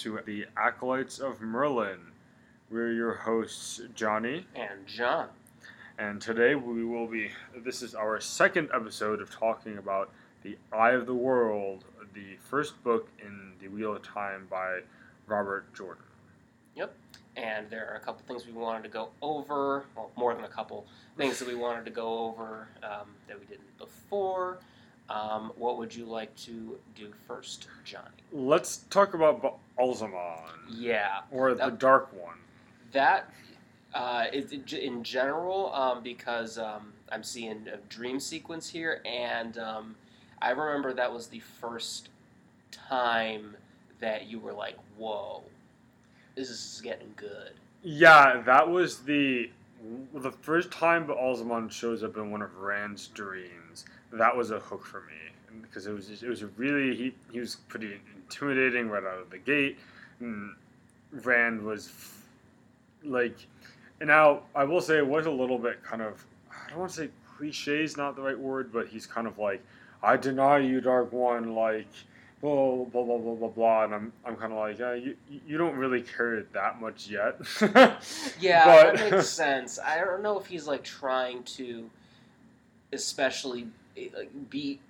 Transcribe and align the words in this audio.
to 0.00 0.20
the 0.26 0.44
Acolytes 0.56 1.18
of 1.18 1.40
Merlin. 1.40 1.98
We're 2.70 2.92
your 2.92 3.14
hosts, 3.14 3.80
Johnny, 3.94 4.46
And 4.54 4.86
John. 4.86 5.28
and 5.98 6.20
today 6.20 6.54
we 6.54 6.84
will 6.84 7.06
be. 7.06 7.30
This 7.64 7.80
is 7.82 7.94
our 7.94 8.20
second 8.20 8.68
episode 8.74 9.22
of 9.22 9.30
talking 9.30 9.78
about 9.78 10.10
The 10.42 10.58
Eye 10.70 10.90
of 10.90 11.06
the 11.06 11.14
World, 11.14 11.84
the 12.12 12.36
first 12.50 12.82
book 12.84 13.08
in 13.24 13.52
The 13.60 13.68
Wheel 13.68 13.94
of 13.96 14.02
Time 14.02 14.46
by 14.50 14.80
Robert 15.26 15.72
Jordan. 15.74 16.02
Yep. 16.74 16.94
And 17.36 17.70
there 17.70 17.88
are 17.90 17.96
a 17.96 18.00
couple 18.00 18.22
things 18.26 18.46
we 18.46 18.52
wanted 18.52 18.82
to 18.82 18.90
go 18.90 19.08
over. 19.22 19.84
Well, 19.96 20.10
more 20.16 20.34
than 20.34 20.44
a 20.44 20.48
couple 20.48 20.86
things 21.16 21.38
that 21.38 21.48
we 21.48 21.54
wanted 21.54 21.84
to 21.86 21.90
go 21.90 22.26
over 22.26 22.68
um, 22.82 23.08
that 23.28 23.38
we 23.38 23.46
didn't 23.46 23.78
before. 23.78 24.58
Um, 25.08 25.52
what 25.56 25.78
would 25.78 25.94
you 25.94 26.04
like 26.04 26.34
to 26.38 26.76
do 26.94 27.12
first, 27.26 27.68
Johnny? 27.84 28.08
Let's 28.32 28.78
talk 28.90 29.14
about 29.14 29.58
Baalzamon, 29.78 30.40
Yeah, 30.70 31.20
or 31.30 31.54
the 31.54 31.70
Dark 31.70 32.12
One. 32.12 32.36
that 32.92 33.30
uh, 33.94 34.24
is 34.32 34.52
in 34.52 34.64
in 34.78 35.02
general 35.02 35.72
um, 35.74 36.02
because 36.02 36.58
um, 36.58 36.92
I'm 37.10 37.22
seeing 37.22 37.66
a 37.68 37.76
dream 37.88 38.20
sequence 38.20 38.68
here, 38.68 39.00
and 39.04 39.56
um, 39.58 39.96
I 40.42 40.50
remember 40.50 40.92
that 40.94 41.12
was 41.12 41.28
the 41.28 41.40
first 41.40 42.08
time 42.72 43.56
that 44.00 44.26
you 44.26 44.38
were 44.38 44.52
like, 44.52 44.76
"Whoa, 44.98 45.42
this 46.34 46.50
is 46.50 46.80
getting 46.82 47.12
good." 47.16 47.52
Yeah, 47.82 48.42
that 48.44 48.68
was 48.68 48.98
the 48.98 49.50
the 50.14 50.32
first 50.32 50.70
time 50.72 51.06
Baalzamon 51.06 51.70
shows 51.70 52.02
up 52.02 52.16
in 52.16 52.30
one 52.30 52.42
of 52.42 52.56
Rand's 52.56 53.06
dreams. 53.08 53.84
That 54.12 54.36
was 54.36 54.50
a 54.50 54.58
hook 54.58 54.84
for 54.84 55.00
me 55.02 55.60
because 55.62 55.86
it 55.86 55.92
was 55.92 56.22
it 56.22 56.28
was 56.28 56.44
really 56.56 56.96
he 56.96 57.14
he 57.32 57.40
was 57.40 57.56
pretty 57.68 58.00
intimidating 58.28 58.88
right 58.88 59.04
out 59.04 59.18
of 59.18 59.30
the 59.30 59.38
gate. 59.38 59.78
And 60.20 60.54
Rand 61.12 61.62
was 61.62 61.88
f- 61.88 62.22
like, 63.04 63.36
and 64.00 64.08
now 64.08 64.42
I 64.54 64.64
will 64.64 64.80
say 64.80 64.98
it 64.98 65.06
was 65.06 65.26
a 65.26 65.30
little 65.30 65.58
bit 65.58 65.82
kind 65.82 66.02
of 66.02 66.24
I 66.50 66.70
don't 66.70 66.78
want 66.80 66.90
to 66.92 66.96
say 67.02 67.08
cliche 67.36 67.82
is 67.84 67.96
not 67.96 68.16
the 68.16 68.22
right 68.22 68.38
word, 68.38 68.72
but 68.72 68.88
he's 68.88 69.06
kind 69.06 69.26
of 69.26 69.38
like 69.38 69.62
I 70.02 70.16
deny 70.16 70.58
you, 70.58 70.80
Dark 70.80 71.12
One, 71.12 71.54
like 71.54 71.86
blah 72.42 72.84
blah 72.84 73.02
blah 73.04 73.18
blah 73.18 73.34
blah 73.34 73.48
blah, 73.48 73.84
and 73.84 73.94
I'm 73.94 74.12
I'm 74.24 74.36
kind 74.36 74.52
of 74.52 74.58
like 74.58 74.80
uh, 74.80 74.92
you 74.92 75.16
you 75.46 75.56
don't 75.56 75.76
really 75.76 76.02
care 76.02 76.42
that 76.52 76.80
much 76.80 77.08
yet. 77.08 77.38
Yeah, 78.40 78.64
But- 78.64 78.96
that 78.96 79.10
makes 79.12 79.28
sense. 79.44 79.78
I 79.78 80.00
don't 80.00 80.22
know 80.22 80.38
if 80.38 80.46
he's 80.46 80.66
like 80.66 80.82
trying 80.84 81.42
to, 81.44 81.88
especially 82.92 83.68
eh, 83.96 84.08
like, 84.16 84.50
be 84.50 84.80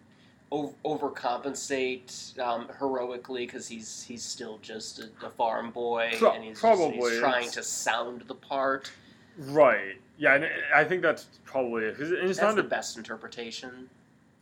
over, 0.51 0.73
overcompensate 0.85 2.39
um, 2.39 2.69
heroically 2.79 3.47
because 3.47 3.67
he's 3.69 4.03
he's 4.03 4.23
still 4.23 4.59
just 4.63 5.01
a, 5.01 5.27
a 5.27 5.31
farm 5.31 5.71
boy 5.71 6.13
Pro- 6.19 6.33
and 6.33 6.45
he's, 6.45 6.59
probably, 6.61 6.97
he's 7.11 7.19
trying 7.19 7.51
to 7.51 7.63
sound 7.63 8.23
the 8.23 8.35
part. 8.35 8.91
right? 9.39 9.97
Yeah, 10.19 10.35
and 10.35 10.47
I 10.75 10.85
think 10.85 11.03
that's 11.03 11.27
probably 11.45 11.85
it. 11.85 11.99
'Cause 11.99 12.11
it's 12.11 12.39
That's 12.39 12.41
not 12.41 12.55
the 12.57 12.61
a 12.63 12.65
best 12.65 12.97
interpretation. 12.97 13.89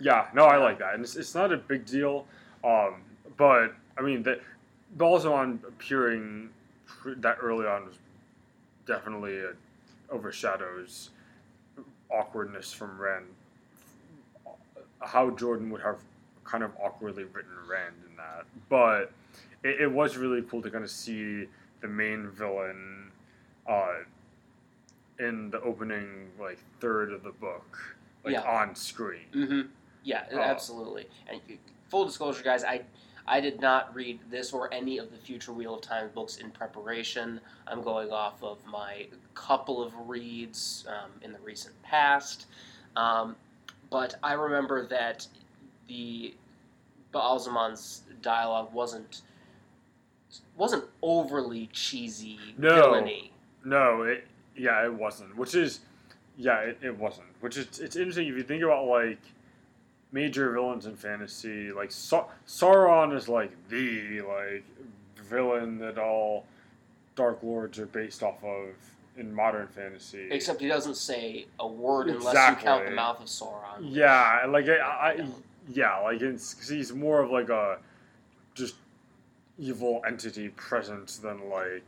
yeah. 0.00 0.28
No, 0.34 0.44
I 0.44 0.56
like 0.58 0.78
that, 0.78 0.94
and 0.94 1.02
it's, 1.02 1.16
it's 1.16 1.34
not 1.34 1.52
a 1.52 1.56
big 1.56 1.84
deal. 1.84 2.26
Um, 2.62 3.02
but 3.36 3.74
I 3.98 4.02
mean 4.02 4.22
that 4.24 4.40
Baalzamon 4.96 5.64
appearing 5.66 6.50
pr- 6.86 7.14
that 7.16 7.38
early 7.42 7.66
on 7.66 7.86
was 7.86 7.96
definitely 8.86 9.40
uh 9.40 9.52
overshadows 10.10 11.10
awkwardness 12.10 12.72
from 12.72 12.96
Rand. 13.00 13.24
How 15.04 15.30
Jordan 15.30 15.70
would 15.70 15.82
have 15.82 15.98
kind 16.44 16.62
of 16.64 16.72
awkwardly 16.82 17.24
written 17.24 17.52
Rand 17.68 17.94
in 18.08 18.16
that, 18.16 18.44
but 18.68 19.12
it, 19.62 19.82
it 19.82 19.92
was 19.92 20.16
really 20.16 20.42
cool 20.42 20.62
to 20.62 20.70
kind 20.70 20.84
of 20.84 20.90
see 20.90 21.46
the 21.80 21.88
main 21.88 22.28
villain 22.30 23.10
uh, 23.68 23.94
in 25.18 25.50
the 25.50 25.60
opening 25.62 26.28
like 26.40 26.58
third 26.80 27.12
of 27.12 27.22
the 27.22 27.30
book, 27.32 27.96
like 28.24 28.32
Yeah. 28.34 28.42
on 28.42 28.74
screen. 28.74 29.26
Mm-hmm. 29.34 29.60
Yeah, 30.02 30.26
Oh. 30.32 30.38
absolutely. 30.40 31.08
And 31.28 31.40
full 31.88 32.04
disclosure, 32.04 32.42
guys, 32.42 32.64
I 32.64 32.82
I 33.26 33.40
did 33.40 33.58
not 33.58 33.94
read 33.94 34.20
this 34.30 34.52
or 34.52 34.72
any 34.74 34.98
of 34.98 35.10
the 35.10 35.16
future 35.16 35.50
Wheel 35.50 35.76
of 35.76 35.80
Time 35.80 36.10
books 36.14 36.36
in 36.36 36.50
preparation. 36.50 37.40
I'm 37.66 37.80
going 37.82 38.10
off 38.12 38.42
of 38.42 38.58
my 38.66 39.06
couple 39.32 39.82
of 39.82 39.94
reads 40.06 40.84
um, 40.88 41.10
in 41.22 41.32
the 41.32 41.38
recent 41.38 41.80
past. 41.82 42.44
Um, 42.96 43.34
but 43.90 44.14
I 44.22 44.32
remember 44.34 44.86
that 44.86 45.26
the 45.88 46.34
Baalzamon's 47.12 48.02
dialogue 48.22 48.72
wasn't 48.72 49.22
wasn't 50.56 50.84
overly 51.02 51.68
cheesy 51.72 52.38
No. 52.58 52.74
villainy. 52.74 53.32
No, 53.64 54.02
it 54.02 54.26
yeah, 54.56 54.84
it 54.84 54.92
wasn't. 54.92 55.36
Which 55.36 55.54
is 55.54 55.80
yeah, 56.36 56.60
it, 56.60 56.78
it 56.82 56.98
wasn't. 56.98 57.28
Which 57.40 57.56
is 57.56 57.78
it's 57.78 57.96
interesting 57.96 58.28
if 58.28 58.34
you 58.36 58.42
think 58.42 58.62
about 58.62 58.86
like 58.86 59.18
major 60.12 60.52
villains 60.52 60.86
in 60.86 60.96
fantasy. 60.96 61.72
Like 61.72 61.90
Sa- 61.92 62.26
Sauron 62.46 63.14
is 63.16 63.28
like 63.28 63.52
the 63.68 64.20
like 64.22 64.64
villain 65.16 65.78
that 65.78 65.98
all 65.98 66.46
Dark 67.16 67.42
Lords 67.42 67.78
are 67.78 67.86
based 67.86 68.22
off 68.22 68.42
of 68.42 68.66
in 69.16 69.32
modern 69.34 69.68
fantasy. 69.68 70.28
Except 70.30 70.60
he 70.60 70.68
doesn't 70.68 70.96
say 70.96 71.46
a 71.60 71.66
word 71.66 72.08
unless 72.08 72.34
you 72.34 72.56
count 72.56 72.84
the 72.86 72.90
mouth 72.90 73.20
of 73.20 73.26
Sauron. 73.26 73.78
yeah, 73.80 74.44
like 74.48 74.68
I, 74.68 74.76
I 74.78 75.12
Yeah. 75.14 75.26
yeah, 75.68 75.98
like 75.98 76.20
it's 76.20 76.54
cause 76.54 76.68
he's 76.68 76.92
more 76.92 77.22
of 77.22 77.30
like 77.30 77.48
a 77.48 77.78
just 78.54 78.74
evil 79.58 80.02
entity 80.06 80.48
presence 80.50 81.16
than 81.18 81.48
like 81.48 81.84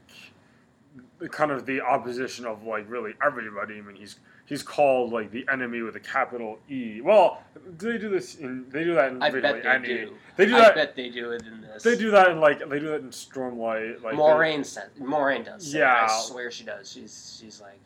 kind 1.30 1.50
of 1.50 1.66
the 1.66 1.80
opposition 1.80 2.46
of 2.46 2.62
like 2.64 2.88
really 2.88 3.14
everybody. 3.24 3.78
I 3.78 3.80
mean, 3.80 3.96
he's 3.96 4.16
he's 4.46 4.62
called 4.62 5.12
like 5.12 5.30
the 5.30 5.44
enemy 5.52 5.82
with 5.82 5.96
a 5.96 6.00
capital 6.00 6.58
E. 6.70 7.00
Well, 7.02 7.42
do 7.76 7.92
they 7.92 7.98
do 7.98 8.08
this 8.08 8.36
in? 8.36 8.66
They 8.70 8.84
do 8.84 8.94
that 8.94 9.12
in 9.12 9.22
I 9.22 9.30
bet 9.30 9.62
they 9.62 9.78
do. 9.86 10.14
They 10.36 10.46
do 10.46 10.56
I 10.56 10.60
that. 10.60 10.74
bet 10.74 10.96
they 10.96 11.10
do 11.10 11.32
it 11.32 11.42
in 11.42 11.60
this. 11.60 11.82
They 11.82 11.96
do 11.96 12.10
that 12.12 12.30
in 12.30 12.40
like 12.40 12.58
they 12.68 12.78
do 12.78 12.88
that 12.88 13.00
in 13.02 13.10
Stormlight. 13.10 14.02
Like 14.02 14.14
Moiraine 14.14 14.64
said. 14.64 14.90
Moiraine 15.00 15.44
does. 15.44 15.74
Yeah. 15.74 16.06
I 16.08 16.20
swear 16.22 16.50
she 16.50 16.64
does. 16.64 16.90
She's 16.90 17.38
she's 17.40 17.60
like, 17.60 17.80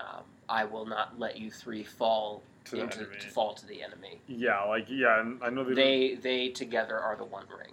um, 0.00 0.24
I 0.48 0.64
will 0.64 0.86
not 0.86 1.18
let 1.18 1.38
you 1.38 1.50
three 1.50 1.82
fall 1.84 2.42
to 2.66 2.76
the 2.76 2.82
into 2.82 2.98
enemy. 3.00 3.16
to 3.20 3.28
fall 3.28 3.54
to 3.54 3.66
the 3.66 3.82
enemy. 3.82 4.20
Yeah, 4.26 4.62
like 4.64 4.86
yeah, 4.88 5.20
and 5.20 5.42
I 5.42 5.50
know 5.50 5.64
they. 5.64 5.74
They 5.74 6.14
they 6.14 6.48
together 6.50 6.98
are 6.98 7.16
the 7.16 7.24
One 7.24 7.44
Ring. 7.56 7.72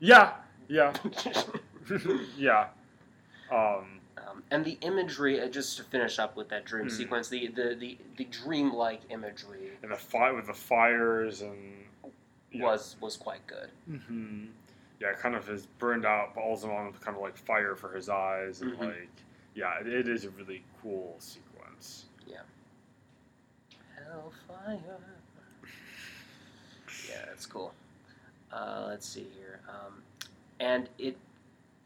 yeah, 0.00 0.32
yeah, 0.68 0.92
yeah. 2.36 2.66
Um, 3.50 3.97
Um, 4.38 4.44
and 4.50 4.64
the 4.64 4.78
imagery, 4.80 5.40
uh, 5.40 5.48
just 5.48 5.76
to 5.78 5.82
finish 5.84 6.18
up 6.18 6.36
with 6.36 6.48
that 6.50 6.64
dream 6.64 6.84
Hmm. 6.84 6.90
sequence, 6.90 7.28
the, 7.28 7.48
the, 7.48 7.74
the, 7.78 7.98
the 8.16 8.24
dream-like 8.24 9.00
imagery 9.10 9.70
and 9.82 9.90
the 9.92 9.96
fight 9.96 10.34
with 10.34 10.46
the 10.46 10.54
fires 10.54 11.42
and 11.42 11.84
yeah. 12.52 12.64
was 12.64 12.96
was 13.00 13.16
quite 13.16 13.46
good. 13.46 13.70
hmm 13.86 14.46
Yeah, 15.00 15.12
kind 15.14 15.34
of 15.34 15.46
his 15.46 15.66
burned 15.78 16.04
out 16.06 16.34
Baalzamon 16.34 16.90
with 16.92 17.00
kind 17.00 17.16
of 17.16 17.22
like 17.22 17.36
fire 17.36 17.74
for 17.76 17.92
his 17.94 18.08
eyes, 18.08 18.62
and 18.62 18.72
Mhm. 18.72 18.78
like, 18.80 19.10
yeah, 19.54 19.78
it, 19.80 19.86
it 19.86 20.08
is 20.08 20.24
a 20.24 20.30
really 20.30 20.64
cool 20.82 21.16
sequence. 21.18 22.06
Yeah. 22.26 22.42
Hellfire. 23.96 24.78
Yeah, 27.08 27.24
that's 27.26 27.46
cool. 27.46 27.72
Uh, 28.52 28.84
let's 28.88 29.06
see 29.08 29.26
here. 29.34 29.60
Um, 29.68 30.02
and 30.60 30.88
it, 30.98 31.16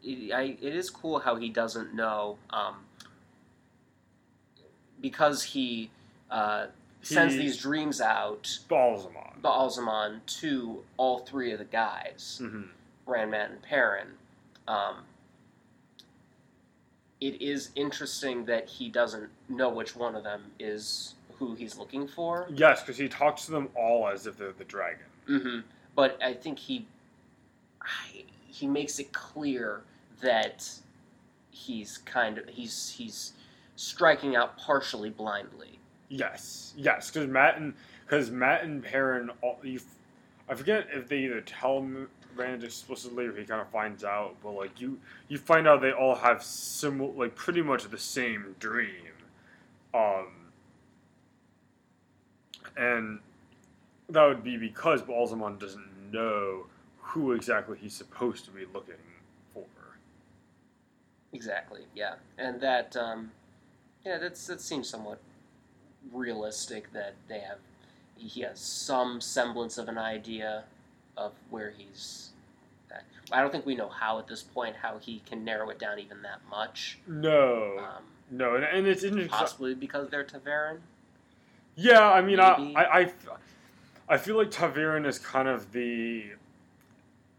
it, 0.03 0.31
I, 0.33 0.57
it 0.61 0.75
is 0.75 0.89
cool 0.89 1.19
how 1.19 1.35
he 1.35 1.49
doesn't 1.49 1.93
know 1.93 2.37
um, 2.49 2.75
because 5.01 5.43
he 5.43 5.89
uh, 6.31 6.67
sends 7.01 7.35
these 7.35 7.57
dreams 7.57 8.01
out, 8.01 8.43
Balzamon. 8.69 9.41
Baalzamon, 9.41 10.19
to 10.39 10.83
all 10.97 11.19
three 11.19 11.51
of 11.51 11.59
the 11.59 11.65
guys, 11.65 12.39
hmm 12.41 12.63
Randman 13.05 13.51
and 13.51 13.61
Perrin. 13.61 14.07
Um, 14.67 14.95
it 17.19 17.41
is 17.41 17.69
interesting 17.75 18.45
that 18.45 18.67
he 18.69 18.87
doesn't 18.89 19.29
know 19.49 19.69
which 19.69 19.93
one 19.95 20.15
of 20.15 20.23
them 20.23 20.43
is 20.59 21.15
who 21.37 21.53
he's 21.55 21.77
looking 21.77 22.07
for. 22.07 22.47
Yes, 22.53 22.81
because 22.81 22.97
he 22.97 23.09
talks 23.09 23.45
to 23.45 23.51
them 23.51 23.67
all 23.75 24.07
as 24.07 24.25
if 24.25 24.37
they're 24.37 24.53
the 24.53 24.63
dragon. 24.63 25.05
hmm 25.27 25.59
But 25.95 26.17
I 26.23 26.33
think 26.33 26.59
he 26.59 26.85
I, 27.81 28.23
he 28.47 28.67
makes 28.67 28.99
it 28.99 29.11
clear 29.11 29.81
that 30.23 30.69
he's 31.51 31.99
kind 31.99 32.39
of 32.39 32.49
he's 32.49 32.89
he's 32.89 33.33
striking 33.75 34.35
out 34.35 34.57
partially 34.57 35.09
blindly. 35.09 35.79
Yes, 36.09 36.73
yes, 36.75 37.09
because 37.09 37.27
Mat 37.29 37.57
and 37.57 37.73
because 38.05 38.31
Mat 38.31 38.63
and 38.63 38.83
Perrin, 38.83 39.29
all, 39.41 39.59
you, 39.63 39.79
I 40.49 40.55
forget 40.55 40.87
if 40.91 41.07
they 41.07 41.19
either 41.19 41.41
tell 41.41 41.79
him 41.79 42.09
Rand 42.35 42.63
explicitly 42.63 43.25
or 43.25 43.35
he 43.35 43.45
kind 43.45 43.61
of 43.61 43.69
finds 43.69 44.03
out, 44.03 44.35
but 44.43 44.51
like 44.51 44.79
you, 44.81 44.99
you 45.27 45.37
find 45.37 45.67
out 45.67 45.81
they 45.81 45.91
all 45.91 46.15
have 46.15 46.43
similar, 46.43 47.11
like 47.13 47.35
pretty 47.35 47.61
much 47.61 47.85
the 47.89 47.97
same 47.97 48.55
dream, 48.59 49.13
um, 49.93 50.27
and 52.77 53.19
that 54.09 54.25
would 54.25 54.43
be 54.43 54.57
because 54.57 55.01
Baalzamon 55.01 55.59
doesn't 55.59 56.11
know 56.11 56.65
who 57.01 57.31
exactly 57.31 57.77
he's 57.79 57.93
supposed 57.93 58.45
to 58.45 58.51
be 58.51 58.65
looking. 58.73 58.95
Exactly. 61.33 61.81
Yeah, 61.95 62.15
and 62.37 62.61
that 62.61 62.95
um, 62.95 63.31
yeah, 64.05 64.17
that's 64.19 64.45
that 64.47 64.61
seems 64.61 64.87
somewhat 64.87 65.19
realistic 66.11 66.91
that 66.93 67.15
they 67.27 67.39
have 67.39 67.57
he 68.17 68.41
has 68.41 68.59
some 68.59 69.19
semblance 69.19 69.77
of 69.77 69.87
an 69.89 69.97
idea 69.97 70.63
of 71.17 71.33
where 71.49 71.73
he's. 71.77 72.29
At. 72.91 73.03
I 73.31 73.41
don't 73.41 73.51
think 73.51 73.65
we 73.65 73.75
know 73.75 73.89
how 73.89 74.19
at 74.19 74.27
this 74.27 74.43
point 74.43 74.75
how 74.81 74.97
he 74.99 75.21
can 75.25 75.43
narrow 75.43 75.69
it 75.69 75.79
down 75.79 75.99
even 75.99 76.21
that 76.21 76.39
much. 76.49 76.99
No, 77.07 77.77
Um, 77.79 78.03
no, 78.31 78.55
and, 78.55 78.63
and 78.63 78.87
it's 78.87 79.03
interesting. 79.03 79.29
possibly 79.29 79.73
because 79.75 80.09
they're 80.09 80.23
ta'veren. 80.23 80.77
Yeah, 81.75 82.11
I 82.11 82.21
mean, 82.21 82.39
I, 82.39 82.49
I, 82.49 82.83
I, 82.83 82.83
I, 82.83 83.01
f- 83.01 83.27
I 84.09 84.17
feel 84.17 84.37
like 84.37 84.51
ta'veren 84.51 85.05
is 85.07 85.17
kind 85.19 85.47
of 85.47 85.71
the. 85.71 86.25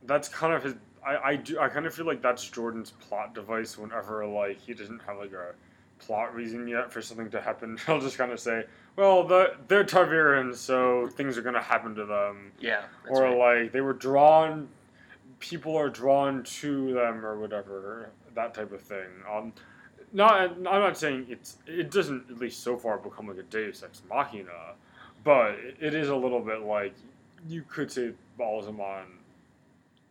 That's 0.06 0.28
kind 0.28 0.52
of 0.52 0.64
his. 0.64 0.74
I, 1.06 1.30
I 1.30 1.36
do. 1.36 1.58
I 1.58 1.68
kind 1.68 1.86
of 1.86 1.94
feel 1.94 2.06
like 2.06 2.22
that's 2.22 2.48
Jordan's 2.48 2.90
plot 2.92 3.34
device. 3.34 3.76
Whenever 3.78 4.26
like 4.26 4.58
he 4.60 4.74
doesn't 4.74 5.02
have 5.06 5.18
like 5.18 5.32
a 5.32 5.52
plot 5.98 6.34
reason 6.34 6.66
yet 6.66 6.92
for 6.92 7.00
something 7.02 7.30
to 7.30 7.40
happen, 7.40 7.78
he'll 7.86 8.00
just 8.00 8.16
kind 8.18 8.32
of 8.32 8.40
say, 8.40 8.64
"Well, 8.96 9.24
the, 9.26 9.54
they're 9.68 9.84
ta'veren, 9.84 10.54
so 10.54 11.08
things 11.08 11.36
are 11.38 11.42
gonna 11.42 11.62
happen 11.62 11.94
to 11.96 12.04
them," 12.06 12.52
Yeah. 12.58 12.82
Or 13.08 13.22
right. 13.22 13.62
like 13.62 13.72
they 13.72 13.80
were 13.80 13.92
drawn. 13.92 14.68
People 15.40 15.76
are 15.76 15.90
drawn 15.90 16.42
to 16.44 16.94
them, 16.94 17.24
or 17.24 17.38
whatever. 17.38 18.10
That 18.34 18.54
type 18.54 18.72
of 18.72 18.80
thing. 18.80 19.06
Um, 19.30 19.52
not. 20.12 20.40
I'm 20.52 20.62
not 20.62 20.96
saying 20.96 21.26
it's. 21.28 21.56
It 21.66 21.90
doesn't 21.90 22.30
at 22.30 22.38
least 22.38 22.62
so 22.62 22.76
far 22.76 22.98
become 22.98 23.28
like 23.28 23.38
a 23.38 23.42
Deus 23.42 23.82
Ex 23.82 24.02
Machina, 24.08 24.72
but 25.22 25.50
it- 25.52 25.76
it 25.80 25.94
is 25.94 26.08
a 26.08 26.16
little 26.16 26.40
bit 26.40 26.62
like 26.62 26.94
you 27.46 27.62
could 27.68 27.92
say 27.92 28.12
Baalzamon 28.40 29.04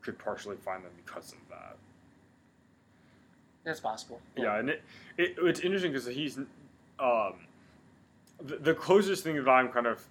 could 0.03 0.19
partially 0.19 0.57
find 0.57 0.83
them 0.83 0.91
because 1.05 1.31
of 1.31 1.39
that. 1.49 1.77
That's 3.63 3.79
possible. 3.79 4.19
Yeah, 4.37 4.57
and 4.59 4.69
it, 4.69 4.83
it 5.17 5.35
it's 5.39 5.61
interesting 5.61 5.91
because 5.91 6.07
he's 6.07 6.37
um 6.99 7.33
the, 8.41 8.57
the 8.57 8.73
closest 8.73 9.23
thing 9.23 9.35
that 9.41 9.49
I'm 9.49 9.69
kind 9.69 9.87
of 9.87 10.03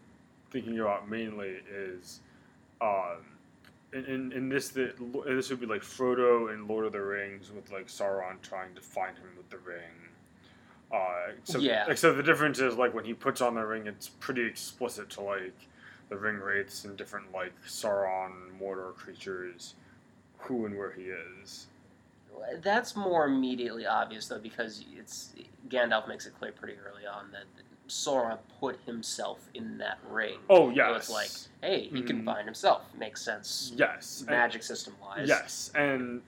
thinking 0.51 0.79
about 0.81 1.09
mainly 1.09 1.61
is 1.71 2.21
um 2.81 3.19
in, 3.93 4.05
in, 4.07 4.33
in 4.33 4.49
this 4.49 4.71
the, 4.71 4.95
this 5.27 5.51
would 5.51 5.61
be 5.61 5.67
like 5.67 5.83
Frodo 5.83 6.53
in 6.53 6.67
Lord 6.67 6.87
of 6.87 6.93
the 6.93 7.03
Rings 7.03 7.51
with 7.55 7.71
like 7.71 7.89
Sauron 7.89 8.41
trying 8.41 8.75
to 8.75 8.81
find 8.81 9.17
him 9.19 9.29
with 9.37 9.51
the 9.51 9.59
ring. 9.59 10.09
Uh, 10.91 11.33
except, 11.39 11.63
Yeah. 11.65 11.87
except 11.89 12.17
the 12.17 12.23
difference 12.23 12.59
is 12.59 12.77
like 12.77 12.95
when 12.95 13.05
he 13.05 13.15
puts 13.15 13.41
on 13.41 13.55
the 13.55 13.65
ring, 13.65 13.87
it's 13.87 14.09
pretty 14.09 14.43
explicit 14.45 15.09
to 15.11 15.21
like 15.23 15.55
the 16.09 16.17
ring 16.17 16.37
wraiths 16.37 16.85
and 16.85 16.97
different 16.97 17.33
like 17.33 17.53
Sauron 17.67 18.33
Mordor 18.61 18.95
creatures, 18.95 19.75
who 20.43 20.67
and 20.67 20.77
where 20.77 20.93
he 20.93 21.03
is. 21.03 21.67
That's 22.63 22.97
more 22.97 23.27
immediately 23.27 23.87
obvious 23.87 24.27
though, 24.29 24.39
because 24.39 24.85
it's 24.97 25.33
Gandalf 25.69 26.09
makes 26.09 26.27
it 26.27 26.35
clear 26.39 26.53
pretty 26.53 26.75
early 26.85 27.07
on 27.07 27.31
that 27.33 27.45
Sauron 27.89 28.39
put 28.59 28.79
himself 28.87 29.49
in 29.55 29.79
that 29.79 29.99
ring. 30.09 30.39
Oh 30.51 30.71
So 30.71 30.75
yes, 30.75 30.97
it's 30.97 31.11
like, 31.11 31.31
hey, 31.71 31.89
he 31.89 32.03
can 32.03 32.23
Mhm. 32.23 32.25
find 32.25 32.45
himself. 32.47 32.83
Makes 32.99 33.23
sense, 33.23 33.73
yes, 33.77 34.21
and- 34.21 34.31
magic 34.31 34.63
system 34.63 34.95
wise. 35.01 35.29
Yes, 35.29 35.71
and 35.75 36.23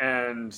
and 0.00 0.56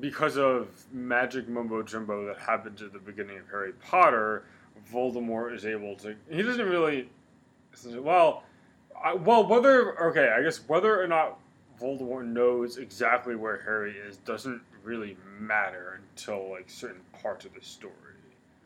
because 0.00 0.36
of 0.36 0.68
magic 0.92 1.48
mumbo 1.48 1.82
jumbo 1.82 2.26
that 2.26 2.38
happened 2.38 2.80
at 2.80 2.92
the 2.92 2.98
beginning 2.98 3.38
of 3.38 3.48
Harry 3.48 3.72
Potter, 3.74 4.44
Voldemort 4.92 5.54
is 5.54 5.64
able 5.64 5.94
to. 5.96 6.16
He 6.28 6.42
doesn't 6.42 6.68
really. 6.68 7.08
Well, 7.86 8.42
I, 9.02 9.14
well, 9.14 9.46
whether 9.46 10.00
okay, 10.10 10.30
I 10.30 10.42
guess 10.42 10.58
whether 10.68 11.00
or 11.00 11.06
not 11.06 11.38
Voldemort 11.80 12.26
knows 12.26 12.78
exactly 12.78 13.34
where 13.36 13.60
Harry 13.62 13.96
is 13.96 14.16
doesn't 14.18 14.60
really 14.82 15.16
matter 15.38 16.00
until 16.10 16.50
like 16.50 16.68
certain 16.68 17.00
parts 17.22 17.44
of 17.44 17.54
the 17.54 17.60
story. 17.62 17.92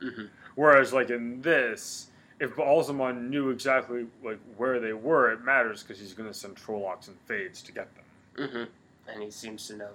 hmm 0.00 0.26
Whereas, 0.54 0.92
like 0.92 1.10
in 1.10 1.40
this, 1.40 2.08
if 2.40 2.54
Baalzamon 2.56 3.28
knew 3.28 3.50
exactly 3.50 4.06
like 4.24 4.38
where 4.56 4.80
they 4.80 4.92
were, 4.92 5.32
it 5.32 5.44
matters 5.44 5.82
because 5.82 6.00
he's 6.00 6.14
going 6.14 6.28
to 6.28 6.34
send 6.34 6.56
Trollocs 6.56 7.08
and 7.08 7.16
Fades 7.26 7.62
to 7.62 7.72
get 7.72 7.88
them. 7.94 8.48
hmm 8.50 9.10
And 9.12 9.22
he 9.22 9.30
seems 9.30 9.66
to 9.68 9.76
know 9.76 9.90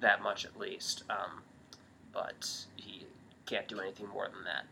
that 0.00 0.22
much 0.22 0.44
at 0.44 0.58
least. 0.58 1.02
Um, 1.10 1.42
but 2.12 2.48
he 2.76 3.04
can't 3.46 3.66
do 3.68 3.80
anything 3.80 4.08
more 4.08 4.28
than 4.32 4.44
that. 4.44 4.64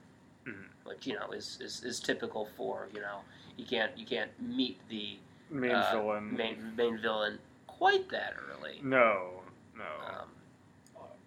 Mhm. 0.46 0.66
Which 0.84 1.06
you 1.06 1.14
know 1.14 1.30
is, 1.32 1.58
is, 1.60 1.82
is 1.84 2.00
typical 2.00 2.48
for 2.56 2.88
you 2.94 3.00
know 3.00 3.20
you 3.56 3.64
can't 3.64 3.96
you 3.96 4.06
can't 4.06 4.30
meet 4.40 4.78
the 4.88 5.16
Main 5.50 5.72
uh, 5.72 5.90
villain. 5.92 6.34
main 6.36 6.72
main 6.76 6.98
villain 6.98 7.38
quite 7.82 8.08
that 8.10 8.34
early. 8.48 8.78
No, 8.82 9.42
no, 9.76 9.84
Um, 10.06 10.28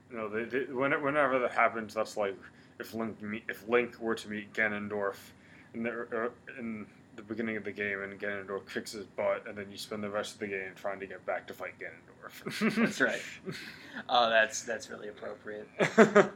no. 0.09 0.29
They, 0.29 0.45
they, 0.45 0.71
whenever 0.71 1.37
that 1.39 1.51
happens, 1.51 1.93
that's 1.93 2.15
like 2.15 2.37
if 2.79 2.93
Link 2.93 3.21
meet, 3.21 3.43
if 3.49 3.67
Link 3.67 3.99
were 3.99 4.15
to 4.15 4.29
meet 4.29 4.53
Ganondorf 4.53 5.17
in 5.73 5.83
the 5.83 5.89
er, 5.89 6.31
in 6.57 6.85
the 7.17 7.23
beginning 7.23 7.57
of 7.57 7.65
the 7.65 7.73
game, 7.73 8.01
and 8.03 8.17
Ganondorf 8.17 8.69
kicks 8.73 8.93
his 8.93 9.05
butt, 9.05 9.43
and 9.47 9.57
then 9.57 9.65
you 9.69 9.77
spend 9.77 10.01
the 10.01 10.09
rest 10.09 10.35
of 10.35 10.39
the 10.39 10.47
game 10.47 10.71
trying 10.75 11.01
to 11.01 11.05
get 11.05 11.25
back 11.25 11.45
to 11.47 11.53
fight 11.53 11.73
Ganondorf. 11.77 12.75
That's 12.75 13.01
right. 13.01 13.21
oh, 14.09 14.29
that's 14.31 14.63
that's 14.63 14.89
really 14.89 15.09
appropriate. 15.09 15.67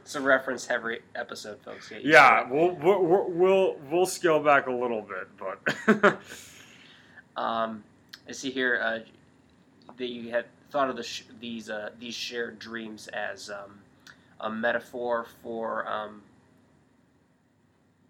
It's 0.02 0.14
a 0.14 0.20
reference 0.20 0.70
every 0.70 1.00
episode, 1.16 1.58
folks. 1.64 1.90
Yeah, 2.02 2.48
we'll, 2.48 2.72
we'll 2.76 3.24
we'll 3.28 3.76
we'll 3.90 4.06
scale 4.06 4.40
back 4.40 4.66
a 4.68 4.72
little 4.72 5.02
bit, 5.02 5.28
but 5.36 6.18
Um, 7.36 7.84
I 8.28 8.32
see 8.32 8.50
here 8.50 8.80
uh, 8.82 8.98
that 10.00 10.08
you 10.08 10.30
had 10.30 10.46
thought 10.70 10.90
of 10.90 10.96
the 10.96 11.02
sh- 11.02 11.24
these 11.40 11.70
uh, 11.70 11.90
these 12.00 12.14
shared 12.14 12.58
dreams 12.58 13.06
as 13.08 13.50
um, 13.50 13.78
a 14.40 14.50
metaphor 14.50 15.26
for 15.42 15.86
um, 15.88 16.22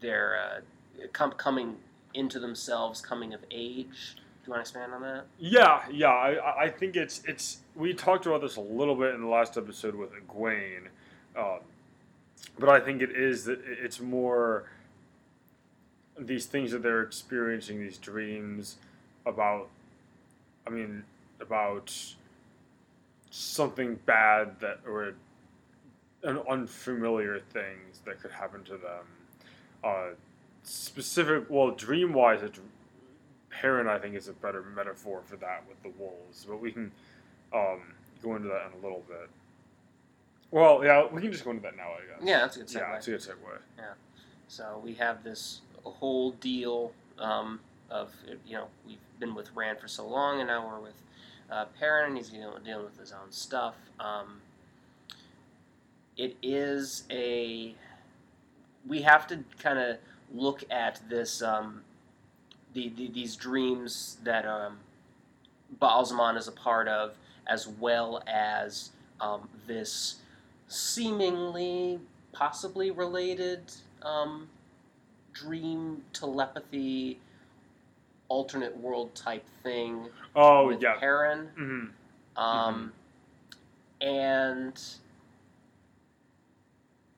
their 0.01 0.39
uh, 0.39 1.07
com- 1.13 1.33
coming 1.33 1.77
into 2.15 2.39
themselves, 2.39 3.01
coming 3.01 3.35
of 3.35 3.41
age. 3.51 4.17
Do 4.17 4.47
you 4.47 4.51
want 4.53 4.59
to 4.65 4.70
expand 4.70 4.94
on 4.94 5.03
that? 5.03 5.25
yeah, 5.39 5.82
yeah. 5.91 6.09
I 6.09 6.65
I 6.65 6.70
think 6.70 6.97
it's 6.97 7.23
it's 7.27 7.59
we 7.75 7.93
talked 7.93 8.25
about 8.25 8.41
this 8.41 8.56
a 8.56 8.61
little 8.63 8.94
bit 8.94 9.15
in 9.15 9.20
the 9.20 9.29
last 9.29 9.59
episode 9.59 9.94
with 9.94 10.11
Egwene, 10.13 10.87
um, 11.37 11.59
but 12.59 12.69
I 12.69 12.81
think 12.81 13.03
it 13.03 13.11
is 13.11 13.44
that 13.44 13.61
it's 13.67 14.01
more 14.01 14.65
these 16.19 16.47
things 16.47 16.70
that 16.70 16.82
they're 16.82 17.03
experiencing, 17.03 17.81
these 17.81 17.99
dreams 17.99 18.77
about. 19.27 19.69
I 20.67 20.70
mean, 20.70 21.05
about 21.41 21.94
something 23.31 23.99
bad 24.06 24.59
that 24.61 24.81
or 24.87 25.15
an 26.23 26.39
unfamiliar 26.49 27.39
things 27.39 28.01
that 28.05 28.20
could 28.20 28.31
happen 28.31 28.63
to 28.65 28.73
them. 28.73 29.06
Uh, 29.82 30.09
specific, 30.63 31.44
well, 31.49 31.70
dream 31.70 32.13
wise, 32.13 32.43
a 32.43 32.51
parent 33.51 33.89
I 33.89 33.99
think 33.99 34.15
is 34.15 34.29
a 34.29 34.32
better 34.32 34.63
metaphor 34.63 35.23
for 35.25 35.37
that 35.37 35.65
with 35.69 35.82
the 35.82 35.91
wolves, 35.99 36.47
but 36.49 36.61
we 36.61 36.70
can 36.73 36.93
um, 37.55 37.81
go 38.23 38.37
into 38.37 38.49
that 38.49 38.70
in 38.73 38.81
a 38.81 38.82
little 38.82 39.03
bit. 39.09 39.29
Well, 40.51 40.85
yeah, 40.85 41.06
we 41.11 41.23
can 41.23 41.31
just 41.31 41.44
go 41.44 41.51
into 41.51 41.63
that 41.63 41.77
now, 41.77 41.91
I 41.93 42.19
guess. 42.19 42.27
Yeah, 42.29 42.41
that's 42.41 42.56
a 42.56 42.61
good 42.61 42.69
segue. 42.69 42.81
Yeah, 42.81 42.97
it's 42.97 43.06
a 43.06 43.11
good 43.13 43.20
segue. 43.20 43.59
So 44.49 44.81
we 44.85 44.94
have 44.94 45.23
this 45.23 45.61
whole 45.85 46.32
deal 46.32 46.93
um, 47.20 47.61
of 47.89 48.13
you 48.44 48.56
know 48.56 48.67
we've 48.87 48.99
been 49.20 49.35
with 49.35 49.55
Rand 49.55 49.79
for 49.79 49.87
so 49.87 50.06
long, 50.06 50.41
and 50.41 50.49
now 50.49 50.67
we're 50.67 50.81
with 50.81 51.01
uh, 51.51 51.65
and 52.07 52.17
he's 52.17 52.29
dealing, 52.29 52.63
dealing 52.65 52.85
with 52.85 52.99
his 52.99 53.13
own 53.13 53.31
stuff. 53.31 53.75
Um, 53.99 54.41
it 56.17 56.37
is 56.43 57.05
a 57.11 57.75
we 58.87 59.03
have 59.03 59.27
to 59.27 59.45
kind 59.59 59.79
of 59.79 59.97
look 60.33 60.65
at 60.71 61.01
this 61.09 61.43
um, 61.43 61.83
the, 62.75 62.91
the 62.97 63.09
these 63.09 63.37
dreams 63.37 64.19
that 64.25 64.47
um, 64.47 64.79
is 66.37 66.49
a 66.49 66.53
part 66.53 66.89
of, 66.89 67.15
as 67.47 67.67
well 67.67 68.23
as 68.27 68.91
um, 69.21 69.49
this 69.67 70.17
seemingly 70.69 71.99
possibly 72.33 72.91
related 72.91 73.61
um, 74.03 74.49
dream 75.33 76.03
telepathy 76.13 77.19
alternate 78.29 78.77
world 78.77 79.13
type 79.15 79.45
thing 79.63 80.09
Oh, 80.34 80.69
with 80.69 80.81
yeah. 80.82 80.94
Perrin. 80.99 81.49
hmm 81.56 82.41
Um, 82.41 82.93
And 84.01 84.81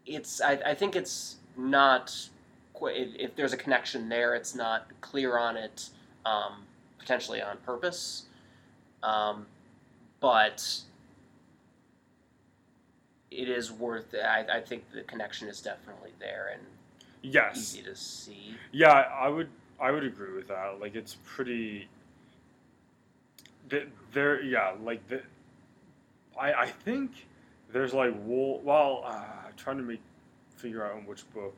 it's 0.07 0.41
I, 0.41 0.53
I 0.67 0.75
think 0.75 0.97
it's 0.97 1.37
not 1.57 2.29
if, 2.85 3.37
there's 3.37 3.53
a 3.53 3.57
connection 3.57 4.09
there, 4.09 4.35
it's 4.35 4.57
not 4.57 4.89
clear 5.01 5.39
on 5.39 5.57
it, 5.57 5.91
um, 6.27 6.65
potentially 6.99 7.41
on 7.41 7.57
purpose. 7.59 8.25
Um, 9.05 9.47
but 10.19 10.81
it 13.31 13.49
is 13.49 13.71
worth. 13.71 14.15
I, 14.15 14.45
I 14.53 14.61
think 14.61 14.91
the 14.93 15.03
connection 15.03 15.49
is 15.49 15.61
definitely 15.61 16.11
there 16.19 16.51
and 16.55 16.63
Yes. 17.23 17.57
easy 17.57 17.83
to 17.83 17.95
see. 17.95 18.57
Yeah, 18.73 18.89
I 18.93 19.29
would 19.29 19.49
I 19.81 19.93
would 19.93 20.05
agree 20.05 20.35
with 20.35 20.49
that. 20.49 20.81
Like 20.81 20.97
it's 20.97 21.17
pretty 21.25 21.89
there, 24.13 24.43
yeah, 24.43 24.73
like 24.83 25.07
the, 25.09 25.23
I 26.39 26.53
I 26.53 26.67
think 26.67 27.11
there's 27.73 27.95
like 27.95 28.15
wool. 28.25 28.61
Well, 28.65 29.03
uh, 29.07 29.25
I'm 29.47 29.55
trying 29.57 29.79
to 29.79 29.83
make 29.83 30.01
figure 30.57 30.85
out 30.85 30.97
in 30.97 31.07
which 31.07 31.29
book. 31.33 31.57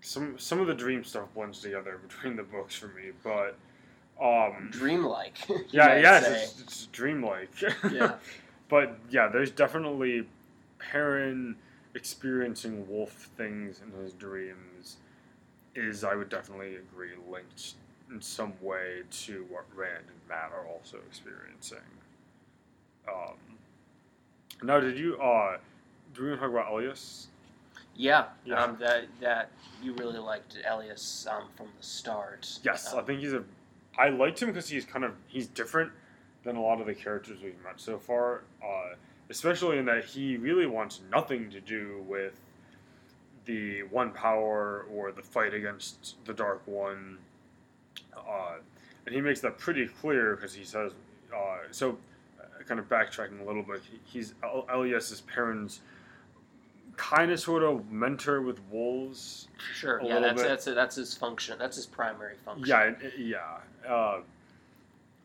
Some 0.00 0.38
some 0.38 0.60
of 0.60 0.66
the 0.66 0.74
dream 0.74 1.04
stuff 1.04 1.28
blends 1.34 1.60
together 1.60 1.98
between 2.06 2.36
the 2.36 2.42
books 2.42 2.74
for 2.74 2.88
me, 2.88 3.10
but 3.22 3.56
um, 4.20 4.68
Dreamlike. 4.70 5.38
yeah, 5.70 5.98
yes, 5.98 6.26
say. 6.26 6.42
it's, 6.42 6.60
it's 6.60 6.86
dreamlike. 6.86 7.50
Yeah. 7.90 8.14
but 8.68 8.98
yeah, 9.10 9.28
there's 9.28 9.50
definitely 9.50 10.26
Perrin 10.78 11.56
experiencing 11.94 12.88
wolf 12.88 13.30
things 13.36 13.80
in 13.84 14.02
his 14.02 14.12
dreams 14.12 14.96
is 15.74 16.04
I 16.04 16.14
would 16.14 16.28
definitely 16.28 16.76
agree 16.76 17.10
linked 17.30 17.74
in 18.12 18.20
some 18.20 18.52
way 18.60 19.02
to 19.10 19.46
what 19.48 19.64
Rand 19.74 20.04
and 20.08 20.28
Mat 20.28 20.50
are 20.54 20.66
also 20.66 20.98
experiencing. 21.08 21.78
Um, 23.08 23.34
now, 24.62 24.80
did 24.80 24.98
you 24.98 25.20
uh, 25.20 25.58
do 26.14 26.22
we 26.24 26.28
want 26.30 26.40
to 26.40 26.46
talk 26.46 26.54
about 26.54 26.72
Elyas? 26.72 27.26
Yeah, 27.96 28.26
Yeah. 28.44 28.62
Um, 28.62 28.76
that 28.80 29.06
that 29.20 29.50
you 29.82 29.94
really 29.94 30.18
liked 30.18 30.56
Elyas 30.68 31.26
um, 31.26 31.44
from 31.56 31.68
the 31.78 31.84
start. 31.84 32.58
Yes, 32.62 32.92
I 32.92 32.98
Um, 32.98 33.04
think 33.04 33.20
he's 33.20 33.32
a. 33.32 33.44
I 33.98 34.08
liked 34.08 34.40
him 34.40 34.48
because 34.48 34.68
he's 34.68 34.84
kind 34.84 35.04
of 35.04 35.14
he's 35.26 35.46
different 35.46 35.92
than 36.44 36.56
a 36.56 36.62
lot 36.62 36.80
of 36.80 36.86
the 36.86 36.94
characters 36.94 37.38
we've 37.42 37.62
met 37.62 37.80
so 37.80 37.98
far. 37.98 38.42
Uh, 38.62 38.94
especially 39.28 39.78
in 39.78 39.84
that 39.86 40.04
he 40.04 40.36
really 40.36 40.66
wants 40.66 41.00
nothing 41.10 41.50
to 41.50 41.60
do 41.60 42.04
with 42.08 42.34
the 43.46 43.82
One 43.84 44.10
Power 44.10 44.86
or 44.92 45.12
the 45.12 45.22
fight 45.22 45.54
against 45.54 46.16
the 46.24 46.34
Dark 46.34 46.62
One. 46.66 47.18
Uh, 48.28 48.54
and 49.06 49.14
he 49.14 49.20
makes 49.20 49.40
that 49.40 49.58
pretty 49.58 49.86
clear 49.86 50.36
because 50.36 50.54
he 50.54 50.64
says, 50.64 50.92
uh, 51.34 51.58
so 51.70 51.96
uh, 52.40 52.62
kind 52.66 52.78
of 52.80 52.88
backtracking 52.88 53.40
a 53.40 53.44
little 53.44 53.62
bit, 53.62 53.80
he's 54.04 54.34
El- 54.42 54.66
Elyas's 54.72 55.20
parents 55.22 55.80
kind 56.96 57.30
of 57.30 57.40
sort 57.40 57.62
of 57.62 57.90
mentor 57.90 58.42
with 58.42 58.60
wolves 58.70 59.48
Sure. 59.74 59.98
a 59.98 60.06
Yeah, 60.06 60.20
that's 60.20 60.42
bit. 60.42 60.48
that's 60.48 60.64
that's 60.66 60.96
his 60.96 61.14
function. 61.14 61.58
That's 61.58 61.76
his 61.76 61.86
primary 61.86 62.34
function. 62.44 62.66
Yeah, 62.68 62.82
it- 63.00 63.18
yeah. 63.18 63.58
Uh, 63.88 64.20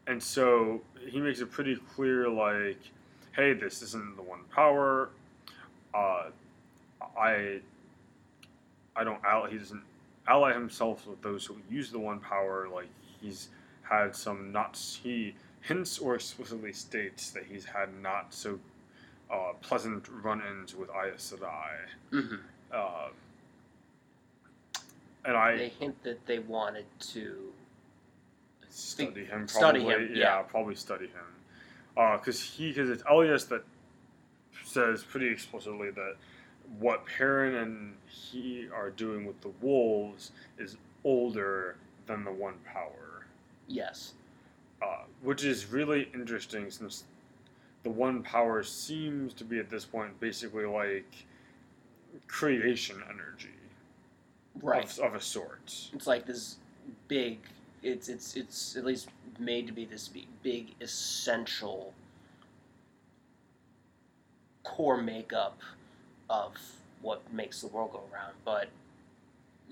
and 0.08 0.22
so 0.22 0.82
he 1.08 1.20
makes 1.20 1.40
it 1.42 1.52
pretty 1.52 1.76
clear, 1.96 2.30
like, 2.30 2.78
hey, 3.36 3.54
this 3.54 3.82
isn't 3.82 4.16
the 4.16 4.22
one 4.22 4.42
power. 4.54 5.10
Uh, 5.94 6.26
I, 7.18 7.60
I 8.96 9.04
don't. 9.04 9.20
He 9.52 9.58
doesn't 9.58 9.82
ally 10.28 10.54
himself 10.54 11.06
with 11.08 11.22
those 11.22 11.46
who 11.46 11.58
use 11.70 11.92
the 11.92 12.00
one 12.00 12.20
power. 12.20 12.68
Like 12.74 12.90
he's 13.22 13.50
had 13.84 14.16
some 14.16 14.52
not. 14.52 14.78
He 15.04 15.36
hints 15.62 16.00
or 16.00 16.16
explicitly 16.16 16.74
states 16.74 17.32
that 17.32 17.44
he's 17.46 17.66
had 17.66 17.90
not 18.02 18.34
so 18.34 18.60
uh, 19.32 19.54
pleasant 19.62 20.08
run-ins 20.22 20.76
with 20.76 20.90
Aes 20.92 21.34
Sedai. 21.34 21.72
hmm 22.12 22.36
Uh, 22.72 23.08
and 25.26 25.36
I 25.36 25.58
They 25.58 25.70
hint 25.70 26.04
that 26.04 26.26
they 26.28 26.40
wanted 26.40 26.86
to. 27.14 27.52
study 28.70 29.26
him. 29.26 29.48
Probably, 29.48 29.48
Study 29.48 29.80
him, 29.84 30.10
yeah, 30.14 30.18
yeah. 30.18 30.42
probably 30.44 30.76
study 30.76 31.06
him. 31.08 32.18
Because 32.20 32.42
he, 32.44 32.68
because 32.70 32.90
it's 32.90 33.04
Elyas 33.04 33.48
that 33.50 33.64
says 34.64 35.04
pretty 35.04 35.30
explicitly 35.30 35.90
that 35.92 36.16
what 36.80 37.06
Perrin 37.06 37.56
and 37.56 37.94
he 38.08 38.68
are 38.74 38.90
doing 38.90 39.26
with 39.26 39.40
the 39.42 39.52
wolves 39.62 40.32
is 40.58 40.78
older 41.04 41.76
than 42.08 42.24
the 42.24 42.32
One 42.32 42.56
Power, 42.66 43.26
Yes. 43.68 44.14
uh, 44.82 45.04
which 45.22 45.44
is 45.44 45.68
really 45.68 46.10
interesting 46.14 46.70
since 46.70 47.04
the 47.84 47.90
One 47.90 48.24
Power 48.24 48.64
seems 48.64 49.34
to 49.36 49.44
be 49.44 49.60
at 49.60 49.70
this 49.70 49.86
point 49.86 50.20
basically 50.20 50.66
like 50.66 51.12
creation 52.28 53.02
energy 53.10 53.50
Right. 54.62 54.84
of, 54.84 55.00
of 55.00 55.16
a 55.16 55.22
sort. 55.22 55.90
It's 55.94 56.08
like 56.08 56.26
this 56.26 56.58
big. 57.08 57.40
It's 57.84 58.08
it's 58.10 58.36
it's 58.36 58.76
at 58.78 58.86
least 58.86 59.10
made 59.38 59.68
to 59.68 59.74
be 59.74 59.86
this 59.86 60.08
big, 60.08 60.26
big 60.44 60.68
essential 60.82 61.94
core 64.64 65.02
makeup 65.02 65.60
of 66.30 66.54
what 67.02 67.22
makes 67.34 67.62
the 67.62 67.68
world 67.68 67.92
go 67.92 68.04
around. 68.14 68.34
But 68.44 68.70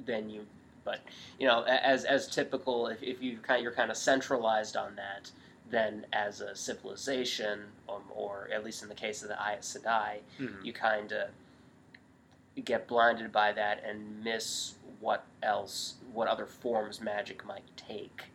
then 0.05 0.29
you, 0.29 0.45
but 0.85 0.99
you 1.39 1.47
know, 1.47 1.63
as 1.63 2.05
as 2.05 2.27
typical, 2.27 2.87
if, 2.87 3.01
if 3.01 3.21
you 3.21 3.37
kind 3.41 3.63
you're 3.63 3.71
kind 3.71 3.91
of 3.91 3.97
centralized 3.97 4.75
on 4.77 4.95
that, 4.95 5.31
then 5.69 6.05
as 6.13 6.41
a 6.41 6.55
civilization, 6.55 7.61
um, 7.89 8.01
or 8.13 8.49
at 8.53 8.63
least 8.63 8.83
in 8.83 8.89
the 8.89 8.95
case 8.95 9.23
of 9.23 9.29
the 9.29 9.35
Aes 9.35 9.77
Sedai, 9.77 10.17
Mhm. 10.39 10.63
you 10.63 10.73
kind 10.73 11.11
of 11.11 11.29
get 12.63 12.87
blinded 12.87 13.31
by 13.31 13.51
that 13.51 13.83
and 13.83 14.23
miss 14.23 14.75
what 14.99 15.25
else, 15.41 15.95
what 16.13 16.27
other 16.27 16.45
forms 16.45 17.01
magic 17.01 17.43
might 17.45 17.63
take. 17.75 18.25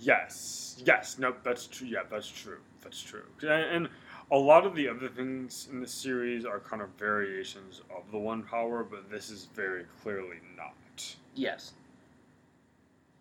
Yes, 0.00 0.82
yes, 0.84 1.16
no, 1.18 1.34
that's 1.44 1.66
true. 1.68 1.86
Yeah, 1.86 2.00
that's 2.10 2.26
true. 2.28 2.58
That's 2.82 3.00
true. 3.00 3.22
And, 3.42 3.50
and 3.50 3.88
a 4.30 4.36
lot 4.36 4.66
of 4.66 4.74
the 4.74 4.88
other 4.88 5.08
things 5.08 5.68
in 5.70 5.80
the 5.80 5.86
series 5.86 6.44
are 6.44 6.58
kind 6.58 6.82
of 6.82 6.88
variations 6.98 7.82
of 7.96 8.10
the 8.10 8.18
One 8.18 8.42
Power, 8.42 8.82
but 8.82 9.10
this 9.10 9.30
is 9.30 9.48
very 9.54 9.84
clearly 10.02 10.38
not. 10.56 11.16
Yes. 11.34 11.72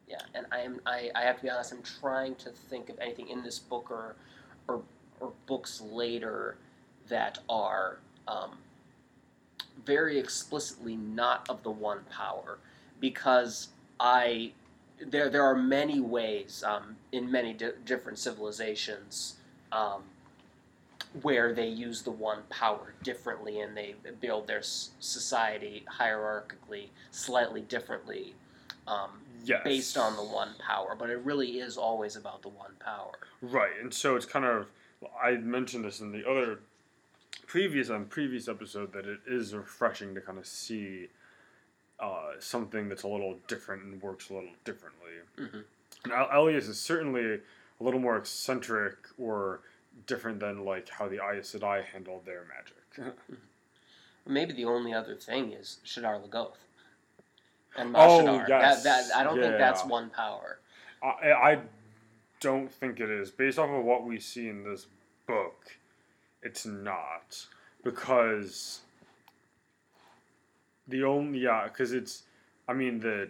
Yeah, 0.07 0.21
and 0.33 0.45
I 0.51 0.59
am 0.59 0.79
I, 0.85 1.09
I 1.15 1.21
have 1.21 1.37
to 1.37 1.43
be 1.43 1.49
honest, 1.49 1.73
I'm 1.73 1.81
trying 1.81 2.35
to 2.35 2.49
think 2.49 2.89
of 2.89 2.99
anything 2.99 3.29
in 3.29 3.43
this 3.43 3.59
book 3.59 3.89
or 3.89 4.15
or, 4.67 4.81
or 5.19 5.31
books 5.47 5.81
later 5.81 6.57
that 7.07 7.39
are 7.49 7.97
um, 8.27 8.57
very 9.85 10.17
explicitly 10.17 10.95
not 10.95 11.47
of 11.49 11.61
the 11.63 11.71
one 11.71 11.99
power 12.09 12.57
because 12.99 13.69
I 13.99 14.53
there 14.99 15.29
there 15.29 15.43
are 15.43 15.55
many 15.55 15.99
ways 15.99 16.63
um, 16.65 16.95
in 17.11 17.29
many 17.29 17.53
di- 17.53 17.71
different 17.83 18.17
civilizations 18.17 19.35
um, 19.71 20.03
where 21.21 21.53
they 21.53 21.67
use 21.67 22.01
the 22.01 22.11
one 22.11 22.43
power 22.49 22.93
differently 23.03 23.61
and 23.61 23.75
they 23.75 23.95
build 24.21 24.47
their 24.47 24.61
society 24.61 25.85
hierarchically 25.99 26.87
slightly 27.11 27.61
differently 27.61 28.35
um, 28.87 29.09
Yes. 29.43 29.61
based 29.63 29.97
on 29.97 30.15
the 30.15 30.23
one 30.23 30.55
power 30.59 30.95
but 30.97 31.09
it 31.11 31.19
really 31.19 31.59
is 31.59 31.77
always 31.77 32.15
about 32.15 32.41
the 32.41 32.49
one 32.49 32.71
power 32.79 33.11
Right, 33.41 33.71
and 33.81 33.93
so 33.93 34.15
it's 34.15 34.25
kind 34.25 34.43
of. 34.45 34.67
I 35.21 35.31
mentioned 35.33 35.85
this 35.85 35.99
in 35.99 36.11
the 36.11 36.27
other 36.27 36.59
previous 37.45 37.89
on 37.91 38.05
previous 38.05 38.47
episode 38.47 38.91
that 38.93 39.05
it 39.05 39.19
is 39.27 39.53
refreshing 39.53 40.15
to 40.15 40.21
kind 40.21 40.39
of 40.39 40.47
see 40.47 41.07
uh, 41.99 42.31
something 42.39 42.89
that's 42.89 43.03
a 43.03 43.07
little 43.07 43.37
different 43.47 43.83
and 43.83 44.01
works 44.01 44.29
a 44.29 44.33
little 44.33 44.49
differently. 44.63 45.11
Mhm. 45.37 45.63
And 46.05 46.13
Elyas 46.13 46.67
is 46.69 46.79
certainly 46.79 47.35
a 47.35 47.83
little 47.83 47.99
more 47.99 48.17
eccentric 48.17 48.95
or 49.19 49.59
different 50.07 50.39
than 50.39 50.65
like 50.65 50.89
how 50.89 51.07
the 51.07 51.17
Aes 51.17 51.53
Sedai 51.53 51.83
handled 51.85 52.25
their 52.25 52.43
magic. 52.47 53.15
maybe 54.27 54.53
the 54.53 54.65
only 54.65 54.93
other 54.93 55.15
thing 55.15 55.51
is 55.51 55.79
Shadar 55.85 56.21
Logoth 56.21 56.57
and 57.77 57.93
Oh, 57.95 58.45
yes. 58.47 58.83
that, 58.83 59.07
that, 59.09 59.15
I 59.15 59.23
don't 59.23 59.39
think 59.39 59.57
that's 59.57 59.83
one 59.85 60.09
power 60.09 60.59
I, 61.03 61.31
I 61.31 61.59
don't 62.39 62.71
think 62.71 62.99
it 62.99 63.09
is. 63.09 63.31
Based 63.31 63.59
off 63.59 63.69
of 63.69 63.83
what 63.83 64.05
we 64.05 64.19
see 64.19 64.49
in 64.49 64.63
this 64.63 64.87
book, 65.27 65.77
it's 66.41 66.65
not. 66.65 67.45
Because 67.83 68.81
the 70.87 71.03
only, 71.03 71.39
yeah, 71.39 71.65
because 71.65 71.93
it's, 71.93 72.23
I 72.67 72.73
mean, 72.73 72.99
the 72.99 73.29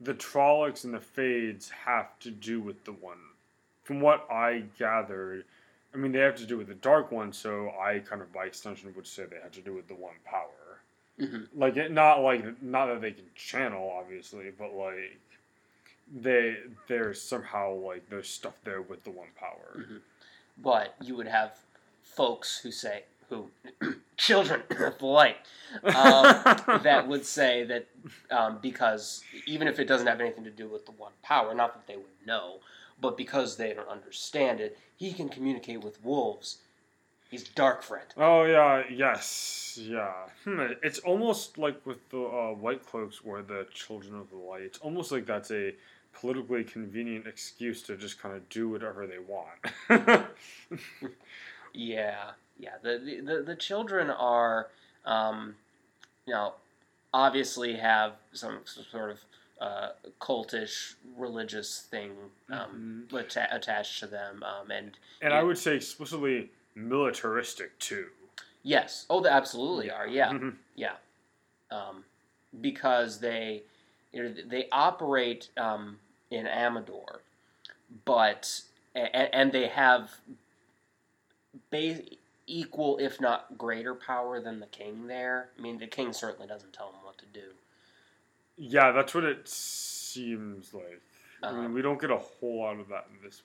the 0.00 0.14
Trollocs 0.14 0.84
and 0.84 0.94
the 0.94 1.00
Fades 1.00 1.70
have 1.70 2.18
to 2.20 2.30
do 2.30 2.60
with 2.60 2.84
the 2.84 2.92
one. 2.92 3.18
From 3.88 4.02
what 4.02 4.30
I 4.30 4.64
gathered, 4.78 5.46
I 5.94 5.96
mean, 5.96 6.12
they 6.12 6.18
have 6.18 6.36
to 6.36 6.44
do 6.44 6.58
with 6.58 6.66
the 6.68 6.74
Dark 6.74 7.10
One, 7.10 7.32
so 7.32 7.72
I 7.80 8.00
kind 8.00 8.20
of 8.20 8.30
by 8.34 8.44
extension 8.44 8.92
would 8.94 9.06
say 9.06 9.24
they 9.24 9.40
have 9.42 9.52
to 9.52 9.62
do 9.62 9.72
with 9.72 9.88
the 9.88 9.94
One 9.94 10.12
Power. 10.26 10.50
Hmm 11.18 11.44
like 11.56 11.76
it 11.76 11.90
not 11.90 12.20
like 12.20 12.62
not 12.62 12.86
that 12.86 13.00
they 13.00 13.10
can 13.10 13.24
channel 13.34 13.92
obviously 13.98 14.52
but 14.56 14.72
like 14.72 15.18
they 16.14 16.56
there's 16.86 17.20
somehow 17.20 17.74
like 17.74 18.08
there's 18.08 18.28
stuff 18.28 18.54
there 18.62 18.82
with 18.82 19.02
the 19.04 19.10
one 19.10 19.26
power. 19.36 19.76
Mhm. 19.76 20.00
but 20.58 20.94
you 21.00 21.16
would 21.16 21.26
have 21.26 21.58
folks 22.04 22.58
who 22.60 22.70
say 22.70 23.02
who 23.28 23.50
children 24.16 24.62
of 24.70 24.98
the 24.98 25.06
light 25.06 25.36
um, 25.84 25.92
that 26.82 27.06
would 27.08 27.24
say 27.26 27.64
that 27.64 27.86
um, 28.30 28.58
because 28.62 29.22
even 29.46 29.68
if 29.68 29.78
it 29.78 29.86
doesn't 29.86 30.06
have 30.06 30.20
anything 30.20 30.44
to 30.44 30.50
do 30.50 30.66
with 30.68 30.86
the 30.86 30.92
one 30.92 31.12
power, 31.22 31.54
not 31.54 31.74
that 31.74 31.86
they 31.86 31.96
would 31.96 32.26
know, 32.26 32.56
but 33.00 33.16
because 33.16 33.56
they 33.56 33.72
don't 33.74 33.88
understand 33.88 34.60
it, 34.60 34.78
he 34.96 35.12
can 35.12 35.28
communicate 35.28 35.82
with 35.82 36.02
wolves. 36.04 36.58
He's 37.30 37.44
dark 37.44 37.82
friend. 37.82 38.06
oh 38.16 38.44
yeah 38.44 38.84
yes 38.90 39.78
yeah 39.82 40.14
hmm, 40.44 40.72
it's 40.82 40.98
almost 41.00 41.58
like 41.58 41.84
with 41.84 42.08
the 42.08 42.22
uh, 42.22 42.54
white 42.54 42.86
cloaks 42.86 43.20
or 43.22 43.42
the 43.42 43.66
children 43.74 44.14
of 44.14 44.30
the 44.30 44.36
light 44.36 44.62
it's 44.62 44.78
almost 44.78 45.12
like 45.12 45.26
that's 45.26 45.50
a 45.50 45.74
politically 46.14 46.64
convenient 46.64 47.26
excuse 47.26 47.82
to 47.82 47.98
just 47.98 48.18
kind 48.20 48.34
of 48.34 48.48
do 48.48 48.68
whatever 48.68 49.06
they 49.06 49.18
want. 49.18 50.26
Yeah, 51.74 52.30
yeah. 52.58 52.72
The 52.82 53.22
the, 53.24 53.42
the, 53.42 53.54
children 53.54 54.10
are, 54.10 54.68
um, 55.04 55.54
you 56.26 56.34
know, 56.34 56.54
obviously 57.12 57.76
have 57.76 58.14
some, 58.32 58.60
some 58.64 58.84
sort 58.90 59.10
of 59.10 59.20
uh, 59.60 59.90
cultish 60.20 60.94
religious 61.16 61.80
thing 61.90 62.12
um, 62.50 63.06
atta- 63.12 63.48
attached 63.54 64.00
to 64.00 64.06
them, 64.06 64.42
um, 64.44 64.70
and 64.70 64.96
and 65.22 65.32
I 65.34 65.42
would 65.42 65.58
say 65.58 65.74
explicitly 65.76 66.50
militaristic 66.74 67.78
too. 67.78 68.06
yes, 68.62 69.06
oh, 69.10 69.20
they 69.20 69.28
absolutely 69.30 69.90
are. 69.90 70.06
Yeah, 70.06 70.30
Mhm. 70.32 70.54
yeah, 70.76 70.94
um, 71.70 72.04
because 72.60 73.18
they 73.20 73.62
you 74.12 74.22
know, 74.22 74.34
they 74.46 74.68
operate 74.72 75.48
um, 75.56 75.98
in 76.30 76.46
Amador, 76.46 77.20
but 78.04 78.62
and, 78.94 79.28
and 79.34 79.52
they 79.52 79.66
have 79.68 80.10
ba- 81.70 82.00
equal, 82.46 82.98
if 82.98 83.20
not 83.20 83.58
greater, 83.58 83.94
power 83.94 84.40
than 84.40 84.60
the 84.60 84.66
king. 84.66 85.06
There, 85.06 85.48
I 85.58 85.60
mean, 85.60 85.78
the 85.78 85.86
king 85.86 86.12
certainly 86.12 86.46
doesn't 86.46 86.72
tell 86.72 86.90
them 86.92 87.00
what 87.04 87.18
to 87.18 87.26
do. 87.26 87.48
Yeah, 88.58 88.92
that's 88.92 89.14
what 89.14 89.24
it 89.24 89.48
seems 89.48 90.74
like. 90.74 91.00
I 91.42 91.52
mean, 91.52 91.64
Um, 91.66 91.74
we 91.74 91.82
don't 91.82 92.00
get 92.00 92.10
a 92.10 92.16
whole 92.18 92.58
lot 92.62 92.80
of 92.80 92.88
that 92.88 93.06
in 93.12 93.22
this 93.24 93.42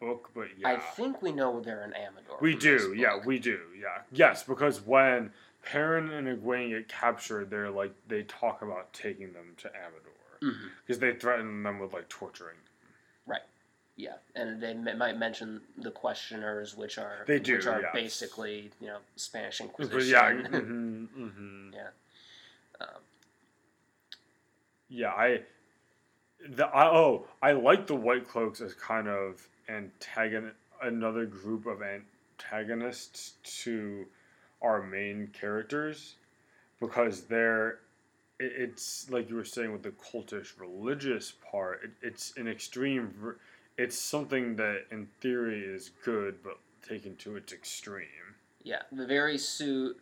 book, 0.00 0.30
but 0.34 0.48
yeah. 0.58 0.68
I 0.68 0.76
think 0.78 1.22
we 1.22 1.30
know 1.32 1.60
they're 1.60 1.84
in 1.84 1.94
Amador. 1.94 2.38
We 2.40 2.52
from 2.52 2.60
this 2.60 2.82
do, 2.82 2.94
yeah, 2.94 3.20
we 3.24 3.38
do, 3.38 3.60
yeah. 3.78 4.02
Yes, 4.10 4.42
because 4.42 4.80
when 4.80 5.32
Perrin 5.62 6.10
and 6.10 6.26
Egwene 6.26 6.70
get 6.70 6.88
captured, 6.88 7.50
they're 7.50 7.70
like 7.70 7.92
they 8.08 8.22
talk 8.24 8.62
about 8.62 8.92
taking 8.92 9.32
them 9.32 9.54
to 9.58 9.68
Amador 9.68 10.10
Mhm. 10.40 10.70
because 10.84 10.98
they 10.98 11.14
threaten 11.14 11.62
them 11.62 11.78
with 11.78 11.92
like 11.92 12.08
torturing. 12.08 12.56
Right. 13.26 13.42
Yeah, 13.96 14.16
and 14.34 14.60
they 14.62 14.70
m- 14.70 14.96
might 14.98 15.18
mention 15.18 15.60
the 15.76 15.90
questioners, 15.90 16.74
which 16.74 16.96
are 16.96 17.24
They 17.26 17.38
do, 17.38 17.56
which 17.56 17.66
are 17.66 17.82
yeah. 17.82 17.92
basically 17.92 18.72
you 18.80 18.86
know 18.88 18.98
Spanish 19.16 19.58
But 19.58 19.64
Inquisition. 19.66 20.08
yeah, 20.10 20.32
hmm 20.32 21.04
hmm 21.04 21.28
Um, 21.28 21.74
yeah. 24.90 25.10
I, 25.10 25.42
the 26.48 26.66
I, 26.66 26.86
oh, 26.86 27.26
I 27.42 27.52
like 27.52 27.86
the 27.86 27.96
White 27.96 28.28
Cloaks 28.28 28.60
as 28.60 28.74
kind 28.74 29.08
of 29.08 29.48
antagon 29.68 30.52
another 30.82 31.26
group 31.26 31.66
of 31.66 31.80
antagonists 31.82 33.34
to 33.62 34.06
our 34.62 34.82
main 34.82 35.28
characters 35.28 36.16
because 36.80 37.22
they're 37.22 37.80
it- 38.38 38.52
it's 38.56 39.10
like 39.10 39.28
you 39.28 39.36
were 39.36 39.44
saying 39.44 39.72
with 39.72 39.82
the 39.82 39.90
cultish 39.90 40.58
religious 40.58 41.32
part 41.50 41.84
it, 41.84 41.90
it's 42.02 42.34
an 42.36 42.48
extreme 42.48 43.14
it's 43.78 43.98
something 43.98 44.56
that 44.56 44.86
in 44.90 45.06
theory 45.20 45.60
is 45.62 45.90
good 46.04 46.42
but 46.42 46.58
taken 46.86 47.16
to 47.16 47.36
its 47.36 47.52
extreme 47.52 48.06
Yeah, 48.64 48.82
the 48.92 49.06
very 49.06 49.38
soon, 49.38 49.96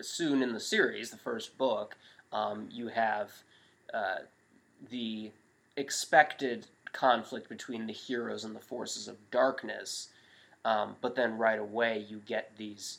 soon 0.00 0.42
in 0.42 0.52
the 0.52 0.60
series, 0.60 1.10
the 1.10 1.16
first 1.16 1.58
book, 1.58 1.96
um, 2.32 2.68
you 2.70 2.88
have 2.88 3.30
uh, 3.92 4.18
the 4.90 5.30
expected 5.76 6.66
conflict 6.92 7.48
between 7.48 7.86
the 7.86 7.92
heroes 7.92 8.44
and 8.44 8.54
the 8.54 8.60
forces 8.60 9.08
of 9.08 9.16
darkness, 9.30 10.08
um, 10.64 10.96
but 11.00 11.14
then 11.16 11.38
right 11.38 11.58
away 11.58 12.04
you 12.08 12.20
get 12.26 12.52
these 12.56 12.98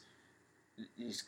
these 0.97 1.23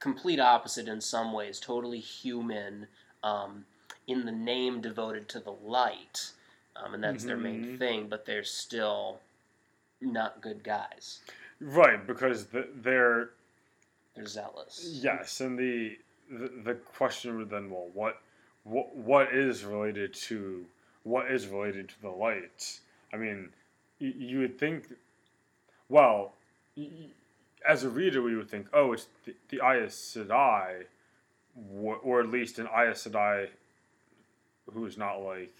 complete 0.00 0.40
opposite 0.40 0.88
in 0.88 1.00
some 1.00 1.32
ways, 1.32 1.60
totally 1.60 2.00
human, 2.00 2.86
um, 3.22 3.66
in 4.06 4.24
the 4.24 4.32
name 4.32 4.80
devoted 4.80 5.28
to 5.28 5.38
the 5.40 5.52
light, 5.52 6.32
um, 6.76 6.94
and 6.94 7.04
that's 7.04 7.24
their 7.24 7.36
main 7.36 7.62
Mhm. 7.64 7.78
thing, 7.78 8.08
but 8.08 8.24
they're 8.24 8.42
still 8.44 9.20
not 10.00 10.40
good 10.40 10.62
guys. 10.64 11.20
right 11.60 12.06
because 12.06 12.46
the, 12.46 12.66
they're 12.76 13.30
They're 14.14 14.26
zealous. 14.26 14.98
Yes, 15.02 15.40
and 15.42 15.58
the, 15.58 15.98
the 16.30 16.48
the 16.64 16.74
question 16.74 17.36
would 17.36 17.50
then, 17.50 17.70
well, 17.70 17.88
what 17.92 18.22
what 18.64 18.94
what 18.94 19.32
is 19.34 19.64
related 19.64 20.14
to 20.14 20.64
what 21.04 21.30
is 21.30 21.46
related 21.46 21.88
to 21.88 22.02
the 22.02 22.10
light? 22.10 22.80
I 23.12 23.16
mean, 23.16 23.48
you, 23.98 24.12
you 24.16 24.38
would 24.40 24.58
think, 24.58 24.84
well, 25.88 26.32
y- 26.76 26.88
y- 26.90 27.06
as 27.68 27.84
a 27.84 27.88
reader, 27.88 28.22
we 28.22 28.36
would 28.36 28.50
think, 28.50 28.66
oh, 28.72 28.92
it's 28.92 29.06
the, 29.24 29.34
the 29.48 29.56
Aes 29.66 29.94
Sedai, 30.16 30.84
wh- 31.56 32.04
or 32.04 32.20
at 32.20 32.28
least 32.30 32.58
an 32.58 32.66
Aes 32.68 33.06
Sedai 33.06 33.48
who 34.72 34.84
is 34.86 34.96
not 34.96 35.16
like 35.16 35.52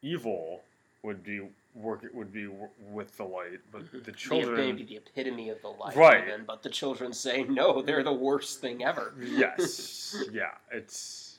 evil 0.00 0.62
would 1.02 1.22
be 1.22 1.40
work 1.74 2.04
it 2.04 2.14
would 2.14 2.32
be 2.32 2.48
with 2.90 3.16
the 3.16 3.24
light, 3.24 3.58
but 3.72 3.82
Mhm. 3.82 3.90
the 3.92 3.98
The- 4.00 4.12
children. 4.12 4.54
maybe 4.56 4.84
the 4.84 4.96
epitome 4.96 5.48
of 5.50 5.60
the 5.62 5.68
light, 5.68 5.96
Right. 5.96 6.26
even, 6.28 6.44
but 6.44 6.62
the 6.62 6.68
children 6.70 7.12
say 7.12 7.44
no, 7.44 7.82
they're 7.82 8.02
the 8.02 8.12
worst 8.12 8.60
thing 8.60 8.84
ever. 8.84 9.14
yes 9.18 10.14
yeah 10.32 10.52
it's 10.70 11.31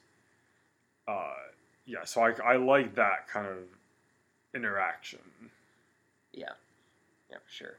uh 1.08 1.34
yeah 1.86 2.04
so 2.06 2.22
I, 2.24 2.54
I 2.54 2.56
like 2.58 2.96
that 2.96 3.28
kind 3.28 3.48
of 3.48 3.58
interaction 4.56 5.20
Yeah, 6.34 6.54
yeah, 7.30 7.38
for 7.46 7.52
sure. 7.52 7.78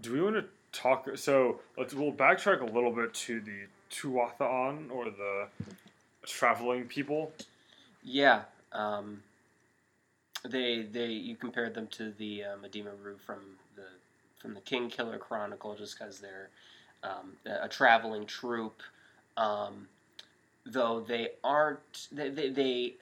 do 0.00 0.12
we 0.12 0.20
want 0.20 0.36
to 0.36 0.44
talk 0.78 1.08
so 1.16 1.60
let's 1.78 1.94
we'll 1.94 2.12
backtrack 2.12 2.60
a 2.60 2.64
little 2.72 2.92
bit 2.92 3.14
to 3.14 3.40
the 3.40 3.66
Tuathaan 3.90 4.90
or 4.90 5.06
the 5.06 5.48
traveling 6.26 6.84
people 6.86 7.32
Yeah, 8.02 8.42
um, 8.72 9.22
they 10.44 10.82
they 10.82 11.06
you 11.08 11.36
compared 11.36 11.74
them 11.74 11.86
to 11.88 12.10
the 12.10 12.44
uh, 12.44 12.56
Edema 12.64 12.90
Ruh 13.02 13.16
from 13.24 13.40
the 13.76 13.84
from 14.40 14.54
the 14.54 14.60
Kingkiller 14.60 15.18
Chronicle, 15.18 15.74
just 15.76 15.98
because 15.98 16.20
they're 16.20 16.50
um, 17.02 17.34
a 17.46 17.64
a 17.64 17.68
traveling 17.68 18.26
troupe. 18.26 18.82
Um, 19.36 19.88
though 20.66 21.00
they 21.00 21.30
aren't, 21.42 22.08
they, 22.12 22.28
they 22.30 22.48
they 22.50 22.94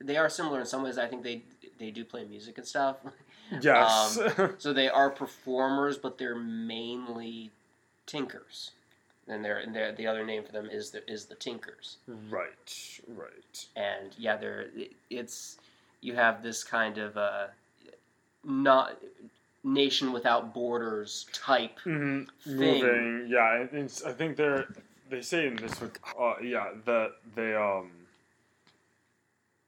they 0.00 0.16
are 0.16 0.28
similar 0.28 0.60
in 0.60 0.66
some 0.66 0.82
ways. 0.82 0.98
I 0.98 1.06
think 1.06 1.22
they 1.22 1.42
they 1.78 1.90
do 1.90 2.04
play 2.04 2.24
music 2.24 2.58
and 2.58 2.66
stuff. 2.66 2.96
yes 3.60 4.18
So 4.58 4.72
they 4.72 4.88
are 4.88 5.10
performers, 5.10 5.98
but 5.98 6.18
they're 6.18 6.34
mainly 6.34 7.50
tinkers. 8.06 8.70
And 9.26 9.42
they're, 9.42 9.56
and 9.58 9.74
they're, 9.74 9.90
the 9.92 10.06
other 10.06 10.24
name 10.24 10.42
for 10.44 10.52
them 10.52 10.68
is 10.70 10.90
the 10.90 11.08
is 11.10 11.24
the 11.26 11.34
tinkers. 11.34 11.96
right 12.30 13.00
right 13.08 13.66
And 13.76 14.14
yeah, 14.18 14.36
they're 14.36 14.66
it's 15.10 15.58
you 16.02 16.14
have 16.14 16.42
this 16.42 16.62
kind 16.62 16.98
of 16.98 17.16
uh, 17.16 17.46
not 18.44 18.98
nation 19.62 20.12
without 20.12 20.52
borders 20.52 21.26
type. 21.32 21.78
hmm 21.80 22.22
Thing. 22.44 22.58
moving 22.58 23.26
yeah 23.30 23.62
i 23.62 24.12
think 24.12 24.36
they're 24.36 24.66
they 25.10 25.20
say 25.20 25.46
in 25.46 25.56
this 25.56 25.74
book 25.76 25.98
uh 26.20 26.34
yeah 26.42 26.70
that 26.84 27.12
they 27.34 27.54
um 27.54 27.90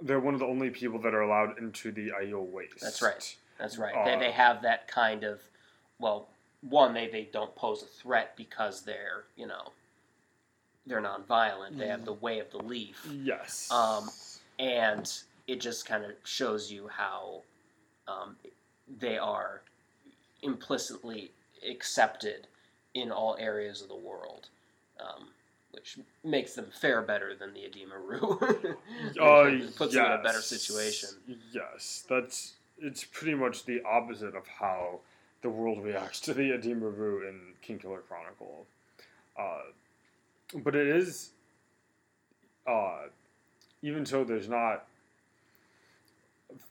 they're 0.00 0.20
one 0.20 0.34
of 0.34 0.40
the 0.40 0.46
only 0.46 0.70
people 0.70 0.98
that 1.00 1.14
are 1.14 1.22
allowed 1.22 1.58
into 1.58 1.90
the 1.90 2.10
Aiel 2.10 2.46
Waste. 2.50 2.80
That's 2.82 3.00
right. 3.00 3.36
That's 3.58 3.78
right. 3.78 3.94
Uh, 3.94 4.04
they, 4.04 4.26
they 4.26 4.30
have 4.30 4.62
that 4.62 4.88
kind 4.88 5.24
of 5.24 5.40
well, 5.98 6.28
one 6.60 6.92
they, 6.92 7.08
they 7.08 7.28
don't 7.32 7.54
pose 7.54 7.82
a 7.82 7.86
threat 7.86 8.36
because 8.36 8.82
they're 8.82 9.24
you 9.36 9.46
know 9.46 9.72
they're 10.86 11.02
nonviolent. 11.02 11.78
They 11.78 11.88
have 11.88 12.04
the 12.04 12.12
way 12.12 12.38
of 12.38 12.50
the 12.50 12.58
leaf. 12.58 13.06
Yes. 13.10 13.70
Um, 13.72 14.08
and 14.58 15.12
it 15.48 15.60
just 15.60 15.86
kind 15.86 16.04
of 16.04 16.12
shows 16.24 16.70
you 16.70 16.88
how 16.88 17.42
um, 18.06 18.36
they 19.00 19.18
are 19.18 19.62
implicitly 20.42 21.32
accepted 21.68 22.46
in 22.94 23.10
all 23.10 23.36
areas 23.40 23.82
of 23.82 23.88
the 23.88 23.96
world, 23.96 24.48
um, 25.00 25.28
which 25.72 25.98
makes 26.24 26.54
them 26.54 26.66
fare 26.80 27.02
better 27.02 27.34
than 27.34 27.52
the 27.52 27.64
Edema 27.64 27.98
Ruh. 27.98 28.76
Uh, 29.20 29.50
puts 29.76 29.94
them 29.94 30.06
in 30.06 30.12
a 30.12 30.22
better 30.22 30.40
situation. 30.40 31.10
Yes, 31.52 32.04
that's 32.08 32.54
it's 32.78 33.04
pretty 33.04 33.34
much 33.34 33.64
the 33.64 33.82
opposite 33.84 34.34
of 34.34 34.46
how 34.46 35.00
the 35.42 35.48
world 35.48 35.82
reacts 35.82 36.20
to 36.26 36.34
the 36.34 36.52
Edema 36.52 36.88
Ruh 36.88 37.28
in 37.28 37.40
Kingkiller 37.66 38.00
Chronicle. 38.08 38.66
Uh, 39.38 39.62
but 40.62 40.74
it 40.74 40.86
is, 40.86 41.30
uh, 42.66 43.02
even 43.82 44.06
so, 44.06 44.24
there's 44.24 44.48
not 44.48 44.86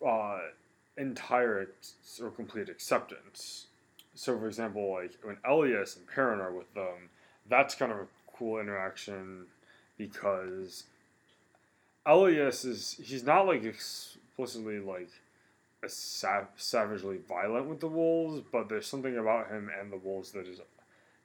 uh, 0.05 0.39
entire 0.97 1.69
or 2.21 2.29
complete 2.31 2.69
acceptance. 2.69 3.67
So, 4.15 4.37
for 4.39 4.47
example, 4.47 4.93
like 4.93 5.13
when 5.23 5.35
Elyas 5.47 5.97
and 5.97 6.07
Perrin 6.07 6.39
are 6.39 6.51
with 6.51 6.73
them, 6.73 7.09
that's 7.49 7.75
kind 7.75 7.91
of 7.91 7.99
a 7.99 8.07
cool 8.37 8.59
interaction 8.59 9.45
because 9.97 10.83
Elyas 12.05 12.65
is 12.65 12.99
he's 13.03 13.23
not 13.23 13.47
like 13.47 13.63
explicitly 13.63 14.79
like 14.79 15.09
a 15.83 15.89
sav- 15.89 16.47
savagely 16.57 17.17
violent 17.17 17.67
with 17.67 17.79
the 17.79 17.87
wolves, 17.87 18.41
but 18.51 18.69
there's 18.69 18.87
something 18.87 19.17
about 19.17 19.49
him 19.49 19.69
and 19.79 19.91
the 19.91 19.97
wolves 19.97 20.31
that 20.31 20.47
is 20.47 20.59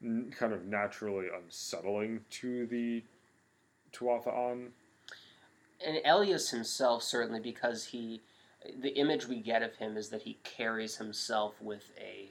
n- 0.03 0.33
kind 0.37 0.53
of 0.53 0.67
naturally 0.67 1.27
unsettling 1.35 2.21
to 2.31 2.67
the 2.67 3.03
Tuathaan. 3.93 4.69
and 5.85 5.97
Elyas 6.07 6.51
himself 6.51 7.03
certainly 7.03 7.41
because 7.41 7.87
he, 7.87 8.21
the 8.81 8.91
image 8.91 9.27
we 9.27 9.41
get 9.41 9.63
of 9.63 9.75
him 9.77 9.97
is 9.97 10.11
that 10.11 10.23
he 10.23 10.39
carries 10.45 10.97
himself 10.97 11.61
with 11.61 11.91
a, 11.99 12.31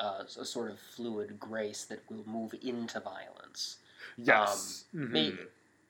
uh, 0.00 0.22
a 0.38 0.44
sort 0.44 0.70
of 0.70 0.78
fluid 0.78 1.38
grace 1.40 1.84
that 1.84 2.00
will 2.10 2.24
move 2.26 2.54
into 2.62 3.00
violence. 3.00 3.78
Yes. 4.16 4.84
Um, 4.94 5.00
Mhm. 5.00 5.10
May- 5.10 5.38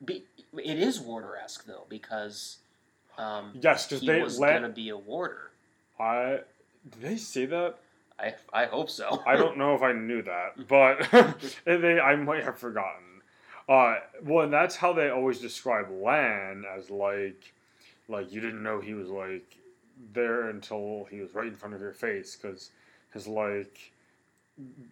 Be, 0.04 0.24
it 0.56 0.78
is 0.78 1.00
warder 1.00 1.36
esque 1.36 1.64
though 1.66 1.84
because 1.88 2.58
um, 3.18 3.52
yes, 3.60 3.86
because 3.88 4.06
they 4.06 4.22
was 4.22 4.38
let. 4.38 4.52
gonna 4.60 4.68
be 4.72 4.90
a 4.90 4.96
warder. 4.96 5.50
I 5.98 6.40
did 6.88 7.02
they 7.02 7.16
say 7.16 7.46
that? 7.46 7.74
I 8.18 8.34
I 8.52 8.66
hope 8.66 8.90
so. 8.90 9.20
I 9.26 9.34
don't 9.34 9.56
know 9.58 9.74
if 9.74 9.82
I 9.82 9.92
knew 9.92 10.22
that, 10.22 10.68
but 10.68 11.08
they 11.64 11.98
I 12.00 12.14
might 12.14 12.44
have 12.44 12.58
forgotten. 12.58 13.22
Uh, 13.68 13.96
well, 14.22 14.44
and 14.44 14.52
that's 14.52 14.76
how 14.76 14.92
they 14.92 15.10
always 15.10 15.40
describe 15.40 15.90
Lan 15.90 16.64
as 16.76 16.90
like, 16.90 17.52
like 18.08 18.32
you 18.32 18.40
didn't 18.40 18.62
know 18.62 18.80
he 18.80 18.94
was 18.94 19.08
like 19.08 19.56
there 20.14 20.48
until 20.48 21.06
he 21.10 21.20
was 21.20 21.34
right 21.34 21.48
in 21.48 21.56
front 21.56 21.74
of 21.74 21.80
your 21.80 21.92
face 21.92 22.36
because 22.36 22.70
his 23.12 23.26
like 23.26 23.90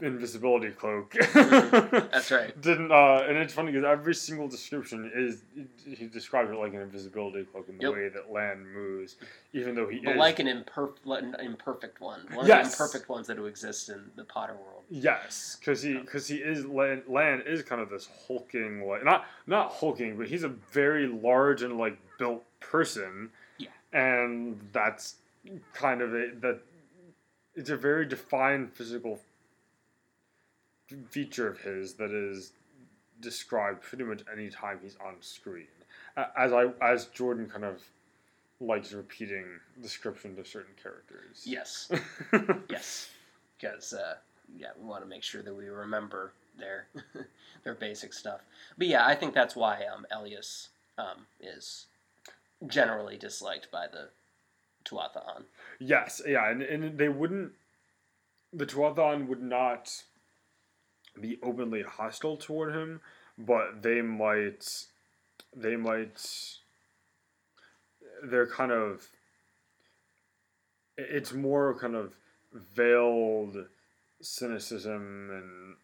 invisibility 0.01 0.71
cloak. 0.71 1.13
That's 1.33 2.31
right. 2.31 2.59
Didn't 2.61 2.93
uh, 2.93 3.25
and 3.29 3.37
it's 3.37 3.53
funny 3.53 3.73
because 3.73 3.87
every 3.87 4.15
single 4.15 4.49
description 4.49 5.11
is 5.15 5.43
he 5.87 6.07
describes 6.07 6.51
it 6.51 6.55
like 6.57 6.75
an 6.75 6.81
invisibility 6.83 7.45
cloak 7.45 7.69
in 7.69 7.79
the 7.79 7.85
Yep. 7.85 7.93
way 7.93 8.09
that 8.09 8.31
Lan 8.33 8.67
moves, 8.73 9.17
even 9.53 9.75
though 9.75 9.89
he 9.89 10.01
But 10.01 10.13
is 10.13 10.19
like 10.19 10.39
an 10.39 10.49
imperfect, 10.49 11.07
an 11.07 11.35
imperfect 11.41 12.01
one, 12.01 12.21
one 12.33 12.47
Yes. 12.47 12.67
of 12.73 12.79
the 12.79 12.85
imperfect 12.85 13.09
ones 13.09 13.27
that 13.27 13.37
do 13.37 13.47
exist 13.47 13.89
in 13.89 14.11
the 14.17 14.25
Potter 14.25 14.55
world. 14.55 14.83
Yes, 14.89 15.57
because 15.59 15.83
he 15.83 15.95
because 15.95 16.27
he 16.29 16.37
is 16.37 16.65
Lan, 16.67 17.03
Lan 17.09 17.43
is 17.47 17.63
kind 17.63 17.81
of 17.81 17.91
this 17.91 18.09
hulking 18.29 18.87
like 18.87 19.05
not 19.05 19.25
not 19.47 19.73
hulking, 19.73 20.17
but 20.17 20.29
he's 20.29 20.45
a 20.45 20.49
very 20.49 21.07
large 21.07 21.63
and 21.63 21.77
like 21.79 21.99
built 22.19 22.45
person. 22.61 23.31
Yeah. 23.59 23.69
and 23.93 24.61
that's 24.73 25.17
kind 25.73 26.03
of 26.03 26.13
a 26.15 26.31
that 26.41 26.61
it's 27.55 27.71
a 27.71 27.77
very 27.77 28.05
defined 28.05 28.71
physical 28.75 29.19
feature 31.09 31.49
of 31.49 31.59
his 31.61 31.95
that 31.95 32.11
is 32.11 32.53
described 33.21 33.83
pretty 33.83 34.05
much 34.05 34.23
any 34.33 34.49
time 34.49 34.79
he's 34.83 34.97
on 35.05 35.15
screen. 35.21 35.67
As 36.37 36.53
I 36.53 36.67
as 36.81 37.07
Jordan 37.07 37.49
kind 37.49 37.65
of 37.65 37.83
likes 38.61 38.93
repeating 38.93 39.45
description 39.83 40.35
to 40.37 40.45
certain 40.45 40.75
characters. 40.83 41.43
Yes, 41.45 41.91
yes, 42.71 43.11
because 43.59 43.93
uh, 43.93 44.15
yeah, 44.57 44.69
we 44.81 44.87
want 44.87 45.03
to 45.03 45.09
make 45.09 45.23
sure 45.23 45.43
that 45.43 45.55
we 45.55 45.69
remember 45.69 46.33
their 46.59 46.87
their 47.65 47.75
basic 47.75 48.13
stuff. 48.13 48.41
But 48.79 48.87
yeah, 48.87 49.07
I 49.07 49.15
think 49.15 49.35
that's 49.35 49.57
why 49.57 49.83
um, 49.93 50.07
Elyas 50.13 50.69
um, 50.99 51.27
is 51.41 51.87
generally 52.67 53.19
disliked 53.19 53.71
by 53.71 53.87
the 53.87 54.09
Tuatha 54.87 55.43
Yes, 55.79 56.23
yeah, 56.27 56.51
and, 56.51 56.63
and 56.63 56.97
they 56.97 57.09
wouldn't. 57.09 57.53
The 58.53 58.67
Tuatha'an 58.67 59.27
would 59.27 59.43
not 59.43 60.03
be 61.21 61.39
openly 61.43 61.83
hostile 61.83 62.37
toward 62.37 62.75
him, 62.75 63.01
but 63.39 63.83
they 63.83 64.03
might. 64.03 64.87
They 65.55 65.77
might. 65.77 66.21
They're 68.23 68.47
kind 68.47 68.73
of. 68.73 69.09
It's 70.99 71.33
more 71.33 71.79
kind 71.79 71.95
of 71.95 72.15
veiled 72.53 73.67
cynicism 74.23 75.31
and 75.31 75.77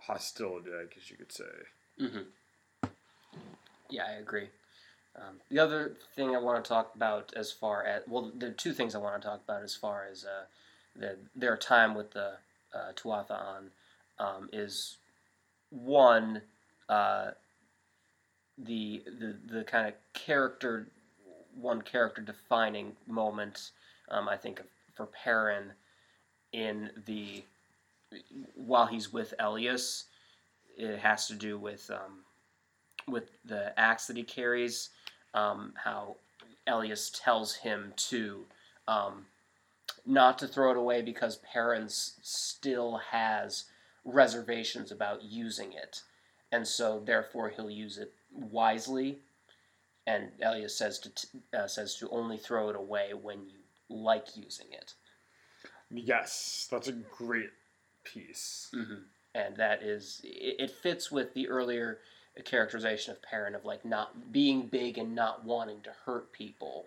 hostility, 0.00 0.70
I 0.70 0.84
guess 0.92 1.10
you 1.10 1.16
could 1.16 1.32
say. 1.32 1.44
Mm-hmm. 2.00 2.88
Yeah, 3.90 4.04
I 4.08 4.20
agree. 4.20 4.48
Um, 5.16 5.40
the 5.50 5.58
other 5.58 5.96
thing 6.14 6.36
I 6.36 6.38
want 6.38 6.62
to 6.64 6.68
talk 6.68 6.94
about, 6.94 7.32
as 7.34 7.50
far 7.50 7.84
as 7.84 8.02
well, 8.06 8.30
there 8.34 8.50
are 8.50 8.52
two 8.52 8.72
things 8.72 8.94
I 8.94 8.98
want 8.98 9.20
to 9.20 9.26
talk 9.28 9.40
about 9.42 9.62
as 9.62 9.74
far 9.74 10.06
as 10.10 10.24
uh, 10.24 10.44
the, 10.94 11.16
their 11.34 11.56
time 11.56 11.94
with 11.94 12.12
the 12.12 12.34
uh, 12.74 12.92
Tuatha 12.94 13.40
um, 14.18 14.48
is 14.52 14.96
one 15.70 16.42
uh, 16.88 17.30
the 18.56 19.02
the 19.18 19.36
the 19.52 19.64
kind 19.64 19.88
of 19.88 19.94
character 20.14 20.88
one 21.60 21.82
character 21.82 22.22
defining 22.22 22.96
moment 23.06 23.70
um, 24.10 24.28
I 24.28 24.36
think 24.36 24.62
for 24.94 25.06
Perrin 25.06 25.72
in 26.52 26.90
the 27.06 27.42
while 28.54 28.86
he's 28.86 29.12
with 29.12 29.34
Elyas 29.38 30.04
it 30.76 30.98
has 30.98 31.26
to 31.28 31.34
do 31.34 31.58
with 31.58 31.90
um, 31.90 32.24
with 33.06 33.30
the 33.44 33.78
axe 33.78 34.06
that 34.06 34.16
he 34.16 34.22
carries 34.22 34.90
um, 35.34 35.72
how 35.76 36.16
Elyas 36.66 37.10
tells 37.22 37.54
him 37.54 37.92
to 37.96 38.44
um, 38.86 39.26
not 40.06 40.38
to 40.38 40.48
throw 40.48 40.70
it 40.70 40.76
away 40.76 41.02
because 41.02 41.36
Perrin's 41.36 42.14
still 42.22 43.00
has 43.10 43.64
reservations 44.04 44.90
about 44.92 45.22
using 45.22 45.72
it, 45.72 46.02
and 46.52 46.66
so 46.66 47.00
therefore 47.04 47.50
he'll 47.50 47.70
use 47.70 47.98
it 47.98 48.12
wisely. 48.32 49.18
And 50.06 50.30
Elyas 50.42 50.70
says 50.70 50.98
to 51.00 51.10
t- 51.10 51.28
uh, 51.52 51.66
says 51.66 51.94
to 51.96 52.08
only 52.10 52.38
throw 52.38 52.70
it 52.70 52.76
away 52.76 53.12
when 53.12 53.40
you 53.48 53.58
like 53.88 54.36
using 54.36 54.66
it, 54.72 54.94
Yes, 55.90 56.68
that's 56.70 56.88
a 56.88 56.92
great 56.92 57.50
piece. 58.04 58.68
mm-hmm. 58.74 59.02
and 59.34 59.56
that 59.56 59.82
is 59.82 60.20
it, 60.24 60.56
it 60.58 60.70
fits 60.70 61.10
with 61.10 61.34
the 61.34 61.48
earlier 61.48 61.98
characterization 62.44 63.12
of 63.12 63.20
Perrin 63.22 63.54
of 63.54 63.64
like 63.64 63.84
not 63.84 64.32
being 64.32 64.66
big 64.66 64.96
and 64.98 65.14
not 65.14 65.44
wanting 65.44 65.80
to 65.82 65.90
hurt 66.06 66.32
people, 66.32 66.86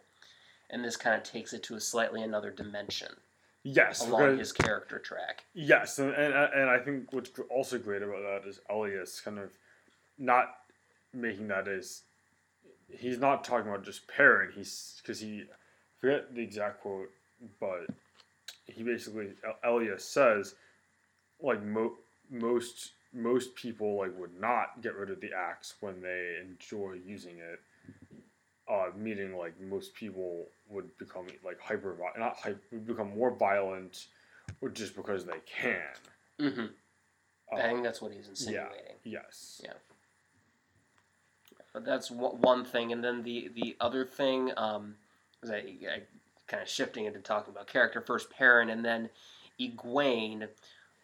and 0.69 0.83
this 0.83 0.95
kind 0.97 1.15
of 1.15 1.23
takes 1.23 1.53
it 1.53 1.61
to 1.63 1.75
a 1.75 1.79
slightly 1.81 2.21
another 2.23 2.49
dimension 2.51 3.15
Yes, 3.63 4.01
along 4.07 4.21
because- 4.21 4.39
his 4.39 4.51
character 4.53 4.97
track. 4.99 5.43
Yes, 5.53 5.99
and, 5.99 6.13
and 6.13 6.33
and 6.33 6.69
I 6.69 6.79
think 6.79 7.13
what's 7.13 7.31
also 7.49 7.77
great 7.77 8.01
about 8.01 8.21
that 8.23 8.47
is 8.49 8.59
Elyas 8.69 9.23
kind 9.23 9.37
of 9.37 9.51
not 10.17 10.55
making 11.13 11.47
that 11.49 11.67
as 11.67 12.01
he's 12.89 13.19
not 13.19 13.43
talking 13.43 13.69
about 13.69 13.83
just 13.83 14.07
Perrin. 14.07 14.51
He's 14.53 14.99
because 15.01 15.19
he 15.19 15.41
I 15.41 15.99
forget 15.99 16.33
the 16.33 16.41
exact 16.41 16.81
quote, 16.81 17.11
but 17.59 17.85
he 18.65 18.81
basically 18.83 19.29
Elyas 19.63 20.01
says 20.01 20.55
like 21.39 21.61
mo- 21.63 21.97
most 22.31 22.91
most 23.13 23.53
people 23.55 23.97
like 23.97 24.17
would 24.17 24.39
not 24.39 24.81
get 24.81 24.95
rid 24.95 25.09
of 25.11 25.21
the 25.21 25.31
axe 25.33 25.75
when 25.81 26.01
they 26.01 26.37
enjoy 26.41 26.93
using 27.05 27.37
it. 27.37 27.59
Uh, 28.71 28.85
meaning 28.95 29.35
like 29.35 29.59
most 29.59 29.93
people 29.93 30.45
would 30.69 30.97
become 30.97 31.27
like 31.43 31.59
hyper 31.59 31.93
not 32.17 32.37
hyper 32.37 32.57
would 32.71 32.87
become 32.87 33.13
more 33.13 33.29
violent 33.29 34.05
or 34.61 34.69
just 34.69 34.95
because 34.95 35.25
they 35.25 35.39
can. 35.45 35.81
hmm 36.39 36.65
Uh, 37.51 37.57
I 37.57 37.63
think 37.63 37.83
that's 37.83 38.01
what 38.01 38.13
he's 38.13 38.29
insinuating. 38.29 38.95
yes. 39.03 39.59
Yeah. 39.61 39.73
But 41.73 41.83
that's 41.83 42.09
one 42.09 42.63
thing, 42.63 42.93
and 42.93 43.03
then 43.03 43.23
the 43.23 43.49
the 43.53 43.75
other 43.81 44.05
thing 44.05 44.53
um, 44.55 44.95
is 45.43 45.51
I, 45.51 45.57
I 45.57 46.01
kind 46.47 46.63
of 46.63 46.69
shifting 46.69 47.05
into 47.05 47.19
talking 47.19 47.53
about 47.53 47.67
character 47.67 47.99
first, 47.99 48.29
Perrin, 48.29 48.69
and 48.69 48.85
then 48.85 49.09
Egwene, 49.59 50.47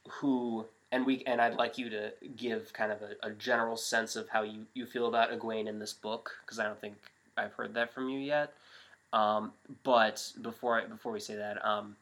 who 0.07 0.65
and 0.93 1.05
we 1.05 1.23
and 1.25 1.41
I'd 1.41 1.55
like 1.55 1.77
you 1.77 1.89
to 1.89 2.13
give 2.37 2.71
kind 2.71 2.93
of 2.93 3.01
a, 3.01 3.27
a 3.27 3.31
general 3.31 3.75
sense 3.75 4.15
of 4.15 4.29
how 4.29 4.43
you, 4.43 4.67
you 4.73 4.85
feel 4.85 5.07
about 5.07 5.31
Egwene 5.31 5.67
in 5.67 5.79
this 5.79 5.91
book 5.91 6.31
because 6.45 6.59
I 6.59 6.63
don't 6.63 6.79
think 6.79 6.95
I've 7.37 7.53
heard 7.53 7.73
that 7.75 7.93
from 7.93 8.09
you 8.09 8.19
yet. 8.19 8.53
Um, 9.13 9.53
but 9.83 10.31
before 10.41 10.81
I, 10.81 10.85
before 10.85 11.11
we 11.11 11.19
say 11.19 11.35
that, 11.35 11.63
um, 11.65 11.95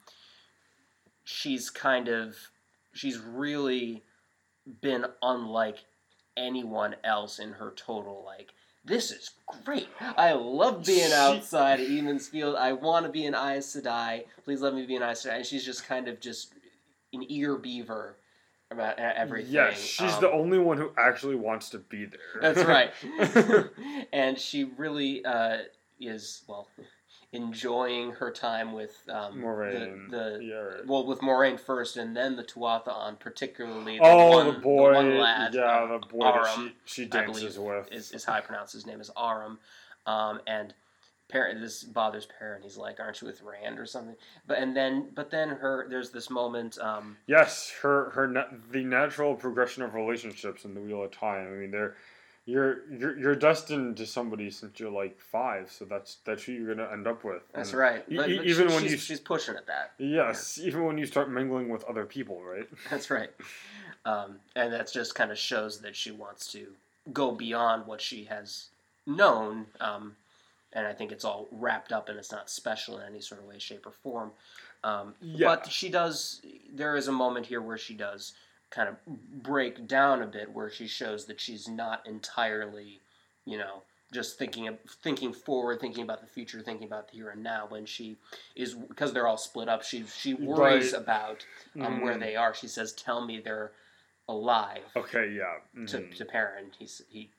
she's 1.23 1.69
kind 1.69 2.07
of 2.07 2.35
she's 2.93 3.19
really 3.19 4.03
been 4.81 5.05
unlike 5.21 5.85
anyone 6.37 6.95
else 7.03 7.39
in 7.39 7.53
her 7.53 7.73
total 7.75 8.23
like 8.25 8.51
this 8.85 9.09
is 9.11 9.31
great. 9.63 9.87
I 9.99 10.33
love 10.33 10.85
being 10.85 11.11
outside 11.11 11.79
of 11.79 11.89
Emond's 11.89 12.27
Field. 12.27 12.55
I 12.55 12.73
want 12.73 13.05
to 13.05 13.11
be 13.11 13.25
an 13.25 13.33
Aes 13.33 13.75
Sedai. 13.75 14.25
Please 14.43 14.61
let 14.61 14.75
me 14.75 14.85
be 14.85 14.95
an 14.95 15.01
Aes 15.01 15.25
Sedai. 15.25 15.37
And 15.37 15.45
she's 15.45 15.65
just 15.65 15.87
kind 15.87 16.07
of 16.07 16.19
just 16.19 16.53
an 17.11 17.25
ear 17.29 17.57
beaver 17.57 18.17
about 18.75 18.99
everything. 18.99 19.53
Yes, 19.53 19.79
she's 19.79 20.13
Um, 20.13 20.21
the 20.21 20.31
only 20.31 20.59
one 20.59 20.77
who 20.77 20.91
actually 20.97 21.35
wants 21.35 21.69
to 21.69 21.79
be 21.79 22.05
there. 22.05 22.53
That's 22.53 22.63
right. 22.63 22.91
and 24.13 24.37
she 24.37 24.65
really 24.77 25.23
uh, 25.25 25.59
is 25.99 26.43
well 26.47 26.67
enjoying 27.31 28.11
her 28.11 28.31
time 28.31 28.71
with 28.73 28.97
um, 29.09 29.41
Moiraine. 29.41 30.09
the, 30.09 30.17
the 30.17 30.43
yeah. 30.43 30.55
right. 30.55 30.87
well 30.87 31.05
with 31.05 31.19
Moiraine 31.19 31.59
first, 31.59 31.97
and 31.97 32.15
then 32.15 32.35
the 32.35 32.43
Tuatha'an, 32.43 33.19
particularly 33.19 33.97
the 33.97 34.03
oh, 34.03 34.29
one, 34.29 34.47
the 34.47 34.59
boy. 34.59 34.93
one 34.93 35.17
lad, 35.17 35.53
yeah, 35.53 35.83
um, 35.83 35.89
the 35.89 36.07
boy 36.07 36.25
that 36.25 36.35
Aram, 36.35 36.71
she, 36.85 37.03
she 37.03 37.07
I 37.07 37.07
dances 37.25 37.55
believe 37.55 37.67
with. 37.67 37.91
is, 37.91 38.11
is 38.11 38.23
how 38.25 38.33
I 38.33 38.41
pronounce 38.41 38.71
his 38.71 38.85
name 38.85 39.01
is 39.01 39.11
Aram, 39.17 39.59
um, 40.05 40.39
and 40.47 40.73
Perrin 41.27 41.59
this 41.59 41.83
bothers 41.83 42.25
Perrin. 42.27 42.61
He's 42.61 42.77
like, 42.77 42.99
"Aren't 42.99 43.21
you 43.21 43.27
with 43.27 43.41
Rand 43.41 43.79
or 43.79 43.85
something?" 43.85 44.15
But 44.47 44.59
and 44.59 44.75
then 44.75 45.09
but 45.15 45.31
then 45.31 45.49
her 45.49 45.87
there's 45.89 46.11
this 46.11 46.29
moment. 46.29 46.77
Um, 46.79 47.17
Yes, 47.27 47.73
her 47.81 48.11
her 48.11 48.27
na- 48.27 48.45
the 48.71 48.83
natural 48.83 49.35
progression 49.35 49.81
of 49.83 49.95
relationships 49.95 50.65
in 50.65 50.73
the 50.75 50.81
Wheel 50.81 51.03
of 51.03 51.11
Time. 51.11 51.47
I 51.47 51.51
mean, 51.51 51.71
they're 51.71 51.95
you're 52.45 52.87
you're 52.91 53.17
you're 53.17 53.35
destined 53.35 53.97
to 53.97 54.05
somebody 54.05 54.51
since 54.51 54.79
you're 54.79 54.91
like 54.91 55.19
five, 55.19 55.71
so 55.71 55.83
that's 55.85 56.17
that's 56.25 56.43
who 56.43 56.51
you're 56.51 56.75
gonna 56.75 56.89
end 56.91 57.07
up 57.07 57.23
with. 57.23 57.41
That's 57.53 57.71
And 57.71 57.79
right. 57.79 58.05
e- 58.07 58.17
But, 58.17 58.27
but 58.27 58.45
even 58.45 58.67
she- 58.69 58.73
when 58.75 58.83
she's, 58.83 58.91
you- 58.91 58.97
she's 58.99 59.19
pushing 59.19 59.55
at 59.55 59.65
that. 59.65 59.93
Yes, 59.97 60.59
even 60.59 60.85
when 60.85 60.99
you 60.99 61.07
start 61.07 61.31
mingling 61.31 61.69
with 61.69 61.83
other 61.85 62.05
people, 62.05 62.43
right? 62.43 62.67
That's 62.91 63.09
right. 63.09 63.31
Um, 64.05 64.35
and 64.55 64.71
that 64.71 64.91
just 64.91 65.15
kind 65.15 65.31
of 65.31 65.39
shows 65.39 65.79
that 65.79 65.95
she 65.95 66.11
wants 66.11 66.51
to 66.51 66.67
go 67.11 67.31
beyond 67.31 67.87
what 67.87 67.99
she 67.99 68.25
has 68.25 68.67
known. 69.07 69.65
Um, 69.81 70.15
and 70.75 70.85
I 70.85 70.93
think 70.93 71.11
it's 71.11 71.25
all 71.25 71.47
wrapped 71.51 71.91
up 71.91 72.09
and 72.09 72.19
it's 72.19 72.31
not 72.31 72.49
special 72.49 72.99
in 72.99 73.07
any 73.07 73.21
sort 73.21 73.41
of 73.41 73.47
way, 73.47 73.57
shape, 73.57 73.87
or 73.87 73.91
form. 73.91 74.31
Um, 74.83 75.15
Yeah. 75.21 75.47
But 75.47 75.71
she 75.71 75.89
does, 75.89 76.41
there 76.71 76.95
is 76.95 77.07
a 77.07 77.11
moment 77.13 77.45
here 77.47 77.61
where 77.61 77.77
she 77.77 77.95
does 77.95 78.33
kind 78.69 78.89
of 78.89 78.95
break 79.41 79.87
down 79.87 80.21
a 80.21 80.27
bit, 80.27 80.51
where 80.51 80.69
she 80.69 80.85
shows 80.87 81.25
that 81.25 81.39
she's 81.39 81.67
not 81.67 82.05
entirely, 82.05 82.99
you 83.45 83.57
know, 83.57 83.81
just 84.11 84.37
thinking 84.37 84.67
of, 84.67 84.77
thinking 85.01 85.31
forward, 85.33 85.79
thinking 85.79 86.03
about 86.03 86.19
the 86.21 86.27
future, 86.27 86.61
thinking 86.61 86.85
about 86.85 87.07
the 87.09 87.15
here 87.15 87.29
and 87.29 87.41
now. 87.41 87.65
When 87.69 87.85
she 87.85 88.17
is, 88.55 88.73
because 88.73 89.13
they're 89.13 89.27
all 89.27 89.37
split 89.37 89.67
up, 89.69 89.81
she 89.83 90.03
she 90.05 90.33
worries 90.35 90.91
Right. 90.93 91.01
about 91.01 91.45
um, 91.81 92.01
where 92.01 92.15
Mm. 92.15 92.19
they 92.19 92.35
are. 92.35 92.53
She 92.53 92.67
says, 92.67 92.93
"Tell 92.93 93.25
me 93.25 93.39
they're 93.39 93.71
alive." 94.29 94.83
Okay, 94.95 95.31
yeah. 95.31 95.57
To 95.87 95.97
mhm. 95.99 96.15
to 96.15 96.25
Perrin, 96.25 96.71
he's 96.77 97.01
he 97.09 97.31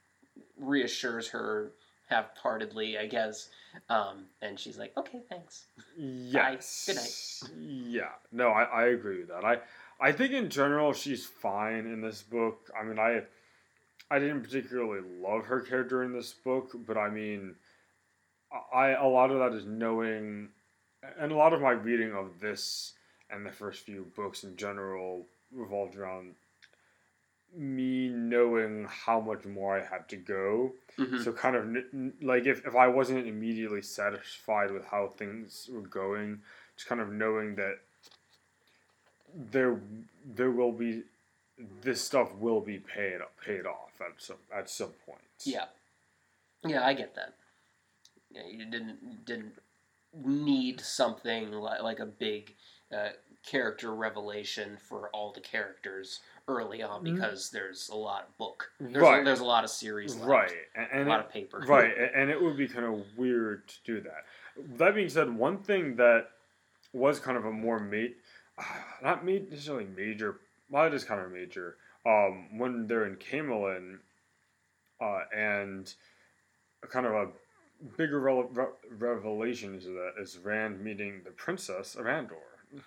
reassures 0.59 1.29
her 1.29 1.70
half-heartedly, 2.07 2.99
I 2.99 3.07
guess, 3.07 3.49
um, 3.88 4.27
and 4.42 4.59
she's 4.59 4.79
like, 4.79 4.97
"Okay, 4.97 5.23
thanks." 5.29 5.66
Yes. 5.97 6.85
Good 6.87 6.97
night. 6.97 7.59
Yeah. 7.61 8.12
No, 8.33 8.49
I, 8.49 8.62
I 8.64 8.85
agree 8.87 9.19
with 9.19 9.29
that. 9.29 9.45
I 9.45 9.59
I 10.01 10.12
think 10.12 10.33
in 10.33 10.51
general 10.51 10.92
she's 10.92 11.25
fine 11.27 11.87
in 11.87 12.01
this 12.01 12.23
book. 12.23 12.71
I 12.79 12.85
mean, 12.85 12.99
I 12.99 13.23
I 14.11 14.19
didn't 14.19 14.42
particularly 14.42 15.03
love 15.21 15.47
her 15.47 15.61
character 15.61 16.03
in 16.05 16.12
this 16.12 16.33
book, 16.33 16.73
but 16.87 16.97
I 16.97 17.11
mean, 17.11 17.57
I 18.73 18.90
a 18.90 19.07
lot 19.07 19.31
of 19.31 19.38
that 19.38 19.57
is 19.57 19.66
knowing, 19.66 20.51
and 21.19 21.33
a 21.33 21.37
lot 21.37 21.53
of 21.53 21.61
my 21.61 21.73
reading 21.73 22.14
of 22.14 22.40
this 22.40 22.92
and 23.31 23.45
the 23.45 23.53
first 23.53 23.85
few 23.85 24.07
books 24.14 24.45
in 24.45 24.57
general 24.57 25.27
revolved 25.53 25.97
around 25.97 26.35
me 27.57 28.09
knowing 28.09 28.87
how 28.88 29.21
much 29.21 29.45
more 29.45 29.79
I 29.79 29.85
had 29.85 30.09
to 30.11 30.16
go. 30.16 30.75
Mhm. 30.99 31.25
So 31.25 31.33
kind 31.33 31.57
of 31.57 32.23
like 32.23 32.47
if, 32.47 32.66
if 32.66 32.75
I 32.77 32.88
wasn't 32.88 33.27
immediately 33.27 33.83
satisfied 33.83 34.71
with 34.71 34.85
how 34.87 35.09
things 35.16 35.69
were 35.73 35.81
going, 35.81 36.42
just 36.77 36.88
kind 36.88 37.01
of 37.01 37.11
knowing 37.12 37.55
that 37.57 37.79
there 39.35 39.81
there 40.25 40.51
will 40.51 40.73
be 40.73 41.03
this 41.83 42.03
stuff 42.03 42.35
will 42.35 42.61
be 42.61 42.79
paid 42.79 43.21
paid 43.45 43.66
off 43.66 44.01
at 44.01 44.12
some 44.19 44.37
at 44.55 44.69
some 44.69 44.92
point. 45.07 45.21
Yeah, 45.45 45.66
yeah, 46.64 46.85
I 46.87 46.92
get 46.95 47.14
that. 47.14 47.33
Yeah, 48.31 48.47
you 48.47 48.64
didn't 48.66 48.99
you 49.03 49.16
didn't 49.25 49.55
need 50.25 50.81
something 50.81 51.53
like, 51.53 51.83
like 51.83 51.99
a 51.99 52.07
big 52.07 52.55
uh, 52.92 53.11
character 53.50 53.94
revelation 53.94 54.76
for 54.76 55.09
all 55.11 55.32
the 55.32 55.40
characters 55.40 56.20
early 56.48 56.82
on 56.82 57.02
Mhm. 57.04 57.14
because 57.14 57.50
there's 57.50 57.88
a 57.88 57.94
lot 57.94 58.26
of 58.28 58.37
book. 58.38 58.70
There's, 58.78 59.02
Right. 59.02 59.22
a, 59.22 59.24
there's 59.24 59.40
a 59.40 59.44
lot 59.44 59.64
of 59.64 59.70
series 59.70 60.14
left. 60.16 60.28
Right, 60.28 60.52
and, 60.74 61.06
A 61.09 61.11
lot 61.11 61.20
it- 61.20 61.26
of 61.26 61.32
paper. 61.32 61.59
right, 61.61 61.96
and 62.14 62.28
it 62.30 62.40
would 62.40 62.56
be 62.56 62.68
kind 62.68 62.85
of 62.85 63.16
weird 63.16 63.66
to 63.68 63.76
do 63.85 64.00
that. 64.02 64.26
That 64.78 64.94
being 64.94 65.09
said, 65.09 65.30
one 65.30 65.59
thing 65.62 65.96
that 65.96 66.30
was 66.92 67.18
kind 67.20 67.37
of 67.37 67.44
a 67.44 67.50
more 67.52 67.78
mate, 67.78 68.16
not 69.02 69.24
ma- 69.24 69.32
necessarily 69.32 69.87
major, 69.87 70.40
well, 70.70 70.87
it 70.87 70.94
is 70.94 71.04
kind 71.04 71.20
of 71.20 71.30
major. 71.30 71.76
Um, 72.04 72.59
when 72.59 72.87
they're 72.87 73.06
in 73.06 73.16
Caemlyn, 73.16 74.00
uh, 75.00 75.24
and 75.35 75.92
kind 76.88 77.04
of 77.06 77.12
a 77.12 77.32
bigger 77.96 78.20
rele- 78.20 78.56
re- 78.56 78.72
revelation 78.90 79.74
is 79.74 79.85
that 79.85 80.14
is 80.18 80.38
Rand 80.38 80.80
meeting 80.80 81.22
the 81.24 81.32
princess 81.32 81.94
of 81.96 82.06
Andor, 82.06 82.37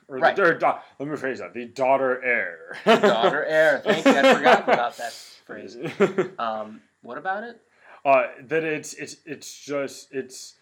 or 0.08 0.18
Right. 0.20 0.36
the, 0.36 0.54
da- 0.54 0.80
let 1.00 1.10
me 1.10 1.16
rephrase 1.16 1.38
that: 1.40 1.54
the 1.54 1.66
daughter 1.66 2.22
heir. 2.24 2.78
Daughter 2.86 3.44
heir. 3.46 3.80
Thank 3.84 4.06
you. 4.06 4.12
I 4.12 4.34
forgot 4.36 4.64
about 4.64 4.98
that 4.98 5.14
phrase. 5.46 5.78
Um, 6.40 6.82
what 7.02 7.18
about 7.18 7.44
it? 7.44 7.60
uh, 8.06 8.24
that 8.48 8.64
it's 8.64 8.94
it's 8.94 9.18
it's 9.26 9.60
just 9.66 10.14
it's 10.14 10.56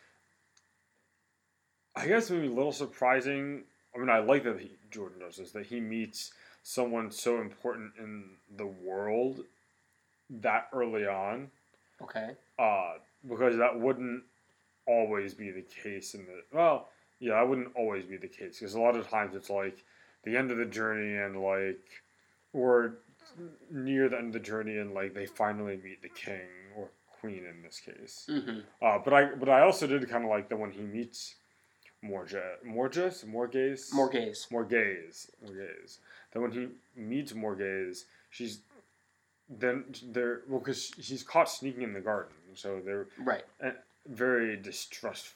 I 1.96 2.08
guess 2.08 2.30
maybe 2.30 2.48
a 2.48 2.52
little 2.52 2.72
surprising. 2.72 3.64
I 3.96 4.00
mean, 4.00 4.10
I 4.10 4.20
like 4.20 4.44
that 4.44 4.60
he, 4.60 4.72
Jordan 4.92 5.20
does 5.20 5.38
this 5.38 5.52
that 5.52 5.66
he 5.66 5.80
meets 5.80 6.32
someone 6.64 7.12
so 7.12 7.42
important 7.42 7.94
in 7.98 8.26
the 8.56 8.68
world 8.68 9.44
that 10.30 10.68
early 10.74 11.08
on, 11.08 11.50
Okay. 12.02 12.32
uh, 12.60 12.94
because 13.28 13.58
that 13.58 13.80
wouldn't 13.80 14.24
always 14.86 15.34
be 15.34 15.50
the 15.52 15.62
case 15.64 16.14
in 16.14 16.26
the 16.26 16.42
well, 16.56 16.90
yeah, 17.20 17.36
that 17.36 17.48
wouldn't 17.50 17.76
always 17.76 18.06
be 18.06 18.18
the 18.18 18.28
case 18.28 18.60
because 18.60 18.74
a 18.76 18.80
lot 18.80 18.96
of 18.96 19.10
times 19.10 19.36
it's 19.36 19.50
like 19.50 19.84
the 20.24 20.36
end 20.38 20.52
of 20.52 20.58
the 20.58 20.66
journey 20.66 21.16
and 21.18 21.42
like 21.42 21.86
or 22.54 22.96
near 23.72 24.10
the 24.10 24.18
end 24.18 24.28
of 24.28 24.34
the 24.34 24.40
journey 24.40 24.78
and 24.78 24.94
like 24.94 25.14
they 25.14 25.26
finally 25.26 25.78
meet 25.84 26.02
the 26.02 26.10
king 26.10 26.48
or 26.76 26.90
queen 27.20 27.44
in 27.46 27.62
this 27.64 27.80
case. 27.80 28.28
Mm-hmm. 28.30 28.60
Uh, 28.82 29.00
but 29.04 29.14
I 29.14 29.26
but 29.36 29.50
I 29.50 29.62
also 29.62 29.88
did 29.88 30.08
kind 30.10 30.24
of 30.24 30.30
like 30.30 30.50
the 30.50 30.56
when 30.56 30.72
he 30.72 30.82
meets 30.82 31.36
Morja 32.04 32.44
Morjas 32.66 33.26
Morgase 33.26 33.94
More 33.94 34.10
gays. 34.10 34.48
Morgase 34.52 35.30
Morgase. 35.44 35.98
Then 36.32 36.42
when 36.44 36.52
he 36.52 36.68
meets 36.96 37.34
Morgase, 37.34 38.04
she's 38.30 38.60
then 39.50 39.86
they're 40.12 40.42
well 40.48 40.60
because 40.60 40.92
she's 41.02 41.24
caught 41.24 41.50
sneaking 41.50 41.82
in 41.84 41.94
the 41.94 42.02
garden, 42.02 42.34
so 42.54 42.82
they're 42.84 43.08
Right. 43.18 43.44
very 44.06 44.58
distrustful. 44.58 45.36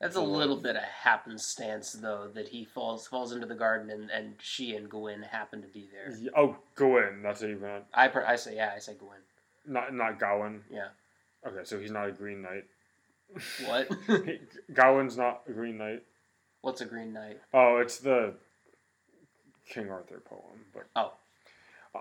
That's 0.00 0.16
a 0.16 0.22
little 0.22 0.56
bit 0.56 0.76
of 0.76 0.82
happenstance, 0.82 1.92
though, 1.92 2.28
that 2.34 2.48
he 2.48 2.64
falls 2.64 3.06
falls 3.06 3.32
into 3.32 3.46
the 3.46 3.54
garden 3.54 3.90
and, 3.90 4.10
and 4.10 4.34
she 4.40 4.74
and 4.74 4.88
Gwen 4.88 5.22
happen 5.22 5.60
to 5.60 5.68
be 5.68 5.88
there. 5.92 6.16
Yeah, 6.18 6.30
Oh, 6.36 6.56
Gawain. 6.74 7.22
That's 7.22 7.40
pronounce. 7.40 7.84
I 7.92 8.08
per, 8.08 8.24
I 8.24 8.36
say 8.36 8.56
yeah, 8.56 8.72
I 8.74 8.78
say 8.78 8.94
Gwen. 8.98 9.18
Not 9.66 9.94
not 9.94 10.18
Gawain. 10.18 10.62
Yeah. 10.72 10.88
Okay, 11.46 11.60
so 11.64 11.78
he's 11.78 11.90
not 11.90 12.08
a 12.08 12.12
Green 12.12 12.42
Knight. 12.42 12.64
What? 13.66 13.88
Gawain's 14.74 15.16
not 15.16 15.42
a 15.48 15.52
Green 15.52 15.78
Knight. 15.78 16.02
What's 16.62 16.80
a 16.80 16.86
Green 16.86 17.12
Knight? 17.12 17.38
Oh, 17.54 17.76
it's 17.78 17.98
the 17.98 18.34
King 19.68 19.90
Arthur 19.90 20.20
poem. 20.20 20.64
But 20.74 20.86
Oh. 20.96 21.12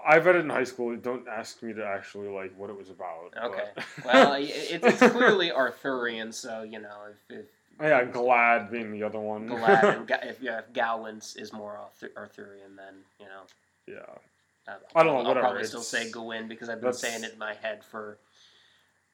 I've 0.07 0.25
read 0.25 0.35
it 0.35 0.39
in 0.39 0.49
high 0.49 0.63
school. 0.65 0.95
Don't 0.95 1.27
ask 1.27 1.61
me 1.63 1.73
to 1.73 1.83
actually 1.85 2.27
like 2.29 2.53
what 2.57 2.69
it 2.69 2.77
was 2.77 2.89
about. 2.89 3.33
Okay. 3.43 3.69
Well, 4.05 4.33
it, 4.39 4.49
it's 4.83 4.99
clearly 4.99 5.51
Arthurian, 5.51 6.31
so 6.31 6.61
you 6.63 6.79
know 6.79 6.97
if, 7.11 7.39
if 7.39 7.45
yeah, 7.81 8.03
glad 8.05 8.71
being 8.71 8.91
the 8.91 9.03
other 9.03 9.19
one. 9.19 9.47
Glad 9.47 9.83
and 9.97 10.07
Ga- 10.07 10.19
if, 10.23 10.41
yeah, 10.41 10.59
if 10.59 10.73
Gawain's 10.73 11.35
is 11.35 11.53
more 11.53 11.77
Arthur, 11.77 12.09
Arthurian, 12.17 12.75
then 12.75 12.95
you 13.19 13.25
know. 13.25 13.41
yeah. 13.87 14.71
uh, 14.71 14.77
I 14.95 15.03
don't 15.03 15.07
know, 15.07 15.13
what 15.13 15.21
I'll 15.21 15.27
whatever, 15.29 15.39
probably 15.47 15.63
still 15.65 15.79
it's- 15.81 15.87
say 16.05 16.11
Gawain 16.11 16.47
because 16.47 16.69
I've 16.69 16.81
been 16.81 16.91
that's- 16.91 17.01
saying 17.01 17.23
it 17.23 17.33
in 17.33 17.39
my 17.39 17.53
head 17.53 17.83
for 17.83 18.17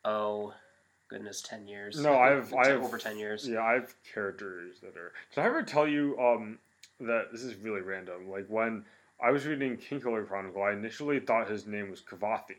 oh 0.04 0.54
goodness, 1.10 1.42
ten 1.42 1.68
years. 1.68 2.00
No, 2.02 2.16
I've- 2.20 2.40
It's 2.42 2.54
I've- 2.54 2.72
over 2.84 2.98
ten 2.98 3.18
years. 3.18 3.48
Yeah, 3.48 3.62
I 3.62 3.74
have 3.74 3.94
characters 4.14 4.80
that 4.82 4.98
are. 4.98 5.12
Did 5.34 5.42
I 5.42 5.46
ever 5.46 5.64
tell 5.64 5.88
you 5.88 6.18
um 6.20 6.60
that 7.00 7.32
this 7.32 7.44
is 7.44 7.56
really 7.56 7.82
random? 7.82 8.30
Like 8.30 8.48
when 8.48 8.86
I 9.24 9.32
was 9.32 9.46
reading 9.46 9.78
Kingkiller 9.78 10.28
Chronicle, 10.28 10.62
I 10.64 10.72
initially 10.74 11.20
thought 11.20 11.50
his 11.50 11.66
name 11.66 11.90
was 11.90 12.02
Kavathi. 12.02 12.56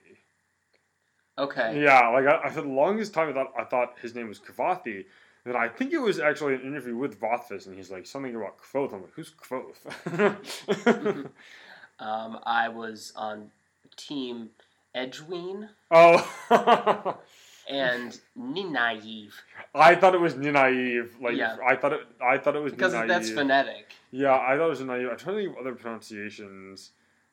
Okay. 1.38 1.82
Yeah, 1.82 2.08
like 2.08 2.26
I, 2.26 2.44
I 2.44 2.50
for 2.50 2.62
the 2.62 2.68
longest 2.68 3.12
time 3.12 3.28
I 3.28 3.32
thought 3.32 3.52
I 3.58 3.64
thought 3.64 3.94
his 4.00 4.14
name 4.14 4.28
was 4.28 4.38
Kavathi. 4.40 5.04
Then 5.46 5.54
I 5.54 5.68
think 5.68 5.92
it 5.92 5.98
was 5.98 6.18
actually 6.18 6.56
an 6.56 6.62
interview 6.62 6.96
with 6.96 7.22
Rothfuss, 7.22 7.66
and 7.66 7.76
he's 7.76 7.88
like 7.88 8.04
something 8.04 8.34
about 8.34 8.58
Kvothe. 8.58 8.92
I'm 8.92 9.02
like, 9.02 9.12
who's 9.14 9.30
Kvothe? 9.30 11.26
Um, 11.98 12.40
I 12.44 12.68
was 12.68 13.14
on 13.16 13.50
Team 13.96 14.50
Edgeween 14.94 15.70
oh, 15.90 17.18
and 17.70 18.20
Ninaive 18.38 19.32
I 19.74 19.94
thought 19.94 20.14
it 20.14 20.20
was 20.20 20.34
Ninaive. 20.34 21.12
Like 21.22 21.36
Yeah. 21.36 21.56
I 21.66 21.74
thought 21.74 21.94
it. 21.94 22.00
I 22.22 22.36
thought 22.36 22.54
it 22.54 22.62
was 22.62 22.72
because 22.74 22.92
Ninaive. 22.92 23.08
that's 23.08 23.30
phonetic. 23.30 23.92
Yeah, 24.10 24.34
I 24.34 24.58
thought 24.58 24.66
it 24.66 24.70
was 24.70 24.80
Ninaive. 24.80 25.10
I'm 25.10 25.16
trying 25.16 25.36
to 25.36 25.42
think 25.42 25.56
of 25.56 25.60
other 25.66 25.74
pronunciations 25.74 26.90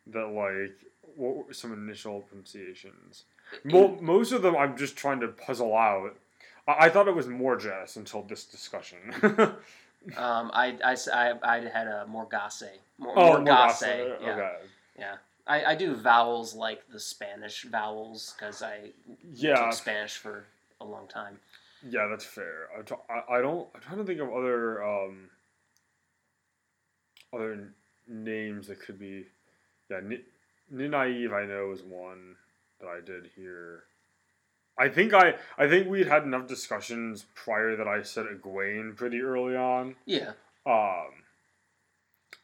that 0.08 0.28
like 0.28 0.78
what 1.17 1.47
were 1.47 1.54
some 1.54 1.73
initial 1.73 2.21
pronunciations. 2.21 3.26
Mo- 3.65 3.97
most 4.02 4.32
of 4.32 4.41
them 4.43 4.56
I'm 4.56 4.78
just 4.78 4.95
trying 4.95 5.19
to 5.19 5.28
puzzle 5.28 5.76
out. 5.76 6.15
I, 6.67 6.86
I 6.86 6.89
thought 6.89 7.08
it 7.08 7.15
was 7.15 7.28
more 7.28 7.56
jazz 7.58 7.97
until 7.97 8.23
this 8.23 8.45
discussion. 8.45 8.99
Um, 10.17 10.52
I, 10.54 10.78
I, 10.84 10.97
I, 11.13 11.34
I 11.43 11.60
had 11.69 11.88
a 11.88 12.06
Morgase. 12.12 12.67
Mor- 12.97 13.17
oh, 13.17 13.38
Morgase. 13.38 13.45
Morgase. 13.45 14.21
Yeah. 14.21 14.30
Okay. 14.34 14.56
Yeah. 14.99 15.15
I, 15.47 15.63
I 15.63 15.76
do 15.76 15.95
vowels 15.95 16.54
like 16.54 16.82
the 16.91 16.99
Spanish 16.99 17.63
vowels 17.63 18.34
because 18.38 18.62
I 18.62 18.89
Yeah, 19.34 19.56
took 19.56 19.71
Spanish 19.71 20.17
for 20.17 20.43
a 20.82 20.84
long 20.84 21.08
time. 21.08 21.39
yeah, 21.89 22.08
that's 22.10 22.26
fair. 22.26 22.67
I, 22.78 22.82
t- 22.82 22.95
I, 23.10 23.36
I 23.38 23.41
don't. 23.41 23.65
I'm 23.73 23.80
trying 23.80 23.97
to 23.99 24.04
think 24.04 24.19
of 24.19 24.30
other 24.34 24.84
um 24.84 25.30
other 27.34 27.54
n- 27.54 27.73
names 28.08 28.67
that 28.67 28.82
could 28.82 28.99
be. 28.99 29.26
Yeah, 29.89 30.02
Ni- 30.04 30.23
Ninaive 30.69 31.32
I 31.32 31.45
know 31.45 31.71
is 31.71 31.82
one 31.82 32.36
that 32.82 32.88
I 32.88 32.99
did 32.99 33.30
hear. 33.38 33.84
I 34.77 34.89
think 34.89 35.13
I 35.13 35.36
I 35.57 35.67
think 35.67 35.88
we'd 35.88 36.07
had 36.07 36.23
enough 36.23 36.47
discussions 36.47 37.25
prior 37.36 37.75
that 37.75 37.88
I 37.88 38.01
said 38.01 38.25
Egwene 38.25 38.95
pretty 38.95 39.21
early 39.21 39.55
on. 39.55 39.95
Yeah. 40.05 40.31
Um, 40.65 41.09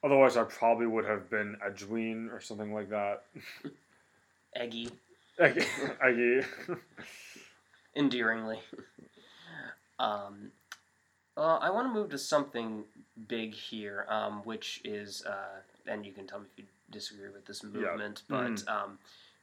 otherwise, 0.04 0.38
I 0.38 0.44
probably 0.44 0.86
would 0.88 1.06
have 1.06 1.30
been 1.30 1.58
Edwene 1.66 2.32
or 2.32 2.40
something 2.40 2.74
like 2.74 2.90
that. 2.90 3.24
Eggy. 4.56 4.90
Eggy. 5.40 5.66
Eggy. 6.04 6.42
endearingly. 7.96 8.60
Um, 9.98 10.52
uh, 11.36 11.58
I 11.58 11.70
want 11.70 11.88
to 11.88 11.94
move 11.94 12.10
to 12.12 12.18
something 12.18 12.84
big 13.28 13.54
here, 13.54 14.06
um, 14.10 14.42
which 14.44 14.82
is, 14.84 15.26
uh, 15.26 15.62
and 15.88 16.06
you 16.06 16.12
can 16.12 16.28
tell 16.28 16.40
me 16.40 16.46
if 16.54 16.60
you 16.60 16.66
disagree 16.92 17.30
with 17.30 17.46
this 17.46 17.64
movement, 17.64 18.24
but 18.28 18.52
Mhm. 18.52 18.68
um, 18.70 19.00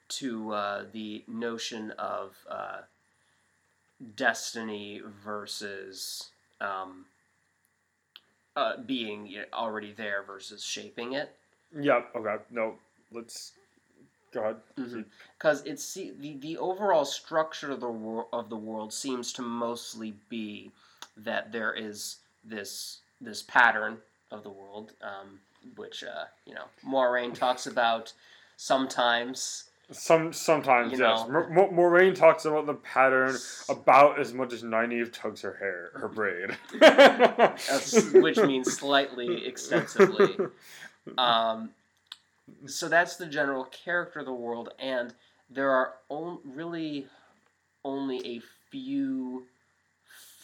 to 0.08 0.52
uh, 0.52 0.84
the 0.92 1.24
notion 1.28 1.90
of 1.92 2.36
uh, 2.50 2.80
destiny 4.14 5.02
versus 5.24 6.30
um, 6.60 7.06
uh, 8.56 8.76
being 8.78 9.34
already 9.52 9.92
there 9.92 10.22
versus 10.26 10.62
shaping 10.64 11.12
it. 11.12 11.34
yeah. 11.78 12.02
Okay. 12.14 12.36
No. 12.50 12.76
Let's 13.12 13.52
go 14.32 14.40
ahead. 14.40 15.04
Because 15.38 15.62
it's 15.64 15.84
see, 15.84 16.12
the 16.18 16.36
the 16.38 16.58
overall 16.58 17.04
structure 17.04 17.70
of 17.72 17.80
the 17.80 17.90
wor- 17.90 18.28
of 18.32 18.48
the 18.50 18.56
world 18.56 18.92
seems 18.92 19.32
to 19.34 19.42
mostly 19.42 20.14
be 20.28 20.72
that 21.16 21.52
there 21.52 21.72
is 21.74 22.16
this 22.44 22.98
this 23.20 23.42
pattern 23.42 23.98
of 24.30 24.42
the 24.42 24.50
world, 24.50 24.92
um, 25.02 25.40
which 25.76 26.04
uh, 26.04 26.24
you 26.46 26.54
know 26.54 26.64
Moiraine 26.84 27.34
talks 27.34 27.66
about 27.66 28.12
sometimes. 28.56 29.64
Some 29.92 30.32
sometimes 30.32 30.92
You 30.92 30.98
yes. 30.98 31.20
know. 31.20 31.28
Mor- 31.28 31.70
Mor- 31.70 31.72
Moiraine 31.72 32.14
talks 32.14 32.44
about 32.44 32.66
the 32.66 32.74
pattern 32.74 33.36
about 33.68 34.18
as 34.18 34.34
much 34.34 34.52
as 34.52 34.64
Nynaeve 34.64 35.12
tugs 35.12 35.42
her 35.42 35.54
hair, 35.60 35.90
her 35.94 36.08
braid. 36.08 36.56
Which 38.22 38.38
means 38.38 38.72
slightly 38.72 39.46
extensively. 39.46 40.36
Um, 41.16 41.70
so 42.66 42.88
that's 42.88 43.16
the 43.16 43.26
general 43.26 43.64
character 43.66 44.20
of 44.20 44.26
the 44.26 44.32
world, 44.32 44.70
and 44.80 45.14
there 45.50 45.70
are 45.70 45.94
on, 46.08 46.38
really 46.44 47.06
only 47.84 48.26
a 48.26 48.40
few 48.70 49.46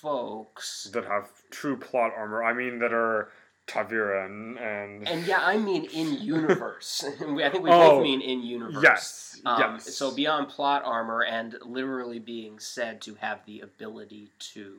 folks 0.01 0.89
that 0.93 1.05
have 1.05 1.29
true 1.51 1.77
plot 1.77 2.13
armor. 2.17 2.45
I 2.45 2.53
mean, 2.53 2.79
that 2.79 2.93
are 2.93 3.31
ta'veren 3.67 4.61
and, 4.61 5.09
And 5.09 5.27
yeah, 5.27 5.41
I 5.41 5.57
mean 5.57 5.85
in 5.87 6.15
universe. 6.21 7.05
I 7.21 7.49
think 7.51 7.63
we 7.63 7.71
Oh, 7.71 7.91
both 7.97 8.03
mean 8.03 8.21
in 8.21 8.43
universe. 8.43 8.83
yes, 8.83 9.41
Um, 9.45 9.75
yes. 9.75 9.95
So 9.97 10.15
beyond 10.15 10.49
plot 10.49 10.83
armor 10.85 11.23
and 11.23 11.57
literally 11.65 12.19
being 12.19 12.59
said 12.59 13.01
to 13.03 13.15
have 13.17 13.45
the 13.47 13.61
ability 13.61 14.31
to 14.55 14.75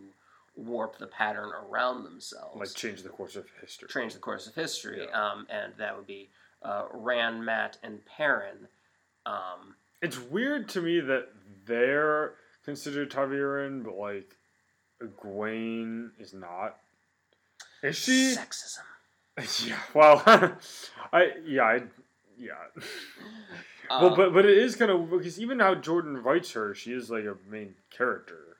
warp 0.55 0.97
the 0.99 1.07
pattern 1.07 1.49
around 1.49 2.03
themselves, 2.03 2.59
like 2.59 2.73
change 2.75 3.01
the 3.01 3.09
course 3.09 3.35
of 3.35 3.45
history. 3.59 3.87
change 3.89 4.13
the 4.13 4.19
course 4.19 4.45
of 4.47 4.53
history, 4.53 5.07
Yeah. 5.09 5.31
um, 5.31 5.47
and 5.49 5.73
that 5.77 5.95
would 5.97 6.05
be 6.05 6.29
uh, 6.61 6.85
Rand, 6.93 7.43
Mat, 7.43 7.77
and 7.83 8.05
Perrin. 8.05 8.67
Um, 9.25 9.75
It's 10.01 10.19
weird 10.19 10.69
to 10.69 10.81
me 10.81 10.99
that 10.99 11.29
they're 11.65 12.35
considered 12.63 13.09
ta'veren, 13.11 13.83
but 13.83 13.95
like 13.97 14.35
Egwene 15.01 16.11
is 16.19 16.33
not. 16.33 16.77
Is 17.83 17.97
she? 17.97 18.35
Sexism. 18.35 18.79
Yeah. 19.67 19.79
Well, 19.95 20.21
I 21.11 21.31
yeah 21.45 21.63
I 21.63 21.81
yeah. 22.37 22.53
well, 23.89 24.07
Um, 24.11 24.15
but 24.15 24.33
but 24.33 24.45
it 24.45 24.57
is 24.57 24.75
kind 24.75 24.91
of 24.91 25.09
because 25.09 25.39
even 25.39 25.59
how 25.59 25.73
Jordan 25.75 26.17
writes 26.21 26.51
her, 26.51 26.75
she 26.75 26.91
is 26.93 27.09
like 27.09 27.23
a 27.25 27.35
main 27.49 27.73
character. 27.89 28.57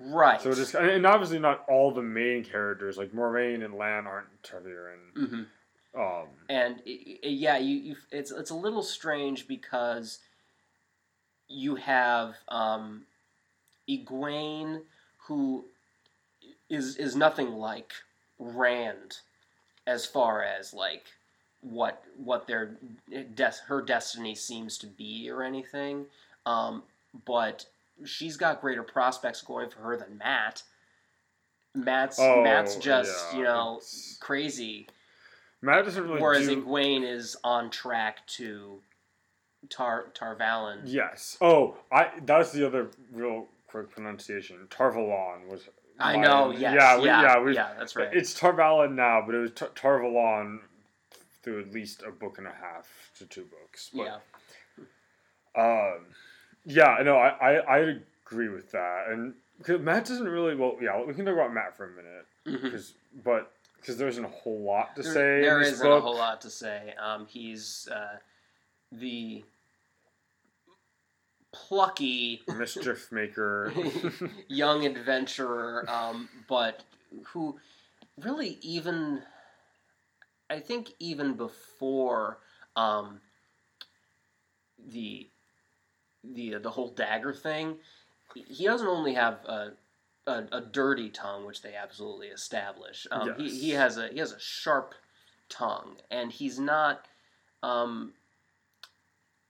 right. 0.00 0.40
So 0.40 0.50
it 0.50 0.58
is, 0.58 0.74
and 0.74 1.06
obviously 1.06 1.38
not 1.38 1.64
all 1.68 1.92
the 1.92 2.02
main 2.02 2.42
characters 2.44 2.96
like 2.98 3.12
Moiraine 3.12 3.64
and 3.64 3.74
Lan 3.74 4.06
aren't 4.08 4.42
ta'veren. 4.42 5.12
Mhm. 5.16 5.46
Um, 5.94 6.28
and 6.48 6.82
i 6.86 6.90
i 7.24 7.28
yeah, 7.28 7.58
you, 7.58 7.76
you 7.76 7.96
it's 8.10 8.32
it's 8.32 8.50
a 8.50 8.54
little 8.54 8.82
strange 8.82 9.46
because 9.46 10.18
you 11.48 11.76
have 11.76 12.34
um, 12.48 13.06
Egwene, 13.88 14.82
who 15.28 15.66
is 16.68 16.96
is 16.96 17.14
nothing 17.16 17.50
like 17.52 17.92
Rand, 18.40 19.18
as 19.86 20.04
far 20.04 20.42
as 20.42 20.74
like 20.74 21.04
what 21.60 22.02
what 22.16 22.46
their 22.46 22.76
des- 23.34 23.62
her 23.68 23.82
destiny 23.82 24.34
seems 24.34 24.78
to 24.78 24.86
be 24.86 25.30
or 25.30 25.42
anything, 25.42 26.06
um, 26.46 26.82
but 27.26 27.66
she's 28.04 28.36
got 28.36 28.60
greater 28.60 28.82
prospects 28.82 29.42
going 29.42 29.70
for 29.70 29.80
her 29.80 29.96
than 29.96 30.18
Mat. 30.18 30.62
Mat's 31.74 32.18
oh, 32.18 32.42
Mat's 32.42 32.74
just 32.76 33.32
yeah, 33.32 33.38
you 33.38 33.44
know 33.44 33.76
it's- 33.76 34.16
crazy 34.20 34.88
Mat 35.62 35.84
doesn't 35.84 36.02
really 36.02 36.20
Whereas 36.20 36.46
do. 36.46 36.62
Egwene 36.62 37.06
is 37.06 37.36
on 37.44 37.70
track 37.70 38.26
to 38.28 38.80
Tar 39.68 40.06
Tarvalon. 40.14 40.80
Yes. 40.86 41.36
Oh, 41.40 41.76
I. 41.92 42.08
That's 42.24 42.52
the 42.52 42.66
other 42.66 42.88
real 43.12 43.46
quick 43.66 43.90
pronunciation. 43.90 44.66
Tar 44.70 44.92
Valon 44.92 45.48
was. 45.48 45.68
I 46.00 46.16
know. 46.16 46.50
Yes. 46.50 46.74
Yeah. 46.74 46.98
We, 46.98 47.06
yeah. 47.06 47.22
yeah. 47.22 47.40
we, 47.42 47.54
that's 47.54 47.96
right. 47.96 48.08
It's 48.12 48.38
Tarvalon 48.38 48.94
now, 48.94 49.22
but 49.24 49.34
it 49.34 49.38
was 49.38 49.50
Tar- 49.52 49.68
Tarvalon 49.70 50.60
through 51.42 51.60
at 51.60 51.72
least 51.72 52.02
a 52.06 52.10
book 52.10 52.38
and 52.38 52.46
a 52.46 52.50
half 52.52 52.88
to 53.18 53.26
two 53.26 53.44
books. 53.44 53.90
But, 53.94 54.20
yeah. 55.56 55.62
Um. 55.62 56.06
Yeah. 56.64 56.98
No. 57.04 57.16
I. 57.16 57.28
I. 57.28 57.78
I 57.78 57.96
agree 58.26 58.48
with 58.48 58.70
that, 58.72 59.06
and 59.10 59.34
'cause 59.62 59.80
Mat 59.80 60.04
doesn't 60.04 60.28
really. 60.28 60.54
Well, 60.54 60.76
yeah. 60.80 61.02
We 61.02 61.14
can 61.14 61.24
talk 61.24 61.34
about 61.34 61.52
Mat 61.52 61.76
for 61.76 61.86
a 61.86 61.90
minute, 61.90 62.62
because 62.62 62.94
but 63.24 63.52
because 63.76 63.96
there 63.96 64.08
isn't 64.08 64.24
a 64.24 64.28
whole 64.28 64.60
lot 64.60 64.94
to 64.96 65.02
There, 65.02 65.12
say. 65.12 65.40
there 65.40 65.60
isn't 65.60 65.84
book. 65.86 65.98
a 65.98 66.02
whole 66.02 66.16
lot 66.16 66.40
to 66.42 66.50
say. 66.50 66.94
Um, 67.02 67.26
he's 67.26 67.88
uh, 67.92 68.18
the 68.92 69.42
plucky 71.52 72.42
mischief 72.48 73.10
maker. 73.12 73.72
young 74.48 74.86
adventurer, 74.86 75.84
um, 75.88 76.28
but 76.48 76.84
who 77.24 77.58
really 78.22 78.58
even 78.62 79.22
I 80.50 80.58
think 80.58 80.92
even 80.98 81.34
before 81.34 82.38
um, 82.76 83.20
the 84.88 85.28
the 86.24 86.56
the 86.58 86.70
whole 86.70 86.90
dagger 86.90 87.32
thing, 87.32 87.76
he 88.34 88.66
doesn't 88.66 88.86
only 88.86 89.14
have 89.14 89.44
a, 89.46 89.72
a, 90.26 90.44
a 90.52 90.60
dirty 90.60 91.08
tongue, 91.08 91.46
which 91.46 91.62
they 91.62 91.74
absolutely 91.74 92.26
establish. 92.28 93.06
Um, 93.10 93.34
he, 93.38 93.48
he 93.48 93.70
has 93.70 93.96
a 93.96 94.08
he 94.08 94.18
has 94.18 94.32
a 94.32 94.40
sharp 94.40 94.94
tongue, 95.48 95.96
and 96.10 96.32
he's 96.32 96.58
not. 96.58 97.06
Um, 97.62 98.14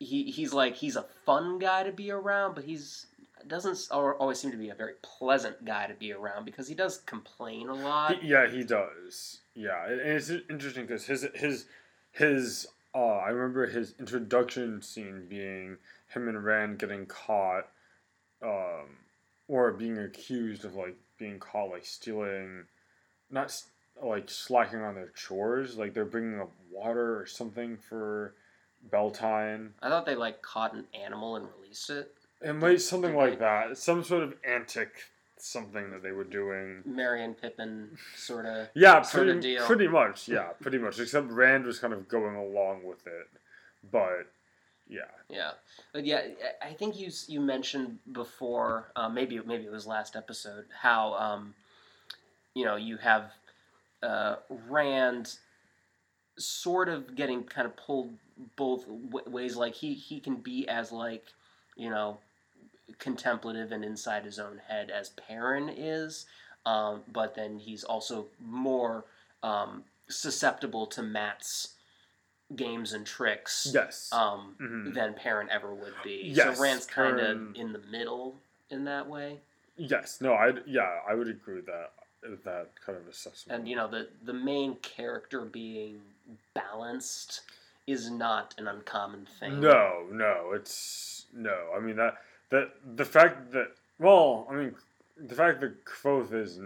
he 0.01 0.31
he's 0.31 0.53
like 0.53 0.75
he's 0.75 0.97
a 0.97 1.05
fun 1.25 1.59
guy 1.59 1.85
to 1.85 1.93
be 1.93 2.11
around, 2.11 2.55
but 2.55 2.65
he's 2.65 3.07
doesn't 3.47 3.89
always 3.91 4.39
seem 4.39 4.51
to 4.51 4.57
be 4.57 4.71
a 4.71 4.75
very 4.75 4.95
pleasant 5.03 5.65
guy 5.65 5.87
to 5.87 5.95
be 5.95 6.13
around 6.13 6.45
because 6.45 6.69
he 6.69 6.75
does 6.75 6.99
complain 6.99 7.69
a 7.69 7.75
lot. 7.75 8.23
Yeah, 8.25 8.49
he 8.49 8.65
does. 8.65 9.41
Yeah, 9.55 9.87
and 9.87 10.01
it's 10.01 10.31
interesting 10.31 10.87
because 10.87 11.05
his 11.05 11.27
his 11.35 11.67
his 12.13 12.67
uh, 12.95 13.19
I 13.19 13.29
remember 13.29 13.67
his 13.67 13.95
introduction 14.01 14.83
scene 14.83 15.27
being 15.29 15.77
him 16.09 16.29
and 16.29 16.43
Rand 16.43 16.79
getting 16.79 17.07
caught, 17.07 17.69
um, 18.43 18.97
or 19.49 19.71
being 19.73 19.99
accused 19.99 20.65
of 20.65 20.75
like 20.75 20.97
being 21.19 21.39
caught 21.39 21.71
like 21.71 21.85
stealing, 21.85 22.65
not 23.31 23.55
like 24.03 24.31
slacking 24.31 24.81
on 24.81 24.95
their 24.95 25.11
chores, 25.11 25.77
like 25.77 25.93
they're 25.93 26.07
bringing 26.07 26.41
up 26.41 26.53
water 26.71 27.21
or 27.21 27.27
something 27.27 27.77
for 27.77 28.35
Bel 28.91 29.11
Tine. 29.11 29.75
I 29.83 29.89
thought 29.89 30.07
they 30.07 30.15
like 30.15 30.43
caught 30.43 30.75
an 30.75 30.85
animal 30.95 31.37
and 31.37 31.47
released 31.59 31.91
it. 31.91 32.15
It 32.41 32.55
might 32.55 32.81
something 32.81 33.15
like 33.15 33.39
that, 33.39 33.77
some 33.77 34.03
sort 34.03 34.23
of 34.23 34.35
antic 34.45 34.93
something 35.43 35.91
that 35.91 36.03
they 36.03 36.13
were 36.13 36.25
doing. 36.25 36.83
Merry 36.85 37.25
and 37.25 37.41
Pippin 37.41 37.97
sort 38.17 38.47
of. 38.47 38.69
Yeah, 38.75 39.03
sort 39.03 39.29
of 39.29 39.35
pretty, 39.37 39.55
deal. 39.55 39.67
pretty 39.67 39.89
much. 39.89 40.29
Yeah, 40.29 40.49
pretty 40.61 40.79
much. 40.79 40.99
Except 40.99 41.31
Rand 41.31 41.65
was 41.65 41.79
kind 41.79 41.93
of 41.93 42.09
going 42.09 42.37
along 42.37 42.85
with 42.85 43.07
it, 43.07 43.29
but 43.91 44.27
yeah, 44.89 45.03
Yeah, 45.29 45.53
but 45.93 46.05
yeah, 46.05 46.23
I 46.63 46.71
I 46.71 46.73
think 46.73 46.99
you 46.99 47.11
you 47.29 47.41
mentioned 47.41 47.99
before, 48.11 48.91
uh, 48.97 49.09
maybe 49.09 49.41
maybe 49.45 49.65
it 49.65 49.73
was 49.73 49.87
last 49.87 50.17
episode, 50.17 50.65
how 50.83 51.15
um, 51.15 51.55
you 52.55 52.65
know 52.65 52.77
you 52.77 52.97
have 52.97 53.31
uh, 54.03 54.37
Rand 54.69 55.37
sort 56.39 56.89
of 56.89 57.15
getting 57.15 57.45
kind 57.45 57.67
of 57.67 57.77
pulled 57.77 58.15
both 58.57 58.87
w- 58.87 59.29
ways. 59.31 59.57
Like 59.57 59.75
he 59.75 59.95
he 59.95 60.21
can 60.21 60.37
be 60.37 60.69
as 60.69 60.93
like 60.93 61.27
you 61.77 61.91
know 61.91 62.19
contemplative 62.99 63.73
and 63.73 63.85
inside 63.85 64.25
his 64.25 64.39
own 64.39 64.61
head 64.67 64.91
as 64.91 65.11
Perrin 65.11 65.69
is, 65.69 66.27
um, 66.67 67.03
but 67.13 67.35
then 67.35 67.59
he's 67.59 67.85
also 67.85 68.27
more 68.41 69.05
um, 69.43 69.85
susceptible 70.09 70.87
to 70.87 71.03
Mat's 71.03 71.75
games 72.57 72.93
and 72.93 73.07
tricks 73.07 73.71
yes, 73.73 74.11
um, 74.13 74.57
Mhm. 74.59 74.93
than 74.95 75.15
Perrin 75.15 75.49
ever 75.51 75.73
would 75.73 75.95
be. 76.03 76.33
Yes, 76.35 76.57
so 76.57 76.63
Rand's 76.63 76.87
kind 76.87 77.21
of 77.21 77.55
in 77.55 77.73
the 77.73 77.79
middle 77.79 78.41
in 78.71 78.85
that 78.85 79.07
way. 79.07 79.41
Yes, 79.77 80.21
no, 80.21 80.35
I 80.35 80.55
yeah, 80.67 81.01
I 81.09 81.15
would 81.15 81.29
agree 81.29 81.55
with 81.57 81.67
that 81.67 81.93
with 82.23 82.43
that 82.45 82.69
kind 82.85 82.99
of 82.99 83.07
assessment. 83.09 83.61
And 83.61 83.69
you 83.69 83.77
know, 83.77 83.89
the 83.89 84.09
the 84.25 84.33
main 84.35 84.77
character 84.77 85.43
being 85.43 86.01
balanced 86.55 87.43
is 87.87 88.11
not 88.11 88.55
an 88.59 88.69
uncommon 88.69 89.27
thing. 89.39 89.61
No, 89.61 90.05
no, 90.11 90.53
it's 90.55 91.27
no. 91.35 91.71
I 91.77 91.81
mean 91.81 91.97
that 91.97 92.15
that 92.51 92.73
the 92.97 93.05
fact 93.05 93.53
that 93.53 93.73
well, 93.99 94.47
I 94.51 94.55
mean 94.55 94.75
the 95.17 95.35
fact 95.35 95.61
that 95.61 95.85
Kvothe 95.85 96.33
is 96.33 96.59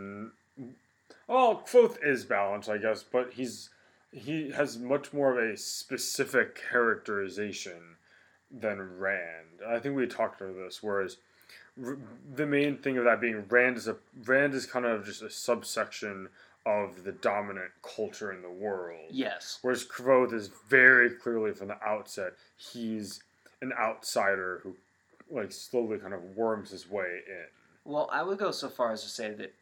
well, 1.27 1.62
Kvothe 1.67 1.97
is 2.03 2.25
balanced, 2.25 2.69
I 2.69 2.79
guess, 2.79 3.03
but 3.03 3.33
he's 3.33 3.71
he 4.12 4.51
has 4.53 4.79
much 4.79 5.12
more 5.12 5.39
of 5.39 5.39
a 5.39 5.57
specific 5.57 6.61
characterization 6.71 7.97
than 8.51 8.99
Rand. 8.99 9.61
I 9.67 9.79
think 9.79 9.97
we 9.97 10.07
talked 10.07 10.41
about 10.41 10.55
this, 10.55 10.83
whereas 10.83 11.17
the 11.77 12.47
main 12.47 12.77
thing 12.79 12.99
of 12.99 13.05
that 13.05 13.21
being 13.21 13.45
Rand 13.49 13.77
is 13.77 13.89
a 13.89 13.97
Rand 14.25 14.55
is 14.55 14.67
kind 14.67 14.85
of 14.85 15.05
just 15.05 15.23
a 15.23 15.31
subsection 15.31 16.29
of 16.67 17.05
the 17.05 17.12
dominant 17.12 17.71
culture 17.83 18.33
in 18.33 18.43
the 18.43 18.51
world. 18.51 19.07
Yes. 19.11 19.59
Whereas 19.62 19.85
Kvothe 19.85 20.33
is 20.33 20.51
very 20.69 21.11
clearly 21.11 21.53
from 21.53 21.69
the 21.69 21.83
outset, 21.85 22.33
he's 22.57 23.23
an 23.61 23.73
outsider 23.79 24.61
who 24.62 24.75
like 25.31 25.53
slowly 25.53 25.99
kind 25.99 26.15
of 26.15 26.23
worms 26.37 26.71
his 26.71 26.89
way 26.89 27.21
in. 27.27 27.47
Well, 27.85 28.09
I 28.12 28.23
would 28.23 28.39
go 28.39 28.51
so 28.51 28.69
far 28.69 28.93
as 28.93 29.03
to 29.03 29.09
say 29.09 29.35
that 29.35 29.55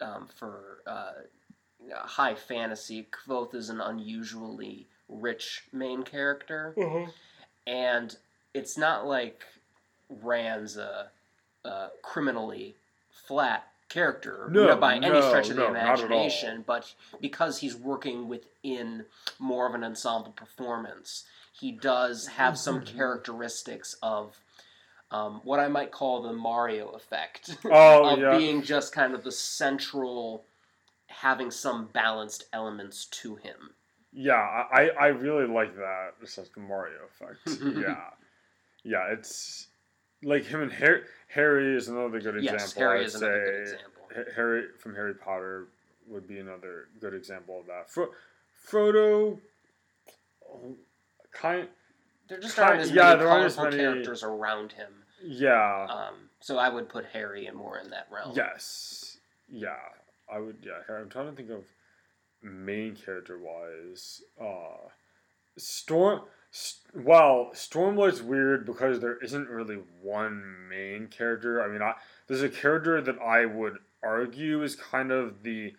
um, 0.00 0.28
for 0.34 0.78
uh, 0.86 1.12
high 1.94 2.34
fantasy, 2.34 3.06
Kvothe 3.12 3.54
is 3.54 3.70
an 3.70 3.80
unusually 3.80 4.88
rich 5.08 5.64
main 5.72 6.02
character, 6.02 6.74
and 7.66 8.16
it's 8.54 8.76
not 8.76 9.06
like 9.06 9.44
Rand's 10.08 10.76
a, 10.76 11.10
a 11.64 11.88
criminally 12.02 12.74
flat 13.12 13.69
character 13.90 14.48
No, 14.50 14.74
by 14.76 14.94
any 14.94 15.10
no, 15.10 15.20
stretch 15.20 15.50
of 15.50 15.56
the 15.56 15.62
no, 15.62 15.68
imagination, 15.68 16.64
but 16.66 16.94
because 17.20 17.58
he's 17.58 17.76
working 17.76 18.28
within 18.28 19.04
more 19.38 19.66
of 19.68 19.74
an 19.74 19.84
ensemble 19.84 20.32
performance, 20.32 21.24
he 21.52 21.72
does 21.72 22.26
have 22.28 22.56
some 22.56 22.80
Mhm. 22.80 22.86
characteristics 22.96 23.96
of 24.02 24.40
um, 25.10 25.40
what 25.42 25.58
I 25.58 25.66
might 25.66 25.90
call 25.90 26.22
the 26.22 26.32
Mario 26.32 26.90
effect 26.90 27.56
Oh, 27.64 28.10
of 28.14 28.20
yeah. 28.20 28.38
being 28.38 28.62
just 28.62 28.92
kind 28.92 29.12
of 29.12 29.24
the 29.24 29.32
central, 29.32 30.44
having 31.08 31.50
some 31.50 31.86
balanced 31.86 32.44
elements 32.52 33.06
to 33.06 33.34
him. 33.34 33.74
Yeah, 34.12 34.34
I, 34.72 34.90
I 34.90 35.06
really 35.08 35.46
like 35.52 35.74
that. 35.76 36.12
It's 36.22 36.38
like 36.38 36.52
the 36.54 36.60
Mario 36.60 36.98
effect. 37.06 37.60
yeah. 37.76 38.10
Yeah, 38.84 39.08
it's 39.12 39.66
like 40.22 40.44
him 40.44 40.62
and 40.62 40.72
Harry. 40.72 41.02
Harry 41.34 41.76
is 41.76 41.88
another 41.88 42.20
good 42.20 42.36
example. 42.36 42.44
yes, 42.60 42.72
Harry 42.74 43.00
I'd 43.00 43.06
is 43.06 43.14
another 43.14 43.44
good 43.44 43.60
example. 43.62 44.32
Harry 44.34 44.64
from 44.78 44.94
Harry 44.94 45.14
Potter 45.14 45.68
would 46.08 46.26
be 46.26 46.38
another 46.38 46.88
good 47.00 47.14
example 47.14 47.60
of 47.60 47.66
that. 47.66 47.90
Fro- 47.90 48.10
Frodo, 48.68 49.38
oh, 50.48 50.74
kind, 51.32 51.68
There 52.28 52.38
just 52.40 52.56
Ki- 52.56 52.62
aren't 52.62 52.80
as 52.80 52.90
yeah, 52.90 53.04
many 53.10 53.18
there 53.20 53.28
aren't 53.28 53.44
as 53.46 53.54
colorful 53.56 53.78
many- 53.78 53.90
characters 53.92 54.22
around 54.24 54.72
him. 54.72 55.04
yeah, 55.22 55.86
Um, 55.88 56.30
so 56.40 56.58
I 56.58 56.68
would 56.68 56.88
put 56.88 57.04
Harry 57.06 57.46
in 57.46 57.54
more 57.54 57.78
in 57.78 57.90
that 57.90 58.08
realm. 58.10 58.32
yes, 58.34 59.18
yeah. 59.48 59.76
I 60.32 60.38
would, 60.38 60.58
yeah. 60.62 60.80
I'm 60.94 61.08
trying 61.08 61.30
to 61.30 61.36
think 61.36 61.50
of 61.50 61.64
main 62.42 62.94
character 62.96 63.36
wise. 63.38 64.22
Uh, 64.40 64.88
Storm. 65.58 66.22
Well, 66.94 67.50
Stormlight's 67.54 68.20
weird 68.22 68.66
because 68.66 69.00
there 69.00 69.16
isn't 69.18 69.48
really 69.48 69.78
one 70.02 70.68
main 70.68 71.06
character. 71.06 71.62
I 71.62 71.68
mean, 71.68 71.82
I, 71.82 71.94
there's 72.26 72.42
a 72.42 72.48
character 72.48 73.00
that 73.00 73.18
I 73.20 73.46
would 73.46 73.78
argue 74.02 74.62
is 74.62 74.74
kind 74.74 75.12
of 75.12 75.42
the 75.44 75.74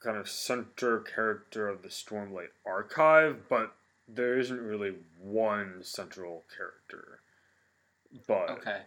kind 0.00 0.16
of 0.16 0.28
center 0.28 1.00
character 1.00 1.68
of 1.68 1.82
the 1.82 1.88
Stormlight 1.88 2.50
archive, 2.64 3.48
but 3.48 3.74
there 4.06 4.38
isn't 4.38 4.60
really 4.60 4.94
one 5.20 5.82
central 5.82 6.44
character. 6.56 7.20
But 8.28 8.50
Okay. 8.50 8.82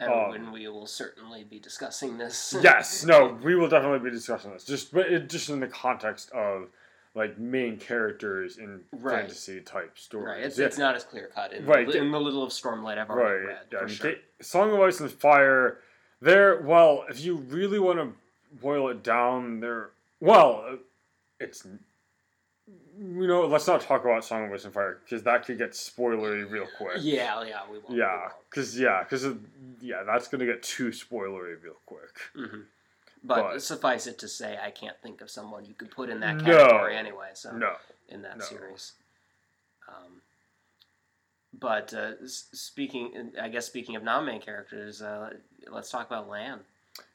And 0.00 0.12
Um, 0.12 0.30
when 0.30 0.52
we 0.52 0.66
will 0.66 0.88
certainly 0.88 1.44
be 1.44 1.60
discussing 1.60 2.18
this. 2.18 2.52
yes, 2.60 3.04
no, 3.04 3.38
we 3.44 3.54
will 3.54 3.68
definitely 3.68 4.00
be 4.00 4.10
discussing 4.10 4.52
this. 4.52 4.64
Just 4.64 4.92
but 4.92 5.06
it, 5.06 5.28
just 5.30 5.48
in 5.48 5.60
the 5.60 5.68
context 5.68 6.32
of 6.32 6.68
like 7.14 7.38
main 7.38 7.76
characters 7.78 8.58
in 8.58 8.80
Right. 8.92 9.20
fantasy 9.20 9.60
type 9.60 9.96
stories. 9.96 10.26
Right, 10.26 10.40
it's, 10.44 10.58
Yeah. 10.58 10.66
it's 10.66 10.78
not 10.78 10.96
as 10.96 11.04
clear 11.04 11.28
cut 11.32 11.52
in, 11.52 11.64
Right. 11.64 11.86
the, 11.86 11.96
in 11.98 12.10
the 12.10 12.20
little 12.20 12.42
of 12.42 12.50
Stormlight 12.50 12.98
I've 12.98 13.08
already 13.08 13.46
right. 13.46 13.54
read. 13.54 13.58
yeah, 13.72 13.78
for 13.80 13.88
sure. 13.88 14.12
Ga- 14.12 14.20
Song 14.40 14.72
of 14.72 14.80
Ice 14.80 15.00
and 15.00 15.10
Fire. 15.10 15.78
There, 16.20 16.60
well, 16.62 17.04
if 17.08 17.20
you 17.20 17.36
really 17.36 17.78
want 17.78 17.98
to 18.00 18.12
boil 18.60 18.88
it 18.88 19.02
down, 19.02 19.60
there, 19.60 19.90
well, 20.20 20.78
it's 21.38 21.66
you 22.96 23.26
know, 23.26 23.46
let's 23.46 23.66
not 23.66 23.80
talk 23.82 24.04
about 24.04 24.24
Song 24.24 24.46
of 24.46 24.52
Ice 24.52 24.64
and 24.64 24.72
Fire 24.72 24.98
because 25.04 25.22
that 25.24 25.44
could 25.44 25.58
get 25.58 25.72
spoilery 25.72 26.48
real 26.50 26.66
quick. 26.78 26.98
Yeah, 27.00 27.42
yeah, 27.44 27.60
we 27.70 27.78
won't. 27.78 27.90
Yeah, 27.96 28.28
because 28.48 28.78
yeah, 28.78 29.02
because 29.02 29.26
yeah, 29.80 30.02
that's 30.04 30.28
gonna 30.28 30.46
get 30.46 30.62
too 30.62 30.88
spoilery 30.90 31.62
real 31.62 31.76
quick. 31.86 32.18
hmm 32.34 32.60
But, 33.26 33.42
But- 33.54 33.62
suffice 33.62 34.06
it 34.06 34.18
to 34.18 34.28
say, 34.28 34.58
I 34.62 34.70
can't 34.70 35.00
think 35.02 35.20
of 35.22 35.30
someone 35.30 35.64
you 35.64 35.72
could 35.74 35.90
put 35.90 36.10
in 36.10 36.20
that 36.20 36.36
No. 36.36 36.44
category 36.44 36.94
anyway. 36.96 37.30
So 37.32 37.52
No, 37.52 37.76
in 38.08 38.20
that 38.22 38.36
No. 38.38 38.44
series. 38.44 38.92
Um, 39.88 40.20
but 41.52 41.94
uh, 41.94 42.12
speaking, 42.26 43.32
I 43.40 43.48
guess 43.48 43.64
speaking 43.66 43.96
of 43.96 44.02
non-main 44.02 44.40
characters, 44.42 45.00
uh, 45.00 45.34
let's 45.68 45.90
talk 45.90 46.06
about 46.06 46.28
Lan. 46.28 46.60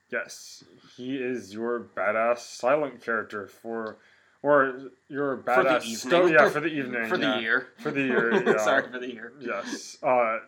yes, 0.10 0.64
he 0.98 1.18
is 1.18 1.54
your 1.54 1.80
badass 1.96 2.40
silent 2.40 3.04
character 3.04 3.46
for, 3.46 3.98
or 4.42 4.90
your 5.10 5.38
For 5.38 5.44
the 5.64 5.70
badass 5.70 5.96
sto- 5.98 6.26
yeah, 6.26 6.50
for 6.50 6.60
the 6.60 6.68
evening, 6.80 7.08
for 7.08 7.18
yeah. 7.18 7.36
the 7.36 7.42
year. 7.42 7.68
For 7.78 7.92
the 7.92 8.02
year, 8.02 8.44
yeah. 8.44 8.58
Sorry 8.64 8.90
for 8.92 8.98
the 8.98 9.12
year. 9.14 9.32
Yes. 9.40 9.98
Uh, 10.02 10.40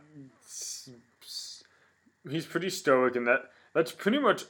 he's 2.30 2.46
pretty 2.48 2.70
stoic, 2.72 3.16
and 3.16 3.28
that 3.28 3.52
that's 3.74 3.92
pretty 3.92 4.18
much. 4.20 4.46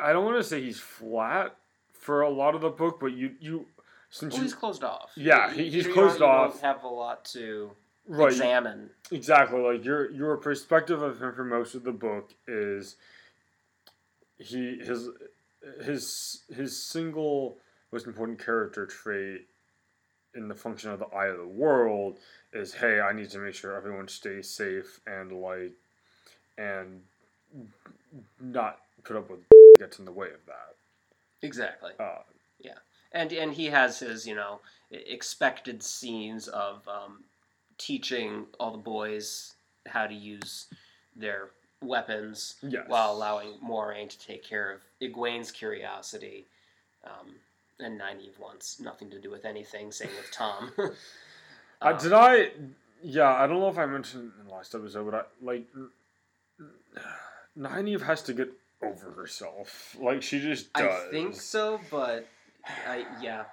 I 0.00 0.12
don't 0.12 0.24
want 0.24 0.36
to 0.38 0.44
say 0.44 0.60
he's 0.60 0.78
flat 0.80 1.56
for 1.92 2.22
a 2.22 2.30
lot 2.30 2.54
of 2.54 2.60
the 2.60 2.70
book, 2.70 2.98
but 3.00 3.12
you 3.12 3.32
you 3.40 3.66
since 4.10 4.32
Well, 4.32 4.40
you 4.40 4.44
he's 4.44 4.54
closed 4.54 4.84
off. 4.84 5.10
Yeah, 5.16 5.52
he- 5.52 5.70
he's 5.70 5.86
you 5.86 5.92
closed 5.92 6.20
you 6.20 6.26
off. 6.26 6.60
Have 6.60 6.82
a 6.84 6.88
lot 6.88 7.24
to 7.26 7.70
right 8.06 8.32
examine. 8.32 8.90
exactly 9.10 9.60
like 9.60 9.84
your 9.84 10.10
your 10.10 10.36
perspective 10.36 11.02
of 11.02 11.22
him 11.22 11.32
for 11.34 11.44
most 11.44 11.74
of 11.74 11.84
the 11.84 11.92
book 11.92 12.30
is 12.48 12.96
he 14.38 14.78
his 14.78 15.08
his 15.84 16.42
his 16.54 16.84
single 16.84 17.56
most 17.92 18.06
important 18.06 18.44
character 18.44 18.86
trait 18.86 19.42
in 20.34 20.48
the 20.48 20.54
function 20.54 20.90
of 20.90 20.98
the 20.98 21.06
eye 21.14 21.28
of 21.28 21.36
the 21.38 21.46
world 21.46 22.18
is 22.52 22.74
hey 22.74 22.98
i 23.00 23.12
need 23.12 23.30
to 23.30 23.38
make 23.38 23.54
sure 23.54 23.76
everyone 23.76 24.08
stays 24.08 24.50
safe 24.50 24.98
and 25.06 25.30
like 25.30 25.70
and 26.58 27.02
not 28.40 28.78
put 29.04 29.16
up 29.16 29.30
with 29.30 29.38
gets 29.82 29.98
in 29.98 30.04
the 30.04 30.12
way 30.12 30.28
of 30.28 30.44
that 30.46 30.74
Exactly. 31.42 31.92
uh, 31.98 32.18
and 33.14 33.32
and 33.32 33.52
he 33.52 33.66
has 33.66 33.98
his 33.98 34.26
you 34.26 34.34
know 34.34 34.60
expected 34.90 35.82
scenes 35.82 36.48
of 36.48 36.86
um, 36.88 37.22
teaching 37.78 38.46
all 38.58 38.70
the 38.72 38.78
boys 38.78 39.54
how 39.86 40.06
to 40.06 40.14
use 40.14 40.66
their 41.16 41.50
weapons 41.82 42.54
yes 42.62 42.84
while 42.88 43.12
allowing 43.12 43.50
Moiraine 43.62 44.08
to 44.08 44.18
take 44.18 44.42
care 44.44 44.72
of 44.72 44.80
Egwene's 45.02 45.50
curiosity. 45.50 46.46
Um, 47.04 47.34
and 47.80 48.00
Nynaeve 48.00 48.38
wants 48.38 48.78
nothing 48.80 49.10
to 49.10 49.18
do 49.18 49.30
with 49.30 49.44
anything. 49.44 49.90
Same 49.92 50.08
with 50.16 50.30
Tom. 50.30 50.70
uh, 50.78 50.88
Um, 51.82 51.98
did 51.98 52.12
i 52.12 52.50
yeah 53.02 53.34
i 53.34 53.46
don't 53.46 53.60
know 53.60 53.68
if 53.68 53.78
i 53.78 53.84
mentioned 53.86 54.32
in 54.40 54.46
the 54.46 54.54
last 54.54 54.74
episode 54.74 55.04
but 55.10 55.14
i 55.20 55.44
like 55.44 55.66
Nynaeve 57.58 58.02
has 58.02 58.22
to 58.22 58.32
get 58.32 58.50
over 58.82 59.12
herself 59.12 59.96
like 60.00 60.22
she 60.22 60.40
just 60.40 60.72
does 60.72 60.84
I 61.08 61.10
think 61.10 61.34
so, 61.34 61.80
but 61.90 62.26
I 62.88 63.04
yeah 63.20 63.44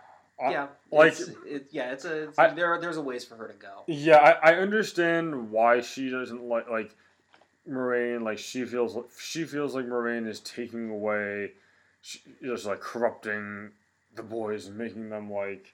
I- 0.42 0.52
yeah 0.52 0.68
like- 0.92 1.12
it's, 1.14 1.30
it, 1.46 1.68
yeah 1.72 1.92
it's 1.92 2.06
a 2.06 2.30
it's, 2.30 2.40
I- 2.40 2.54
there 2.54 2.68
are, 2.74 2.80
there's 2.82 2.98
a 2.98 3.02
ways 3.02 3.26
for 3.26 3.36
her 3.36 3.48
to 3.48 3.54
go. 3.54 3.84
Yeah, 3.88 4.18
I, 4.18 4.52
I 4.52 4.56
understand 4.56 5.52
why 5.52 5.82
she 5.82 6.10
doesn't 6.10 6.44
like 6.44 6.70
like 6.70 6.96
Moiraine. 7.70 8.22
Like 8.24 8.38
she 8.38 8.66
feels 8.66 8.98
she 9.20 9.44
feels 9.46 9.76
like 9.76 9.86
Moiraine 9.86 10.28
is 10.28 10.40
taking 10.40 10.90
away, 10.90 11.52
she, 12.02 12.20
just 12.44 12.66
like 12.66 12.80
corrupting 12.80 13.72
the 14.16 14.24
boys 14.24 14.66
and 14.68 14.78
making 14.78 15.10
them 15.10 15.32
like 15.32 15.74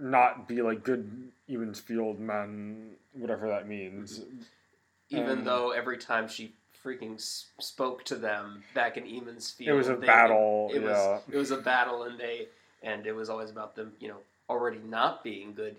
not 0.00 0.48
be 0.48 0.60
like 0.62 0.82
good 0.82 1.30
even 1.48 1.72
field 1.74 2.18
men, 2.18 2.92
whatever 3.12 3.48
that 3.48 3.68
means. 3.68 4.22
Even 5.10 5.38
Um, 5.40 5.44
though 5.44 5.70
every 5.70 5.98
time 5.98 6.26
she 6.28 6.52
freaking 6.84 7.20
spoke 7.60 8.04
to 8.04 8.16
them 8.16 8.62
back 8.74 8.96
in 8.96 9.06
Emond's 9.06 9.50
Field, 9.50 9.70
It 9.70 9.72
was 9.78 9.88
a 9.88 9.96
they- 9.96 10.06
battle. 10.06 10.70
It, 10.74 10.82
yeah, 10.82 10.88
was 10.88 11.22
it 11.30 11.36
was 11.36 11.50
a 11.50 11.58
battle, 11.58 12.04
and 12.04 12.18
they 12.18 12.48
and 12.82 13.06
it 13.06 13.12
was 13.14 13.30
always 13.30 13.50
about 13.50 13.76
them, 13.76 13.92
you 14.00 14.08
know, 14.08 14.18
already 14.50 14.78
not 14.78 15.22
being 15.22 15.54
good 15.54 15.76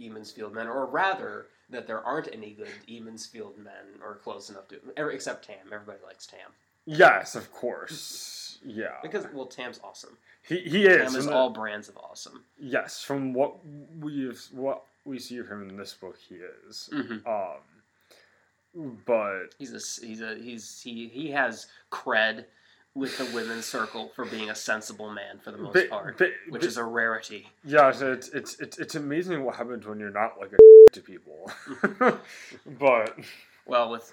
Emond's 0.00 0.30
Field 0.30 0.52
men, 0.54 0.66
or 0.68 0.86
rather, 0.86 1.46
that 1.70 1.86
there 1.86 2.00
aren't 2.00 2.28
any 2.32 2.50
good 2.50 2.68
Emond's 2.88 3.26
Field 3.26 3.56
men 3.58 4.00
or 4.02 4.14
close 4.16 4.50
enough 4.50 4.68
to, 4.68 4.76
except 5.08 5.46
Tam. 5.46 5.56
Everybody 5.72 5.98
likes 6.04 6.26
Tam 6.26 6.50
Yes, 6.86 7.34
of 7.34 7.50
course. 7.52 8.58
Yeah. 8.64 8.96
because 9.02 9.26
well, 9.32 9.46
Tam's 9.46 9.80
awesome. 9.82 10.16
he 10.42 10.60
he 10.60 10.86
is. 10.86 11.10
Tam 11.10 11.16
is 11.18 11.26
the- 11.26 11.32
all 11.34 11.50
brands 11.50 11.88
of 11.88 11.96
awesome. 11.96 12.44
yes, 12.58 13.02
from 13.02 13.32
what 13.32 13.56
we've 13.98 14.40
what 14.52 14.84
we 15.04 15.18
see 15.18 15.38
of 15.38 15.48
him 15.48 15.68
in 15.68 15.76
this 15.76 15.92
book, 15.94 16.16
he 16.28 16.36
is. 16.68 16.88
hmm 16.92 17.18
Um, 17.26 17.58
but 19.06 19.54
He's 19.58 19.72
a 19.72 20.06
he's 20.06 20.20
a 20.20 20.36
he's 20.36 20.80
he 20.82 21.08
he 21.08 21.30
has 21.30 21.66
cred 21.90 22.44
with 22.94 23.18
the 23.18 23.24
women's 23.34 23.64
circle 23.64 24.10
for 24.14 24.24
being 24.24 24.50
a 24.50 24.54
sensible 24.54 25.10
man 25.10 25.38
for 25.42 25.50
the 25.50 25.58
most 25.58 25.74
but, 25.74 25.90
part, 25.90 26.18
but, 26.18 26.30
which 26.48 26.62
but- 26.62 26.68
is 26.68 26.76
a 26.76 26.84
rarity. 26.84 27.48
yeah, 27.64 27.90
so 27.90 28.12
it's, 28.12 28.28
it's 28.28 28.58
it's 28.60 28.78
it's 28.78 28.94
amazing 28.94 29.44
what 29.44 29.56
happens 29.56 29.86
when 29.86 29.98
you're 29.98 30.10
not 30.10 30.38
like 30.38 30.52
a 30.52 30.56
to 30.92 31.00
people. 31.00 31.50
but 32.78 33.18
Well, 33.66 33.90
with 33.90 34.12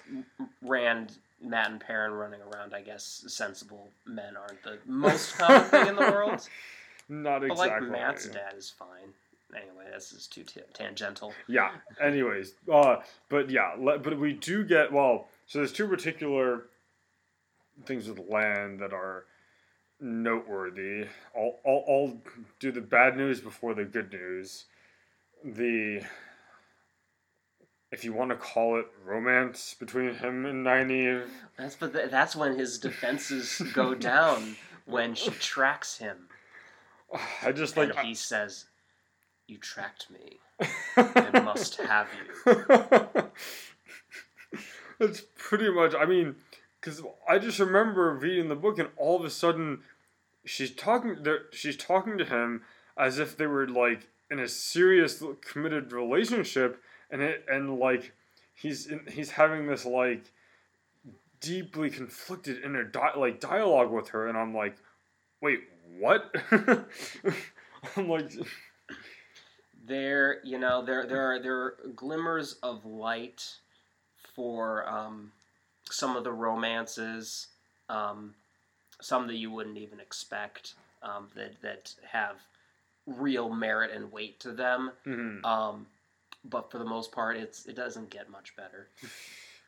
Rand, 0.62 1.12
Mat, 1.40 1.70
and 1.70 1.80
Perrin 1.80 2.12
running 2.12 2.40
around, 2.40 2.74
I 2.74 2.80
guess 2.82 3.24
sensible 3.28 3.88
men 4.06 4.36
aren't 4.36 4.62
the 4.64 4.78
most 4.86 5.36
common 5.38 5.62
thing 5.64 5.86
in 5.88 5.96
the 5.96 6.02
world. 6.10 6.48
not 7.08 7.44
exactly. 7.44 7.48
But 7.48 7.58
like 7.58 7.82
Mat's 7.82 8.26
dad 8.26 8.54
is 8.56 8.70
fine. 8.70 9.12
Anyway, 9.54 9.84
this 9.92 10.12
is 10.12 10.26
too 10.26 10.44
t- 10.44 10.60
tangential. 10.72 11.32
Yeah. 11.46 11.70
Anyways, 12.00 12.54
uh, 12.72 12.96
but 13.28 13.50
yeah, 13.50 13.72
le- 13.78 13.98
but 13.98 14.18
we 14.18 14.32
do 14.32 14.64
get 14.64 14.92
well. 14.92 15.28
So 15.46 15.58
there's 15.58 15.72
two 15.72 15.86
particular 15.88 16.64
things 17.84 18.08
with 18.08 18.20
Lan 18.28 18.78
that 18.78 18.92
are 18.92 19.24
noteworthy. 20.00 21.06
I'll, 21.36 21.58
I'll, 21.66 21.84
I'll 21.88 22.18
do 22.60 22.72
the 22.72 22.80
bad 22.80 23.16
news 23.16 23.40
before 23.40 23.74
the 23.74 23.84
good 23.84 24.12
news. 24.12 24.64
The 25.44 26.02
if 27.90 28.04
you 28.04 28.14
want 28.14 28.30
to 28.30 28.36
call 28.36 28.78
it 28.78 28.86
romance 29.04 29.76
between 29.78 30.14
him 30.14 30.46
and 30.46 30.64
Nynaeve, 30.64 31.28
That's 31.58 31.76
but 31.76 31.92
th- 31.92 32.10
that's 32.10 32.34
when 32.34 32.58
his 32.58 32.78
defenses 32.78 33.60
go 33.74 33.94
down 33.94 34.56
when 34.86 35.14
she 35.14 35.30
tracks 35.32 35.98
him, 35.98 36.28
I 37.42 37.52
just 37.52 37.76
like 37.76 37.90
and 37.90 38.06
he 38.06 38.14
says, 38.14 38.64
"You 39.46 39.58
tracked 39.58 40.10
me. 40.10 40.40
I 40.96 41.40
must 41.44 41.76
have 41.76 42.08
you." 42.16 43.30
That's 44.98 45.22
pretty 45.36 45.70
much. 45.70 45.94
I 45.94 46.06
mean, 46.06 46.36
because 46.80 47.02
I 47.28 47.38
just 47.38 47.58
remember 47.58 48.12
reading 48.14 48.48
the 48.48 48.56
book, 48.56 48.78
and 48.78 48.88
all 48.96 49.18
of 49.18 49.24
a 49.24 49.30
sudden, 49.30 49.80
she's 50.44 50.74
talking. 50.74 51.24
She's 51.52 51.76
talking 51.76 52.18
to 52.18 52.24
him 52.24 52.62
as 52.96 53.18
if 53.18 53.36
they 53.36 53.46
were 53.46 53.68
like 53.68 54.08
in 54.30 54.38
a 54.38 54.48
serious, 54.48 55.22
committed 55.40 55.92
relationship, 55.92 56.82
and 57.10 57.22
it 57.22 57.44
and 57.48 57.78
like 57.78 58.12
he's 58.54 58.86
in, 58.86 59.06
he's 59.10 59.30
having 59.30 59.66
this 59.66 59.84
like 59.84 60.32
deeply 61.40 61.90
conflicted 61.90 62.62
inner 62.64 62.84
di- 62.84 63.12
like 63.16 63.40
dialogue 63.40 63.90
with 63.90 64.08
her, 64.10 64.28
and 64.28 64.38
I'm 64.38 64.54
like, 64.54 64.76
wait, 65.40 65.60
what? 65.98 66.34
I'm 67.96 68.08
like, 68.08 68.30
there 69.86 70.40
you 70.44 70.58
know 70.58 70.84
there 70.84 71.06
there 71.06 71.32
are 71.32 71.38
there 71.40 71.56
are 71.56 71.74
glimmers 71.94 72.56
of 72.62 72.84
light 72.84 73.54
for 74.34 74.88
um, 74.88 75.32
some 75.90 76.16
of 76.16 76.24
the 76.24 76.32
romances 76.32 77.48
um, 77.88 78.34
some 79.00 79.26
that 79.26 79.36
you 79.36 79.50
wouldn't 79.50 79.78
even 79.78 80.00
expect 80.00 80.74
um, 81.02 81.28
that 81.34 81.60
that 81.62 81.94
have 82.10 82.36
real 83.06 83.50
merit 83.50 83.90
and 83.92 84.12
weight 84.12 84.38
to 84.40 84.52
them 84.52 84.92
mhm. 85.06 85.44
um, 85.44 85.86
but 86.44 86.70
for 86.70 86.78
the 86.78 86.84
most 86.84 87.10
part 87.12 87.36
it's 87.36 87.66
it 87.66 87.74
doesn't 87.74 88.10
get 88.10 88.30
much 88.30 88.54
better 88.56 88.88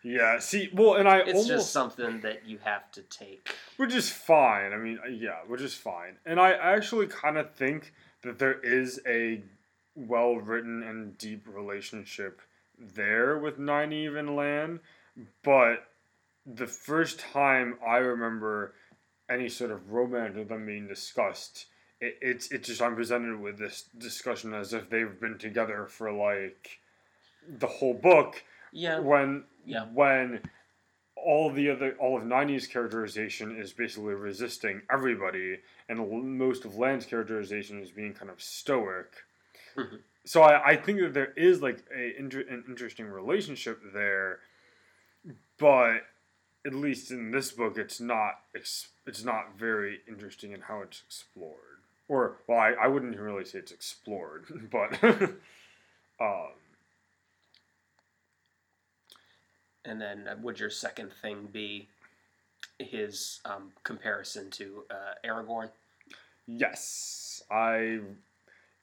yeah. 0.05 0.39
See, 0.39 0.69
well, 0.75 0.97
and 0.97 1.09
I 1.09 1.21
it's 1.21 1.31
almost 1.31 1.49
just 1.49 1.73
something 1.73 2.21
that 2.21 2.47
you 2.47 2.59
have 2.63 2.93
to 2.93 3.01
take 3.03 3.57
Which 3.79 3.95
is 3.95 4.11
fine. 4.11 4.75
I 4.75 4.77
mean, 4.77 5.01
yeah, 5.11 5.39
which 5.47 5.63
is 5.63 5.75
fine. 5.75 6.19
And 6.27 6.39
I 6.39 6.53
actually 6.53 7.07
kind 7.07 7.39
of 7.39 7.55
think 7.55 7.95
that 8.23 8.39
there 8.39 8.61
is 8.61 9.01
a 9.07 9.43
well 9.95 10.37
written 10.37 10.83
and 10.83 11.17
deep 11.19 11.47
relationship 11.47 12.41
there 12.79 13.39
with 13.39 13.59
Nynaeve 13.59 14.19
and 14.19 14.37
Lan. 14.37 14.81
But 15.43 15.85
the 16.47 16.67
first 16.67 17.21
time 17.21 17.79
I 17.87 17.99
remember 17.99 18.75
any 19.31 19.49
sort 19.49 19.71
of 19.71 19.93
romance 19.93 20.37
with 20.37 20.49
them 20.49 20.67
being 20.67 20.87
discussed, 20.89 21.67
it, 22.01 22.19
it's, 22.21 22.51
it's 22.51 22.69
just 22.69 22.83
I'm 22.83 22.95
presented 22.97 23.41
with 23.41 23.59
this 23.59 23.85
discussion 23.97 24.53
as 24.53 24.73
if 24.73 24.91
they've 24.91 25.21
been 25.21 25.39
together 25.39 25.87
for 25.87 26.13
like 26.13 26.81
the 27.59 27.67
whole 27.67 27.95
book 27.95 28.43
yeah 28.73 28.99
when 28.99 29.45
Yeah. 29.67 29.85
when 29.93 30.41
all 31.15 31.51
the 31.51 31.71
other 31.71 31.95
all 32.01 32.17
of 32.17 32.23
90s 32.25 32.69
characterization 32.69 33.57
is 33.57 33.73
basically 33.73 34.15
resisting 34.15 34.81
everybody 34.91 35.59
and 35.89 35.99
most 36.39 36.65
of 36.65 36.77
Lan's 36.77 37.07
characterization 37.07 37.81
is 37.83 37.91
being 37.91 38.15
kind 38.15 38.31
of 38.31 38.43
stoic 38.43 39.13
So 40.27 40.41
I, 40.41 40.71
I 40.71 40.77
think 40.77 41.01
that 41.01 41.13
there 41.13 41.35
is 41.37 41.61
like 41.61 41.85
a 41.95 42.19
inter- 42.19 42.47
an 42.49 42.65
interesting 42.67 43.05
relationship 43.05 43.83
there 43.93 44.39
but 45.59 45.99
at 46.67 46.73
least 46.75 47.11
in 47.11 47.31
this 47.31 47.53
book 47.53 47.77
it's 47.77 48.01
not 48.01 48.41
it's 48.55 48.89
not 49.23 49.59
very 49.59 50.01
interesting 50.09 50.53
in 50.53 50.63
how 50.63 50.81
it's 50.81 51.03
explored 51.07 51.83
or 52.09 52.37
well 52.47 52.59
I, 52.59 52.71
I 52.71 52.87
wouldn't 52.87 53.19
really 53.19 53.45
say 53.45 53.59
it's 53.59 53.71
explored 53.71 54.47
but 54.73 55.05
um 56.19 56.53
and 59.85 60.01
then 60.01 60.27
uh, 60.27 60.37
would 60.41 60.59
your 60.59 60.71
second 60.71 61.13
thing 61.21 61.51
be 61.53 61.87
his 62.79 63.41
um, 63.45 63.73
comparison 63.83 64.51
to 64.53 64.85
uh, 64.91 65.15
Aragorn 65.23 65.69
Yes, 66.47 67.43
I. 67.51 68.01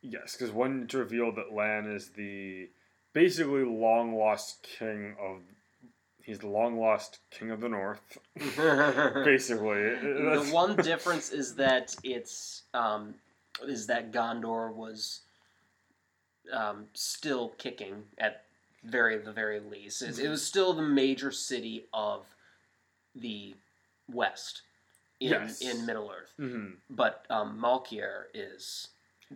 Yes, 0.01 0.35
because 0.35 0.51
when 0.53 0.83
it's 0.83 0.93
revealed 0.93 1.35
that 1.35 1.53
Lan 1.53 1.85
is 1.91 2.09
the 2.09 2.69
basically 3.13 3.63
long 3.63 4.15
lost 4.15 4.63
king 4.77 5.15
of. 5.19 5.37
He's 6.23 6.37
the 6.37 6.47
long 6.47 6.79
lost 6.79 7.17
king 7.31 7.49
of 7.49 7.61
the 7.61 7.67
north, 7.69 8.19
basically. 8.35 9.81
the 9.81 10.49
one 10.53 10.75
difference 10.83 11.31
is 11.31 11.55
that 11.55 11.95
it's 12.03 12.61
um, 12.75 13.15
is 13.67 13.87
that 13.87 14.11
Gondor 14.11 14.71
was 14.73 15.21
um, 16.53 16.85
still 16.93 17.49
kicking 17.57 18.03
at 18.19 18.43
very 18.83 19.17
the 19.17 19.31
very 19.31 19.59
least. 19.59 20.03
It, 20.03 20.19
it 20.19 20.29
was 20.29 20.45
still 20.45 20.73
the 20.73 20.83
major 20.83 21.31
city 21.31 21.85
of 21.91 22.25
the 23.15 23.55
west 24.07 24.61
in 25.19 25.29
Yes. 25.31 25.61
in 25.61 25.85
Middle 25.87 26.11
Earth, 26.11 26.33
Mhm. 26.39 26.73
but 26.89 27.25
um, 27.31 27.59
Malkier 27.59 28.25
is 28.35 28.89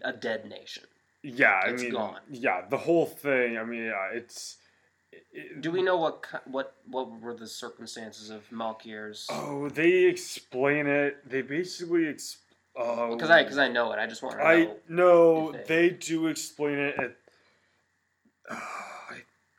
a 0.04 0.14
dead 0.14 0.46
nation. 0.50 0.84
Yeah, 1.24 1.60
I 1.64 1.70
It's 1.70 1.82
mean, 1.84 1.92
gone. 1.92 2.20
yeah, 2.30 2.66
the 2.70 2.78
whole 2.78 3.06
thing. 3.06 3.58
I 3.58 3.64
mean, 3.64 3.86
yeah, 3.86 4.10
it's. 4.14 4.58
it- 5.12 5.62
Do 5.62 5.72
we 5.72 5.82
know 5.82 5.98
what 5.98 6.26
what 6.46 6.76
what 6.90 7.10
were 7.22 7.34
the 7.34 7.48
circumstances 7.48 8.30
of 8.30 8.48
Malkier's? 8.52 9.28
Oh, 9.32 9.70
they 9.70 10.04
explain 10.06 10.86
it. 10.88 11.28
They 11.28 11.42
basically. 11.42 12.08
Ex- 12.10 12.38
oh, 12.76 13.16
Because 13.16 13.30
I 13.32 13.44
because 13.44 13.58
I 13.58 13.70
know 13.70 13.92
it. 13.94 14.00
I 14.00 14.06
just 14.08 14.22
want 14.22 14.36
to 14.38 14.44
know. 14.44 14.50
I 14.50 14.70
no, 14.88 15.50
if 15.56 15.66
they 15.68 15.90
do 15.90 16.28
explain 16.28 16.78
it. 16.78 16.96
At, 17.00 17.16
I, 18.50 19.16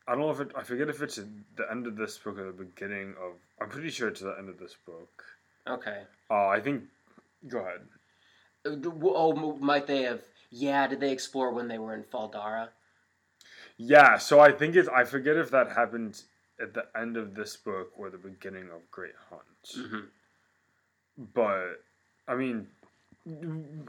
I 0.06 0.12
don't 0.12 0.20
know 0.20 0.30
if 0.30 0.40
it. 0.40 0.52
I 0.54 0.62
forget 0.62 0.88
if 0.88 1.02
it's 1.02 1.18
at 1.18 1.26
the 1.56 1.68
end 1.70 1.86
of 1.88 1.96
this 1.96 2.16
book 2.18 2.38
or 2.38 2.46
the 2.46 2.52
beginning 2.52 3.14
of. 3.20 3.32
I'm 3.60 3.68
pretty 3.70 3.90
sure 3.90 4.06
it's 4.08 4.20
the 4.20 4.36
end 4.38 4.48
of 4.48 4.58
this 4.58 4.76
book. 4.86 5.24
okay. 5.66 6.02
Uh, 6.30 6.46
I 6.46 6.60
think. 6.60 6.84
Go 7.48 7.58
ahead. 7.58 7.80
Oh, 8.66 9.56
might 9.60 9.86
they 9.86 10.02
have? 10.02 10.22
Yeah, 10.50 10.86
did 10.86 11.00
they 11.00 11.12
explore 11.12 11.52
when 11.52 11.68
they 11.68 11.78
were 11.78 11.94
in 11.94 12.02
Fal 12.04 12.28
Dara? 12.28 12.70
Yeah, 13.76 14.18
so 14.18 14.40
I 14.40 14.52
think 14.52 14.76
it's. 14.76 14.88
I 14.88 15.04
forget 15.04 15.36
if 15.36 15.50
that 15.50 15.72
happened 15.72 16.22
at 16.60 16.74
the 16.74 16.86
end 16.98 17.16
of 17.16 17.34
this 17.34 17.56
book 17.56 17.92
or 17.96 18.10
the 18.10 18.18
beginning 18.18 18.70
of 18.74 18.90
Great 18.90 19.14
Hunt. 19.30 19.86
Mm-hmm. 19.86 21.26
But 21.34 21.82
I 22.26 22.34
mean, 22.34 22.68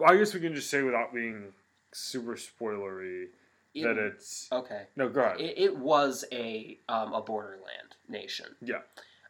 I 0.06 0.18
guess 0.18 0.34
we 0.34 0.40
can 0.40 0.56
just 0.56 0.70
say 0.70 0.82
without 0.82 1.14
being 1.14 1.54
super 1.94 2.36
spoilery 2.36 3.28
that 3.76 3.98
it's. 3.98 4.50
okay. 4.52 4.84
No, 4.96 5.10
go 5.10 5.22
ahead. 5.22 5.40
It, 5.40 5.58
it 5.58 5.78
was 5.78 6.26
a 6.32 6.78
um, 6.90 7.14
a 7.14 7.22
borderland 7.22 7.96
nation. 8.10 8.48
Yeah. 8.62 8.82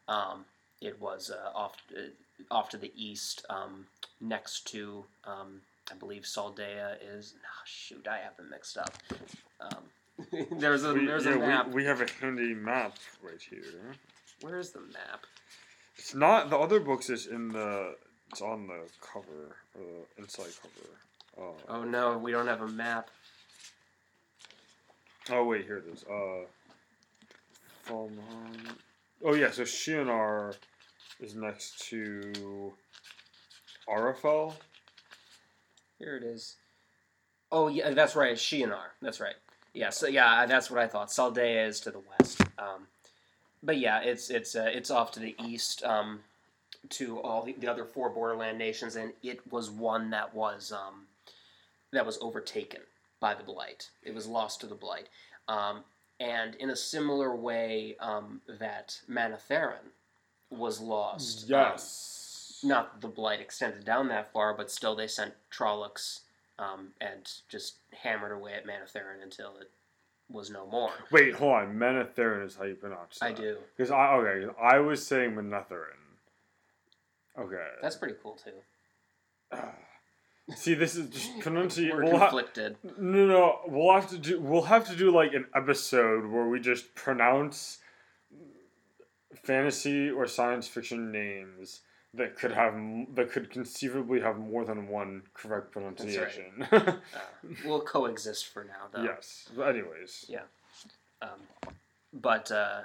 Um, 0.07 0.45
it 0.81 0.99
was 1.01 1.31
uh, 1.31 1.57
off 1.57 1.75
uh, 1.95 2.01
off 2.51 2.69
to 2.69 2.77
the 2.77 2.91
east, 2.95 3.45
um, 3.49 3.85
next 4.21 4.67
to 4.67 5.05
um, 5.25 5.61
I 5.91 5.95
believe 5.95 6.23
Saldaea 6.23 6.97
is. 7.15 7.33
Oh, 7.37 7.63
shoot, 7.65 8.07
I 8.07 8.17
have 8.19 8.35
them 8.37 8.49
mixed 8.49 8.77
up. 8.77 8.93
Um, 9.61 10.47
there's 10.59 10.83
a 10.83 10.93
We- 10.93 11.05
there's 11.05 11.25
yeah, 11.25 11.35
a 11.35 11.39
map. 11.39 11.69
We, 11.69 11.85
have 11.85 12.01
a 12.01 12.07
handy 12.21 12.53
map 12.53 12.95
right 13.23 13.41
here. 13.41 13.95
Where's 14.41 14.71
the 14.71 14.81
map? 14.81 15.25
It's 15.97 16.13
not 16.13 16.49
the 16.49 16.57
other 16.57 16.79
books. 16.79 17.09
Is 17.09 17.27
in 17.27 17.49
the. 17.49 17.95
It's 18.31 18.41
on 18.41 18.67
the 18.67 18.81
cover, 19.01 19.55
the 19.73 20.21
inside 20.21 20.51
cover. 20.61 20.89
Uh, 21.39 21.53
Oh 21.69 21.83
no, 21.83 22.17
we 22.17 22.31
don't 22.31 22.47
have 22.47 22.61
a 22.61 22.67
map. 22.67 23.09
oh 25.31 25.43
wait, 25.45 25.65
here 25.65 25.77
it 25.77 25.85
is. 25.93 26.03
Uh, 26.03 26.45
from. 27.83 28.07
Um, 28.19 28.77
oh 29.23 29.33
yeah, 29.33 29.51
so 29.51 29.63
Shienar 29.63 30.55
is 31.19 31.35
next 31.35 31.79
to 31.89 32.73
Arafel. 33.87 34.53
Here 35.99 36.15
it 36.15 36.23
is. 36.23 36.55
Oh 37.51 37.67
yeah, 37.67 37.91
that's 37.91 38.15
right. 38.15 38.33
It's 38.33 38.41
Shi'enar. 38.41 38.91
That's 39.01 39.19
right. 39.19 39.35
Yeah. 39.73 39.89
So 39.89 40.07
yeah, 40.07 40.45
that's 40.45 40.69
what 40.69 40.79
I 40.79 40.87
thought. 40.87 41.09
Saldaea 41.09 41.67
is 41.67 41.79
to 41.81 41.91
the 41.91 42.01
west. 42.19 42.41
Um, 42.59 42.87
but 43.63 43.77
yeah, 43.77 44.01
it's 44.01 44.29
it's 44.29 44.55
uh, 44.55 44.69
it's 44.71 44.91
off 44.91 45.11
to 45.13 45.19
the 45.19 45.35
east 45.43 45.83
um, 45.83 46.19
to 46.89 47.19
all 47.21 47.43
the, 47.43 47.53
the 47.53 47.67
other 47.67 47.85
four 47.85 48.09
borderland 48.09 48.57
nations, 48.57 48.95
and 48.95 49.13
it 49.23 49.39
was 49.51 49.69
one 49.69 50.09
that 50.11 50.33
was 50.35 50.71
um, 50.71 51.07
that 51.91 52.05
was 52.05 52.17
overtaken 52.21 52.81
by 53.19 53.33
the 53.33 53.43
blight. 53.43 53.89
It 54.03 54.13
was 54.13 54.27
lost 54.27 54.61
to 54.61 54.67
the 54.67 54.75
blight, 54.75 55.07
um, 55.47 55.83
and 56.19 56.55
in 56.55 56.69
a 56.69 56.75
similar 56.75 57.35
way 57.35 57.95
um, 57.99 58.41
that 58.59 58.99
Manetheren 59.09 59.91
was 60.49 60.79
lost. 60.79 61.43
um, 61.43 61.49
Yes. 61.49 62.59
not 62.63 63.01
the 63.01 63.07
blight 63.07 63.39
extended 63.41 63.85
down 63.85 64.07
that 64.09 64.31
far, 64.31 64.53
but 64.53 64.71
still 64.71 64.95
they 64.95 65.07
sent 65.07 65.33
Trollocs 65.51 66.21
um, 66.59 66.89
and 67.01 67.29
just 67.49 67.75
hammered 68.01 68.31
away 68.31 68.53
at 68.53 68.65
Manetheren 68.65 69.21
until 69.21 69.57
it 69.57 69.69
was 70.29 70.49
no 70.49 70.65
more. 70.67 70.91
Wait, 71.11 71.35
hold 71.35 71.53
on. 71.53 71.75
Menetherin 71.75 72.45
is 72.45 72.55
how 72.55 72.63
you 72.65 72.75
pronounce 72.75 73.17
it. 73.21 73.23
I 73.25 73.31
do. 73.31 73.57
Because 73.75 73.91
I 73.91 74.13
okay, 74.15 74.47
I 74.61 74.79
was 74.79 75.05
saying 75.05 75.31
Menetherin. 75.35 76.01
Okay. 77.37 77.67
That's 77.81 77.95
pretty 77.95 78.15
cool 78.23 78.37
too. 78.43 79.57
See, 80.55 80.73
this 80.73 80.95
is 80.95 81.09
just 81.09 81.39
pronunciation. 81.41 81.95
We're 81.97 82.03
We'll 82.05 82.17
ha- 82.17 82.29
conflicted. 82.29 82.77
no, 82.97 83.25
no, 83.25 83.59
we'll 83.67 83.93
have 83.93 84.09
to 84.09 84.17
do. 84.17 84.39
We'll 84.39 84.61
have 84.63 84.87
to 84.87 84.95
do 84.95 85.11
like 85.11 85.33
an 85.33 85.45
episode 85.53 86.25
where 86.25 86.45
we 86.47 86.59
just 86.59 86.95
pronounce 86.95 87.79
fantasy 89.47 90.11
or 90.11 90.27
science 90.27 90.67
fiction 90.67 91.09
names 91.11 91.79
that 92.13 92.35
could 92.35 92.51
have 92.51 92.73
that 93.15 93.31
could 93.31 93.49
conceivably 93.49 94.19
have 94.19 94.37
more 94.37 94.65
than 94.65 94.87
one 94.87 95.23
correct 95.33 95.71
pronunciation. 95.71 96.67
Uh, 96.71 96.93
we'll 97.65 97.81
coexist 97.81 98.47
for 98.47 98.63
now, 98.63 98.87
though. 98.91 99.03
yes. 99.03 99.49
But 99.55 99.69
anyways. 99.69 100.25
Yeah. 100.27 100.41
Um, 101.21 101.29
but 102.13 102.51
uh, 102.51 102.81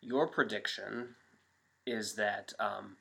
your 0.00 0.28
prediction 0.28 1.16
is 1.86 2.14
that 2.14 2.52
um, 2.60 2.96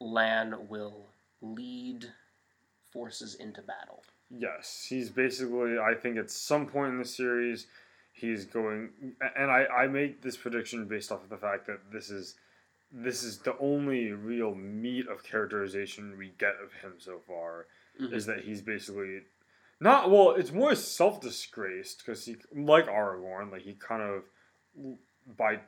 Lan 0.00 0.68
will 0.68 1.06
lead 1.42 2.06
forces 2.90 3.34
into 3.34 3.60
battle. 3.60 4.02
Yes, 4.30 4.86
he's 4.88 5.10
basically. 5.10 5.78
I 5.78 5.94
think 5.94 6.16
at 6.16 6.30
some 6.30 6.66
point 6.66 6.92
in 6.92 6.98
the 6.98 7.04
series, 7.04 7.66
he's 8.18 8.44
going. 8.44 8.90
And 9.36 9.50
I 9.50 9.66
I 9.66 9.86
make 9.86 10.22
this 10.22 10.36
prediction 10.36 10.86
based 10.86 11.10
off 11.12 11.22
of 11.22 11.30
the 11.30 11.36
fact 11.36 11.66
that 11.66 11.90
this 11.92 12.10
is 12.10 12.36
this 12.90 13.22
is 13.22 13.38
the 13.38 13.56
only 13.58 14.12
real 14.12 14.54
meat 14.54 15.06
of 15.08 15.22
characterization 15.22 16.16
we 16.16 16.32
get 16.38 16.54
of 16.62 16.72
him 16.72 16.94
so 16.98 17.20
far. 17.26 17.66
Mhm. 18.00 18.12
Is 18.12 18.26
that 18.26 18.40
he's 18.40 18.62
basically 18.62 19.22
not 19.80 20.10
well. 20.10 20.32
It's 20.32 20.52
more 20.52 20.74
self 20.74 21.20
disgraced 21.20 21.98
because 22.04 22.24
he 22.24 22.36
like 22.54 22.86
Aragorn, 22.86 23.52
like 23.52 23.62
he 23.62 23.74
kind 23.74 24.02
of 24.02 24.24
by 25.26 25.60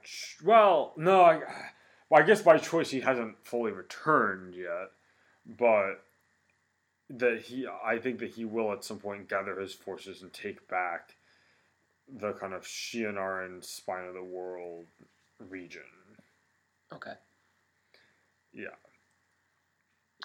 well 0.43 0.95
no 0.97 1.23
I. 1.23 1.43
Well, 2.09 2.21
I 2.21 2.27
guess 2.27 2.43
by 2.43 2.59
choice 2.59 2.91
he 2.91 3.01
hasn't 3.03 3.37
fully 3.47 3.71
returned 3.71 4.57
yet, 4.57 4.91
but 5.47 6.03
that 7.09 7.43
he 7.43 7.67
I 7.85 7.99
think 7.99 8.19
that 8.19 8.31
he 8.31 8.45
will 8.45 8.73
at 8.73 8.85
some 8.85 8.99
point 8.99 9.29
gather 9.29 9.59
his 9.61 9.75
forces 9.75 10.23
and 10.23 10.33
take 10.33 10.67
back 10.69 11.17
the 12.19 12.33
kind 12.35 12.55
of 12.55 12.63
Shienaran 12.63 13.65
spine 13.65 14.07
of 14.07 14.15
the 14.15 14.23
world 14.23 14.87
region. 15.49 15.83
Okay. 16.93 17.13
Yeah. 18.53 18.69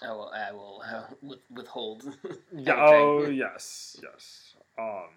I 0.02 0.12
will. 0.12 0.30
I 0.34 0.52
will 0.52 0.82
uh, 0.84 1.34
withhold. 1.50 2.04
Yeah. 2.56 2.76
Oh 2.78 3.26
yes, 3.26 3.98
yes. 4.02 4.54
Um, 4.78 5.08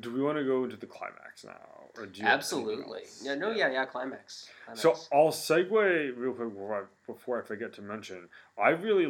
do 0.00 0.12
we 0.12 0.22
want 0.22 0.38
to 0.38 0.44
go 0.44 0.64
into 0.64 0.76
the 0.76 0.86
climax 0.86 1.44
now, 1.44 1.52
or 1.96 2.06
do 2.06 2.20
you 2.20 2.26
Absolutely. 2.26 3.02
Yeah. 3.22 3.34
No. 3.34 3.50
Yeah. 3.50 3.70
Yeah. 3.70 3.84
Climax. 3.84 4.48
So 4.74 4.96
I'll 5.12 5.28
segue 5.28 6.16
real 6.16 6.32
quick 6.32 6.50
before 6.50 6.74
I, 6.74 6.82
before 7.06 7.42
I 7.42 7.44
forget 7.44 7.74
to 7.74 7.82
mention. 7.82 8.28
I 8.58 8.70
really, 8.70 9.06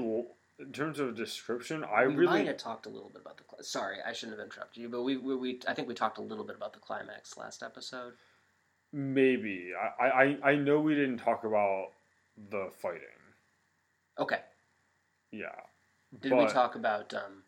in 0.62 0.72
terms 0.72 0.98
of 0.98 1.14
description, 1.16 1.84
I 1.84 2.06
we 2.06 2.14
really 2.14 2.38
might 2.38 2.46
have 2.46 2.56
talked 2.56 2.86
a 2.86 2.88
little 2.88 3.08
bit 3.10 3.20
about 3.22 3.36
the. 3.36 3.44
Cli- 3.44 3.62
Sorry, 3.64 3.96
I 4.06 4.12
shouldn't 4.12 4.38
have 4.38 4.44
interrupted 4.46 4.82
you, 4.82 4.88
but 4.88 5.02
we, 5.02 5.16
we, 5.16 5.36
we 5.36 5.60
I 5.68 5.74
think 5.74 5.88
we 5.88 5.94
talked 5.94 6.18
a 6.18 6.22
little 6.22 6.44
bit 6.44 6.56
about 6.56 6.72
the 6.72 6.78
climax 6.80 7.36
last 7.36 7.62
episode. 7.62 8.14
maybe 8.92 9.72
I, 10.00 10.04
I 10.06 10.50
I 10.50 10.54
know 10.56 10.80
we 10.80 10.94
didn't 10.94 11.18
talk 11.18 11.44
about 11.44 11.88
the 12.50 12.70
fighting. 12.80 13.00
Okay. 14.18 14.40
Yeah. 15.30 15.46
Did 16.20 16.32
we 16.32 16.46
talk 16.46 16.74
about 16.74 17.12
um, 17.14 17.42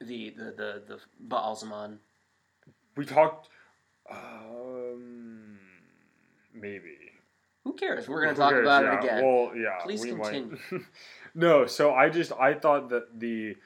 the 0.00 0.30
the 0.30 0.44
the 0.44 0.82
the 0.86 0.98
Baalzamon? 1.28 1.98
We 2.96 3.04
talked. 3.04 3.48
Um, 4.10 5.58
maybe. 6.54 6.96
Who 7.64 7.72
cares? 7.74 8.08
We're 8.08 8.20
gonna 8.22 8.32
Who 8.34 8.38
talk 8.40 8.50
cares? 8.50 8.64
about 8.66 8.82
Yeah, 8.84 8.94
it 8.98 9.04
again. 9.04 9.24
Well, 9.24 9.56
yeah. 9.56 9.78
Please 9.82 10.02
we 10.02 10.10
continue. 10.12 10.58
No, 11.34 11.66
so 11.66 11.94
I 11.94 12.08
just 12.08 12.32
I 12.32 12.54
thought 12.54 12.90
that 12.90 13.18
the 13.18 13.56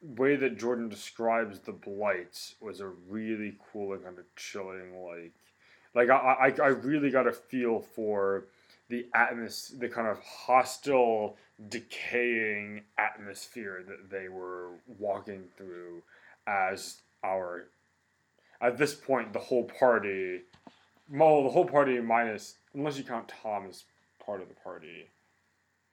way 0.00 0.36
that 0.36 0.58
Jordan 0.58 0.88
describes 0.88 1.58
the 1.58 1.72
blights 1.72 2.54
was 2.60 2.80
a 2.80 2.88
really 3.08 3.58
cool 3.72 3.92
and 3.92 4.04
kind 4.04 4.18
of 4.18 4.24
chilling 4.36 5.02
like 5.04 5.32
like 5.94 6.08
I 6.08 6.52
I, 6.58 6.62
I 6.62 6.68
really 6.68 7.10
got 7.10 7.26
a 7.26 7.32
feel 7.32 7.80
for 7.80 8.44
the 8.88 9.06
atmos 9.14 9.78
the 9.78 9.88
kind 9.88 10.06
of 10.06 10.18
hostile 10.20 11.36
decaying 11.68 12.82
atmosphere 12.96 13.82
that 13.88 14.08
they 14.08 14.28
were 14.28 14.70
walking 14.98 15.44
through 15.56 16.02
as 16.46 16.98
our 17.24 17.66
at 18.60 18.78
this 18.78 18.94
point 18.94 19.32
the 19.32 19.38
whole 19.38 19.64
party 19.64 20.42
well 21.10 21.42
the 21.42 21.50
whole 21.50 21.66
party 21.66 22.00
minus 22.00 22.54
unless 22.74 22.96
you 22.96 23.02
count 23.02 23.32
Tom 23.42 23.66
as 23.68 23.84
part 24.24 24.40
of 24.40 24.48
the 24.48 24.54
party. 24.54 25.08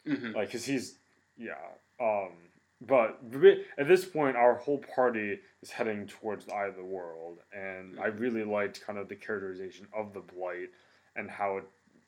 Hmm 0.06 0.34
like 0.34 0.50
because 0.50 0.66
he's 0.66 1.00
yeah 1.38 1.54
um 2.00 2.30
but 2.82 3.20
at 3.78 3.88
this 3.88 4.06
point 4.06 4.36
our 4.36 4.56
whole 4.56 4.84
party 4.96 5.40
is 5.62 5.72
heading 5.72 6.06
towards 6.08 6.46
the 6.46 6.54
eye 6.54 6.68
of 6.68 6.76
the 6.76 6.84
world 6.84 7.40
and 7.54 8.00
i 8.00 8.08
really 8.08 8.44
liked 8.44 8.82
kind 8.86 9.00
of 9.00 9.08
the 9.10 9.16
characterization 9.16 9.88
of 9.96 10.14
the 10.14 10.20
blight 10.20 10.70
and 11.16 11.30
how 11.30 11.58
it 11.58 11.64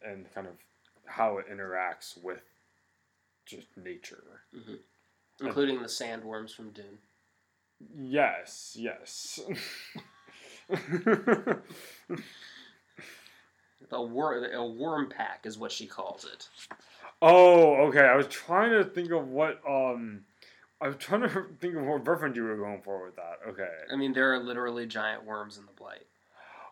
and 0.05 0.25
kind 0.33 0.47
of 0.47 0.53
how 1.05 1.37
it 1.37 1.45
interacts 1.51 2.21
with 2.21 2.41
just 3.45 3.67
nature 3.77 4.41
Including 5.39 5.81
the 5.81 5.87
sandworms 5.87 6.53
from 6.53 6.71
Dune. 6.71 6.97
yes 7.95 8.75
yes 8.79 9.39
A 13.91 14.01
wor- 14.03 14.51
a 14.51 14.65
worm 14.65 15.07
pack 15.09 15.45
is 15.45 15.57
what 15.57 15.71
she 15.71 15.87
calls 15.87 16.25
it. 16.25 16.49
Oh 17.21 17.87
okay 17.87 18.01
i 18.01 18.15
was 18.15 18.27
trying 18.27 18.71
to 18.71 18.83
think 18.83 19.11
of 19.11 19.27
what 19.27 19.61
um 19.67 20.21
i 20.81 20.87
was 20.87 20.97
trying 20.97 21.21
to 21.21 21.29
think 21.61 21.75
of 21.75 21.83
what 21.83 22.07
reference 22.07 22.35
you 22.35 22.43
were 22.43 22.57
going 22.57 22.81
for 22.81 23.03
with 23.05 23.15
that 23.15 23.39
okay 23.47 23.67
I 23.91 23.95
mean, 23.95 24.13
there 24.13 24.33
are 24.33 24.39
literally 24.39 24.85
giant 24.85 25.25
worms 25.25 25.57
in 25.57 25.65
the 25.65 25.71
blight. 25.71 26.05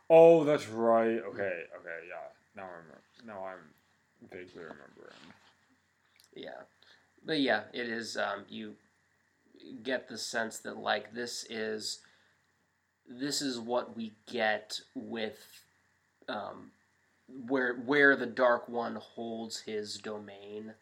Oh, 0.10 0.44
that's 0.44 0.68
right. 0.68 1.20
Okay, 1.20 1.64
okay, 1.80 2.00
yeah. 2.08 2.28
Now 2.56 2.64
I 2.64 2.78
remember. 2.78 3.02
Now 3.26 3.46
I'm 3.46 4.30
vaguely 4.30 4.62
remembering. 4.62 5.16
Yeah, 6.36 6.62
but 7.26 7.40
yeah, 7.40 7.64
it 7.74 7.88
is. 7.90 8.18
Um, 8.18 8.46
you 8.50 8.76
get 9.82 10.08
the 10.08 10.18
sense 10.18 10.60
that 10.60 10.78
like 10.78 11.14
this 11.14 11.46
is 11.50 12.00
this 13.08 13.42
is 13.42 13.60
what 13.60 13.96
we 13.96 14.14
get 14.32 14.80
with 14.94 15.40
um, 16.28 16.72
where 17.28 17.74
where 17.76 18.16
the 18.16 18.26
Dark 18.26 18.70
One 18.70 18.96
holds 18.96 19.60
his 19.62 19.98
domain, 19.98 20.74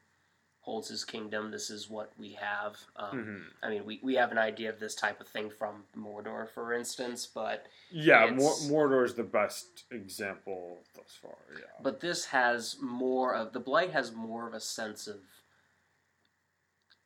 holds 0.61 0.89
his 0.89 1.05
kingdom. 1.05 1.51
This 1.51 1.69
is 1.69 1.89
what 1.89 2.11
we 2.17 2.33
have. 2.33 2.75
Um, 2.95 3.17
Mhm. 3.17 3.43
I 3.65 3.69
mean, 3.69 3.85
we, 3.85 3.99
we 4.03 4.15
have 4.15 4.31
an 4.31 4.37
idea 4.37 4.69
of 4.69 4.79
this 4.79 4.95
type 4.95 5.19
of 5.21 5.27
thing 5.27 5.49
from 5.49 5.83
Mordor, 5.95 6.49
for 6.49 6.73
instance, 6.73 7.25
but 7.27 7.65
Yeah, 7.91 8.29
Mor- 8.31 8.55
Mordor 8.69 9.05
is 9.05 9.13
the 9.15 9.23
best 9.23 9.83
example 9.91 10.79
thus 10.95 11.15
far. 11.21 11.37
Yeah. 11.53 11.65
but 11.81 11.99
this 11.99 12.25
has 12.25 12.77
more 12.81 13.33
of 13.35 13.53
the 13.53 13.59
blight 13.59 13.91
has 13.91 14.11
more 14.11 14.47
of 14.47 14.53
a 14.53 14.59
sense 14.59 15.07
of 15.07 15.19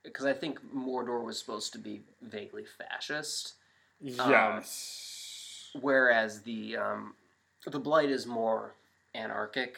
because 0.04 0.26
I 0.26 0.34
think 0.34 0.60
Mordor 0.74 1.22
was 1.24 1.38
supposed 1.38 1.74
to 1.74 1.80
be 1.80 2.02
vaguely 2.22 2.64
fascist, 2.64 3.56
yes. 4.00 5.70
whereas 5.82 6.42
the 6.44 6.78
um, 6.78 7.16
the 7.66 7.80
blight 7.80 8.10
is 8.10 8.26
more 8.26 8.74
anarchic 9.16 9.78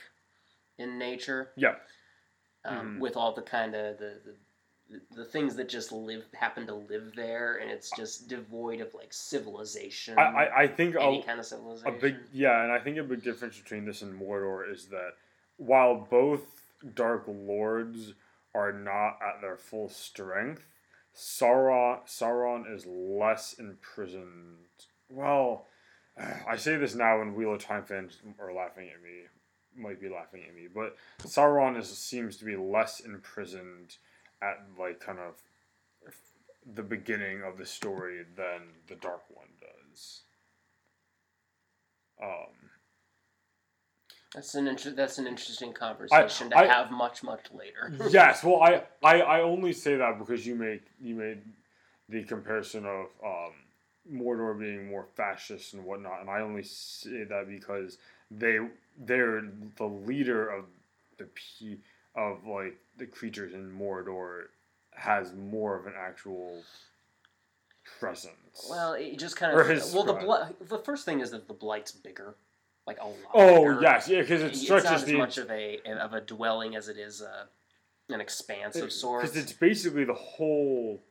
in 0.78 0.98
nature. 0.98 1.52
yeah. 1.56 1.76
Um, 2.66 2.98
Mhm. 2.98 3.00
with 3.00 3.16
all 3.16 3.32
the 3.34 3.42
kind 3.42 3.74
of 3.74 3.98
the, 3.98 4.20
the 4.26 4.36
the 5.12 5.24
things 5.26 5.56
that 5.56 5.70
just 5.70 5.92
live 5.92 6.26
happen 6.34 6.66
to 6.66 6.74
live 6.74 7.14
there, 7.16 7.58
and 7.58 7.70
it's 7.70 7.92
just 7.96 8.28
devoid 8.28 8.82
of 8.82 8.92
like 8.96 9.14
civilization. 9.14 10.18
I, 10.18 10.24
I, 10.24 10.62
I 10.64 10.68
think 10.68 10.96
any 10.96 11.20
a, 11.22 11.24
kind 11.24 11.40
of 11.40 11.46
civilization. 11.46 11.96
a 11.96 11.98
big 12.00 12.16
yeah, 12.34 12.64
and 12.64 12.72
I 12.72 12.80
think 12.80 12.98
a 12.98 13.04
big 13.04 13.24
difference 13.24 13.58
between 13.60 13.86
this 13.86 14.02
and 14.02 14.20
Mordor 14.20 14.70
is 14.70 14.88
that 14.88 15.12
while 15.58 15.96
both 16.10 16.42
Dark 16.96 17.26
Lords 17.28 18.14
are 18.56 18.74
not 18.74 19.20
at 19.22 19.42
their 19.42 19.58
full 19.58 19.90
strength, 19.90 20.66
Sauron 21.16 22.00
Sauron 22.08 22.66
is 22.74 22.86
less 22.88 23.54
imprisoned. 23.54 24.58
Well, 25.10 25.68
I 26.48 26.58
say 26.58 26.76
this 26.76 26.96
now, 26.96 27.22
and 27.22 27.36
Wheel 27.36 27.54
of 27.54 27.64
Time 27.64 27.84
fans 27.84 28.18
are 28.40 28.54
laughing 28.54 28.90
at 28.94 29.02
me, 29.02 29.24
might 29.76 30.02
be 30.02 30.10
laughing 30.10 30.44
at 30.48 30.54
me, 30.56 30.68
but 30.74 30.96
Sauron 31.20 31.78
is 31.78 31.88
seems 31.98 32.38
to 32.38 32.46
be 32.46 32.56
less 32.56 33.00
imprisoned 33.00 33.98
at 34.42 34.58
like 34.78 35.00
kind 35.00 35.20
of 35.20 35.36
the 36.76 36.84
beginning 36.84 37.42
of 37.44 37.58
the 37.58 37.66
story 37.66 38.24
than 38.36 38.62
the 38.88 38.96
Dark 38.96 39.24
One 39.30 39.48
does. 39.62 40.22
Um, 42.22 42.70
That's 44.36 44.54
an 44.56 44.68
inter- 44.68 44.92
that's 44.92 45.18
an 45.20 45.26
interesting 45.26 45.72
conversation 45.74 46.50
to 46.50 46.58
I- 46.58 46.66
have 46.68 46.92
much 46.92 47.24
much 47.24 47.46
later. 47.54 47.92
yes, 48.10 48.44
well, 48.44 48.62
I, 48.62 48.84
I 49.02 49.22
I 49.22 49.42
only 49.42 49.72
say 49.74 49.96
that 49.96 50.20
because 50.20 50.46
you 50.46 50.56
make 50.56 50.82
you 51.00 51.16
made 51.16 51.42
the 52.10 52.24
comparison 52.24 52.86
of 52.86 53.06
um, 53.26 53.54
Mordor 54.12 54.58
being 54.58 54.88
more 54.88 55.06
fascist 55.16 55.74
and 55.74 55.86
whatnot, 55.86 56.22
and 56.22 56.30
I 56.30 56.42
only 56.42 56.64
say 56.64 57.24
that 57.24 57.48
because 57.48 57.98
they 58.32 58.60
they're 58.98 59.44
the 59.78 59.86
leader 59.86 60.48
of 60.48 60.66
the 61.18 61.26
p 61.26 61.78
of 62.16 62.46
like 62.46 62.78
the 62.98 63.06
creatures 63.06 63.54
in 63.54 63.72
Mordor 63.72 64.46
has 64.92 65.34
more 65.34 65.78
of 65.78 65.86
an 65.86 65.94
actual 65.98 66.62
presence. 68.00 68.68
Well, 68.70 68.94
it 68.94 69.18
just 69.18 69.36
kind 69.36 69.58
of 69.58 69.94
well 69.94 70.04
the 70.04 70.14
bli- 70.14 70.68
the 70.68 70.80
first 70.80 71.06
thing 71.06 71.20
is 71.22 71.32
that 71.32 71.48
the 71.48 71.54
blight's 71.54 71.92
bigger, 71.92 72.36
like 72.86 73.00
a 73.00 73.06
lot. 73.06 73.16
oh 73.34 73.62
bigger. 73.62 73.80
yes, 73.82 74.08
yeah, 74.08 74.22
because 74.22 74.42
it 74.42 74.52
it's 74.52 74.62
stretches 74.62 74.86
not 74.86 74.94
as 74.96 75.06
the 75.06 75.18
much 75.18 75.38
of 75.38 75.50
a 75.50 75.80
of 75.86 76.14
a 76.14 76.22
dwelling 76.22 76.76
as 76.76 76.88
it 76.90 76.98
is 76.98 77.22
uh, 77.22 77.46
an 78.10 78.22
expanse 78.22 78.76
of 78.76 78.92
sorts. 78.92 79.30
because 79.30 79.44
it's 79.44 79.54
basically 79.54 80.04
the 80.04 80.14
whole 80.14 81.02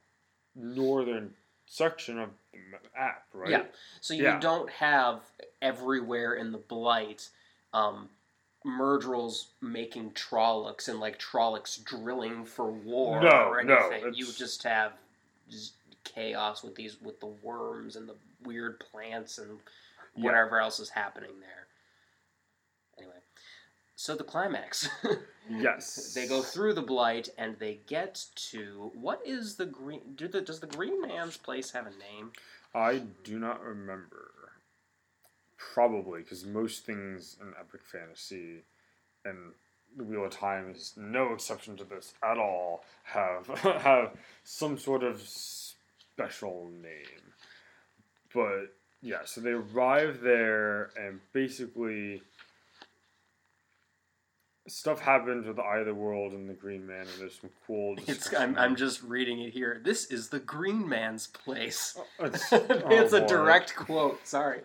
northern 0.55 1.33
section 1.69 2.19
of 2.19 2.31
the 2.53 2.59
map, 2.99 3.25
right? 3.33 3.51
Yeah. 3.51 3.65
So 4.01 4.15
you 4.15 4.25
Yeah. 4.25 4.41
don't 4.41 4.71
have 4.71 5.23
everywhere 5.63 6.35
in 6.35 6.53
the 6.53 6.59
blight 6.59 7.29
um, 7.75 8.09
Murdrils 8.67 9.49
making 9.61 10.13
Trollocs 10.13 10.89
and 10.89 10.99
like 11.01 11.19
Trollocs 11.19 11.83
drilling 11.85 12.45
for 12.45 12.71
war 12.71 13.21
No, 13.21 13.49
or 13.49 13.63
no, 13.63 13.77
anything. 13.91 14.15
you 14.15 14.25
it's- 14.25 14.37
just 14.39 14.63
have 14.65 14.93
just 15.49 15.75
chaos 16.05 16.63
with 16.63 16.75
these 16.75 17.01
with 17.01 17.21
the 17.21 17.27
worms 17.27 17.95
and 17.97 18.09
the 18.09 18.17
weird 18.43 18.81
plants 18.81 19.39
and 19.39 19.61
Yeah. 20.17 20.25
whatever 20.25 20.59
else 20.61 20.81
is 20.81 20.89
happening 20.91 21.39
there. 21.41 21.68
So 23.99 24.15
the 24.15 24.25
climax. 24.25 24.89
Yes. 25.51 26.13
they 26.13 26.29
go 26.29 26.43
through 26.43 26.75
the 26.75 26.83
blight 26.83 27.31
and 27.39 27.59
they 27.59 27.81
get 27.87 28.23
to 28.51 28.93
what 28.95 29.23
is 29.25 29.57
the 29.57 29.65
green? 29.65 30.03
Do 30.15 30.29
the, 30.29 30.43
does 30.43 30.61
the 30.61 30.67
Green 30.67 31.01
Man's 31.01 31.39
place 31.39 31.71
have 31.71 31.87
a 31.87 31.91
name? 31.91 32.33
I 32.75 33.01
do 33.25 33.39
not 33.39 33.63
remember. 33.63 34.31
Probably 35.57 36.21
because 36.21 36.45
most 36.45 36.85
things 36.85 37.39
in 37.41 37.55
epic 37.59 37.81
fantasy, 37.83 38.59
and 39.25 39.53
the 39.97 40.05
Wheel 40.05 40.27
of 40.27 40.33
Time 40.33 40.71
is 40.71 40.93
no 40.99 41.33
exception 41.33 41.79
to 41.79 41.85
this 41.85 42.13
at 42.23 42.37
all, 42.37 42.85
have 43.05 43.47
have 43.83 44.11
some 44.45 44.77
sort 44.79 45.03
of 45.03 45.23
special 45.23 46.71
name. 46.83 47.33
But 48.35 48.75
yeah, 49.01 49.25
so 49.25 49.41
they 49.41 49.53
arrive 49.53 50.21
there 50.21 50.91
and 50.95 51.21
basically 51.33 52.21
stuff 54.69 55.01
happens 55.01 55.47
with 55.47 55.57
the 55.57 55.63
Eye 55.63 55.79
of 55.79 55.87
the 55.87 55.95
World 55.95 56.33
and 56.33 56.49
the 56.49 56.55
Green 56.55 56.87
Man, 56.87 57.01
and 57.01 57.09
there's 57.19 57.39
some 57.41 57.51
cool. 57.67 57.97
It's. 58.07 58.33
I'm, 58.35 58.57
I'm 58.57 58.77
just 58.77 59.03
reading 59.03 59.41
it 59.41 59.53
here. 59.53 59.81
This 59.85 60.07
is 60.07 60.29
the 60.29 60.39
Green 60.39 60.89
Man's 60.89 61.27
place. 61.27 61.99
It's, 62.21 62.49
it's 62.53 63.13
oh 63.13 63.25
a 63.25 63.27
direct 63.27 63.75
quote. 63.75 64.27
Sorry. 64.27 64.61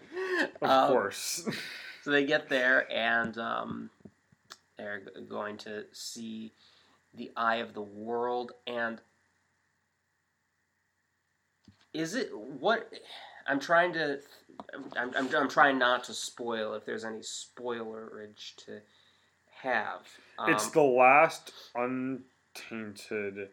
Of 0.61 0.69
Um, 0.69 0.91
course. 0.91 1.47
So 2.03 2.11
they 2.11 2.25
get 2.25 2.49
there 2.49 2.85
and 2.91 3.37
um, 3.37 3.89
they're 4.77 5.03
going 5.29 5.55
to 5.59 5.85
see 5.93 6.51
the 7.13 7.31
Eye 7.37 7.57
of 7.57 7.73
the 7.73 7.81
World. 7.81 8.51
And 8.67 8.99
is 11.93 12.13
it 12.15 12.29
what? 12.37 12.91
I'm 13.47 13.61
trying 13.61 13.93
to. 13.93 14.19
I'm, 14.97 15.11
I'm, 15.15 15.33
I'm 15.33 15.47
trying 15.47 15.77
not 15.77 16.03
to 16.03 16.13
spoil 16.13 16.73
if 16.73 16.83
there's 16.85 17.05
any 17.05 17.19
spoilerage 17.21 18.57
to 18.65 18.81
have. 19.63 20.01
Um, 20.37 20.51
It's 20.53 20.69
the 20.69 20.81
last 20.81 21.51
untainted 21.75 23.49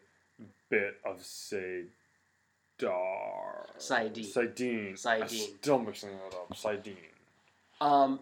bit 0.69 0.95
of 1.05 1.19
Sadar. 1.19 1.89
Saidin. 3.77 4.33
Sidene. 4.33 4.89
I'm 4.89 4.95
Saidin. 4.95 5.27
still 5.57 5.79
mixing 5.79 6.09
that 6.11 6.35
up. 6.37 6.53
Sidene. 6.53 6.95
Um, 7.79 8.19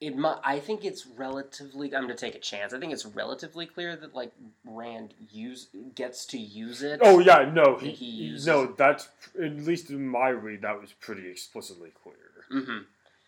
it 0.00 0.14
mu- 0.16 0.34
I 0.44 0.60
think 0.60 0.84
it's 0.84 1.06
relatively. 1.06 1.94
I'm 1.94 2.02
gonna 2.02 2.14
take 2.14 2.34
a 2.34 2.38
chance. 2.40 2.72
I 2.74 2.78
think 2.78 2.92
it's 2.92 3.06
relatively 3.06 3.64
clear 3.66 3.96
that 3.96 4.14
like 4.14 4.32
Rand 4.64 5.14
use 5.30 5.68
gets 5.94 6.26
to 6.26 6.38
use 6.38 6.82
it. 6.82 7.00
Oh 7.02 7.18
yeah, 7.18 7.50
no, 7.52 7.76
he, 7.78 7.90
He 7.92 8.04
uses 8.06 8.46
no. 8.46 8.66
That's 8.66 9.08
at 9.42 9.56
least 9.56 9.90
in 9.90 10.06
my 10.06 10.28
read, 10.28 10.62
that 10.62 10.80
was 10.80 10.92
pretty 10.92 11.28
explicitly 11.30 11.92
clear. 12.02 12.16
Mm-hmm. 12.52 12.78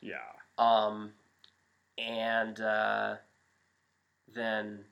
Yeah. 0.03 0.17
Um, 0.59 1.13
and 1.97 2.61
uh, 2.61 3.17
then 4.35 4.85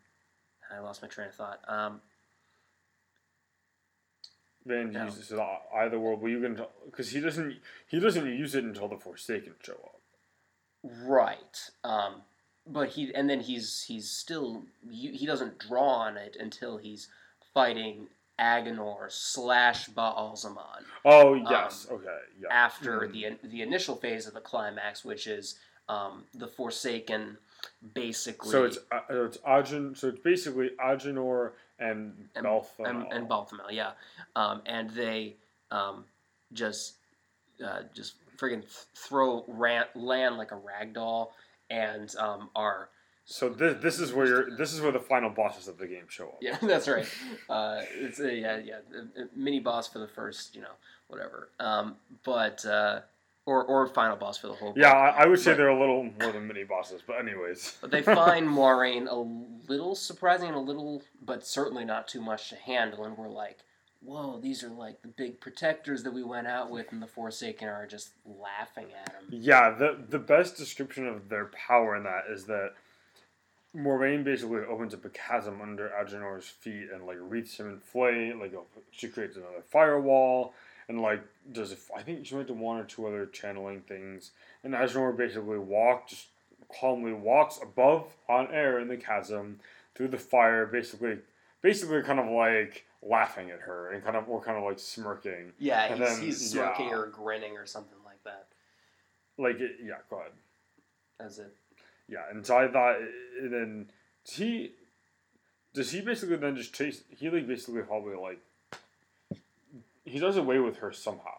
I 0.75 0.79
lost 0.81 1.03
my 1.03 1.09
train 1.09 1.29
of 1.29 1.35
thought. 1.35 1.61
Um, 1.69 2.01
Van 4.65 4.91
No. 4.93 5.05
uses 5.05 5.31
it 5.31 5.39
either 5.75 5.99
world, 6.01 6.21
but 6.21 6.29
you 6.29 6.41
can 6.41 6.61
because 6.87 7.11
he 7.11 7.21
doesn't 7.21 7.61
he 7.87 8.01
doesn't 8.01 8.27
use 8.27 8.55
it 8.55 8.65
until 8.65 8.89
the 8.89 8.97
Forsaken 8.99 9.55
show 9.63 9.75
up. 9.75 10.01
right. 10.83 11.71
Um, 11.85 12.23
but 12.67 12.91
he 12.91 13.15
and 13.15 13.31
then 13.31 13.41
he's 13.41 13.85
he's 13.85 14.11
still 14.11 14.65
he 14.91 15.25
doesn't 15.25 15.59
draw 15.59 15.89
on 15.89 16.17
it 16.17 16.37
until 16.39 16.79
he's 16.79 17.09
fighting 17.55 18.09
Aginor 18.41 19.11
slash 19.11 19.89
Baalzamon. 19.91 20.83
Oh 21.05 21.35
yes, 21.35 21.87
okay, 21.91 22.19
yeah. 22.41 22.49
after 22.51 23.03
Mhm. 23.03 23.13
the 23.43 23.49
the 23.49 23.63
initial 23.63 23.95
phase 23.95 24.27
of 24.27 24.35
the 24.35 24.41
climax, 24.41 25.05
which 25.05 25.29
is 25.29 25.61
um, 25.89 26.25
the 26.35 26.49
Forsaken, 26.49 27.39
basically, 27.95 28.51
So 28.51 28.65
it's 28.65 28.79
uh, 28.93 29.01
it's 29.11 29.39
so 29.45 30.09
it's 30.09 30.19
basically 30.21 30.71
Aginor 30.83 31.53
and 31.79 32.29
And- 32.35 32.47
Balthamel. 32.47 32.87
and, 32.89 33.13
and 33.13 33.29
Balthamel, 33.29 33.71
yeah, 33.71 33.93
um, 34.35 34.63
and 34.67 34.91
they 34.91 35.37
um, 35.71 36.05
just 36.53 36.95
uh, 37.65 37.83
just 37.95 38.15
friggin' 38.37 38.61
th- 38.63 38.85
throw 38.95 39.45
ran- 39.49 39.87
Lan 39.95 40.37
like 40.37 40.53
a 40.53 40.57
rag 40.57 40.93
doll, 40.95 41.35
and 41.71 42.15
um, 42.17 42.51
are 42.55 42.89
So 43.25 43.49
this 43.49 43.83
this 43.83 43.99
is 44.01 44.13
where 44.13 44.27
you're, 44.27 44.57
this 44.57 44.73
is 44.73 44.81
where 44.81 44.93
the 44.93 45.01
final 45.01 45.31
bosses 45.31 45.69
of 45.69 45.79
the 45.79 45.87
game 45.87 46.05
show 46.09 46.29
up. 46.29 46.39
yeah, 46.41 46.57
that's 46.63 46.89
right. 46.89 47.09
Uh, 47.51 47.81
it's 47.95 48.19
a, 48.21 48.35
yeah, 48.35 48.57
yeah, 48.59 48.79
a 49.23 49.29
mini 49.39 49.61
boss 49.61 49.87
for 49.89 49.99
the 50.01 50.09
first, 50.09 50.55
you 50.57 50.61
know, 50.63 50.75
whatever. 51.09 51.49
Um, 51.61 51.95
but 52.25 52.65
uh, 52.67 53.01
or 53.47 53.65
or 53.65 53.87
final 53.87 54.17
boss 54.17 54.37
for 54.37 54.49
the 54.49 54.55
whole. 54.55 54.75
Yeah. 54.77 54.91
I, 54.93 55.23
I 55.23 55.27
would 55.27 55.39
say 55.41 55.53
But- 55.53 55.57
they're 55.59 55.69
a 55.69 55.79
little 55.79 56.03
more 56.21 56.33
than 56.33 56.47
mini 56.47 56.65
bosses, 56.65 57.01
but 57.07 57.19
anyways. 57.19 57.79
But 57.81 57.91
they 57.91 58.03
find 58.03 58.47
Moiraine 58.59 59.07
a 59.09 59.71
little 59.71 59.95
surprising 59.95 60.51
a 60.51 60.61
little, 60.61 61.03
but 61.25 61.47
certainly 61.47 61.85
not 61.85 62.09
too 62.09 62.21
much 62.21 62.51
to 62.51 62.57
handle. 62.57 63.05
And 63.05 63.17
we're 63.17 63.29
like, 63.29 63.59
whoa, 64.03 64.39
these 64.41 64.63
are 64.65 64.69
like 64.69 65.01
the 65.03 65.09
big 65.09 65.41
protectors 65.41 66.03
that 66.03 66.13
we 66.13 66.23
went 66.25 66.47
out 66.49 66.71
with, 66.71 66.91
and 66.93 67.01
the 67.01 67.07
Forsaken 67.07 67.69
are 67.69 67.87
just 67.87 68.11
laughing 68.27 68.87
at 69.01 69.07
them. 69.13 69.25
Yeah, 69.31 69.71
the 69.71 69.97
the 70.09 70.19
best 70.19 70.57
description 70.57 71.07
of 71.07 71.29
their 71.29 71.47
power 71.47 71.97
in 71.97 72.03
that 72.03 72.25
is 72.29 72.45
that 72.47 72.73
Moiraine 73.77 74.25
basically 74.25 74.61
opens 74.61 74.95
up 74.95 75.05
a 75.05 75.11
chasm 75.11 75.61
under 75.61 75.91
Aginor's 75.91 76.49
feet 76.49 76.89
and 76.93 77.07
like 77.07 77.19
wreaths 77.21 77.59
him 77.61 77.69
in 77.69 77.79
flame. 77.79 78.41
Like 78.41 78.55
she 78.91 79.09
creates 79.09 79.37
another 79.37 79.63
firewall 79.71 80.55
and 80.89 81.01
like 81.03 81.23
does 81.53 81.75
I 81.97 82.03
think 82.03 82.27
she 82.27 82.35
might 82.35 82.47
do 82.47 82.55
one 82.55 82.79
or 82.79 82.85
two 82.85 83.07
other 83.07 83.27
channeling 83.27 83.83
things. 83.83 84.33
And 84.65 84.75
Aginor 84.75 85.17
basically 85.17 85.59
walks 85.59 86.13
just 86.13 86.27
calmly 86.81 87.13
walks 87.13 87.61
above 87.63 88.07
on 88.29 88.49
air 88.51 88.81
in 88.81 88.89
the 88.89 88.97
chasm 88.97 89.61
through 89.95 90.09
the 90.09 90.19
fire, 90.19 90.67
basically 90.67 91.19
basically 91.63 92.03
kind 92.03 92.19
of 92.21 92.27
like 92.27 92.85
laughing 93.03 93.51
at 93.51 93.61
her 93.61 93.93
and 93.93 94.03
kind 94.03 94.17
of 94.17 94.29
or 94.29 94.43
kind 94.43 94.59
of 94.59 94.65
like 94.65 94.79
smirking. 94.79 95.53
Yeah, 95.59 95.85
And 95.85 96.01
he's, 96.01 96.09
then- 96.09 96.23
he's 96.25 96.51
smirking 96.51 96.89
yeah. 96.89 96.95
or 96.97 97.07
grinning 97.07 97.57
or 97.57 97.67
something 97.67 97.99
like 98.05 98.23
that. 98.25 98.47
Like 99.39 99.61
it, 99.61 99.73
yeah, 99.85 99.97
go 100.11 100.21
ahead. 100.21 100.33
That's 101.19 101.39
it. 101.39 101.55
Yeah, 102.09 102.23
and 102.31 102.47
so 102.47 102.57
I 102.57 102.69
thought, 102.69 102.97
and 103.41 103.53
then 103.53 103.91
he 104.25 104.73
does 105.75 105.91
he 105.91 106.01
basically 106.01 106.37
then 106.37 106.57
just 106.57 106.73
chase? 106.75 107.03
He 107.11 107.29
like 107.31 107.47
basically 107.47 107.83
probably 107.83 108.17
like 108.17 108.39
he 110.07 110.19
does 110.19 110.37
away 110.39 110.59
with 110.59 110.79
her 110.79 110.93
somehow. 110.93 111.33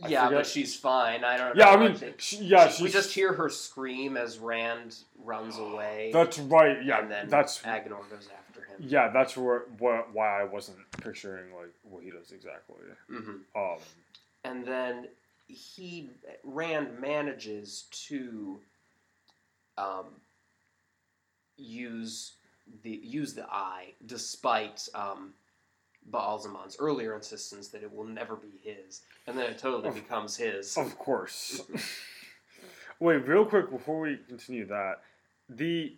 I 0.00 0.08
yeah, 0.08 0.26
forget- 0.26 0.38
but 0.38 0.46
she's 0.46 0.76
fine. 0.76 1.24
I 1.24 1.36
don't 1.36 1.56
know. 1.56 1.64
Yeah, 1.64 1.70
I 1.70 1.76
mean, 1.88 2.14
she, 2.18 2.36
yeah, 2.44 2.68
she- 2.68 2.84
we 2.84 2.90
just 2.90 3.12
hear 3.12 3.32
her 3.32 3.48
scream 3.48 4.16
as 4.16 4.38
Rand 4.38 4.94
runs 5.24 5.58
away. 5.58 6.10
That's 6.12 6.38
right. 6.38 6.84
Yeah, 6.84 7.00
and 7.00 7.10
then 7.10 7.28
that's 7.28 7.58
Aginor 7.62 8.08
goes 8.08 8.28
after 8.32 8.60
him. 8.62 8.76
yeah, 8.78 9.08
that's 9.08 9.36
where 9.36 9.64
what 9.78 10.12
why 10.14 10.40
I 10.40 10.44
wasn't 10.44 10.78
picturing 11.02 11.52
like 11.52 11.74
what 11.82 12.04
he 12.04 12.10
does 12.10 12.30
exactly. 12.30 12.76
hmm 13.10 13.38
Um, 13.56 13.78
and 14.44 14.64
then 14.64 15.08
he 15.48 16.10
Rand 16.44 17.00
manages 17.00 17.86
to 18.08 18.60
um, 19.76 20.06
use 21.56 22.34
the 22.82 23.00
use 23.02 23.34
the 23.34 23.46
eye 23.50 23.94
despite 24.06 24.88
um, 24.94 25.32
Baalzamon's 26.10 26.76
earlier 26.78 27.14
insistence 27.14 27.68
that 27.68 27.82
it 27.82 27.94
will 27.94 28.04
never 28.04 28.36
be 28.36 28.48
his, 28.62 29.02
and 29.26 29.36
then 29.36 29.50
it 29.50 29.58
totally 29.58 29.88
Of- 29.88 29.94
becomes 29.94 30.36
his. 30.36 30.76
of 30.76 30.98
course. 30.98 31.62
Wait, 33.00 33.26
real 33.28 33.44
quick 33.44 33.70
before 33.70 34.00
we 34.00 34.18
continue 34.28 34.66
that, 34.66 35.02
the 35.48 35.96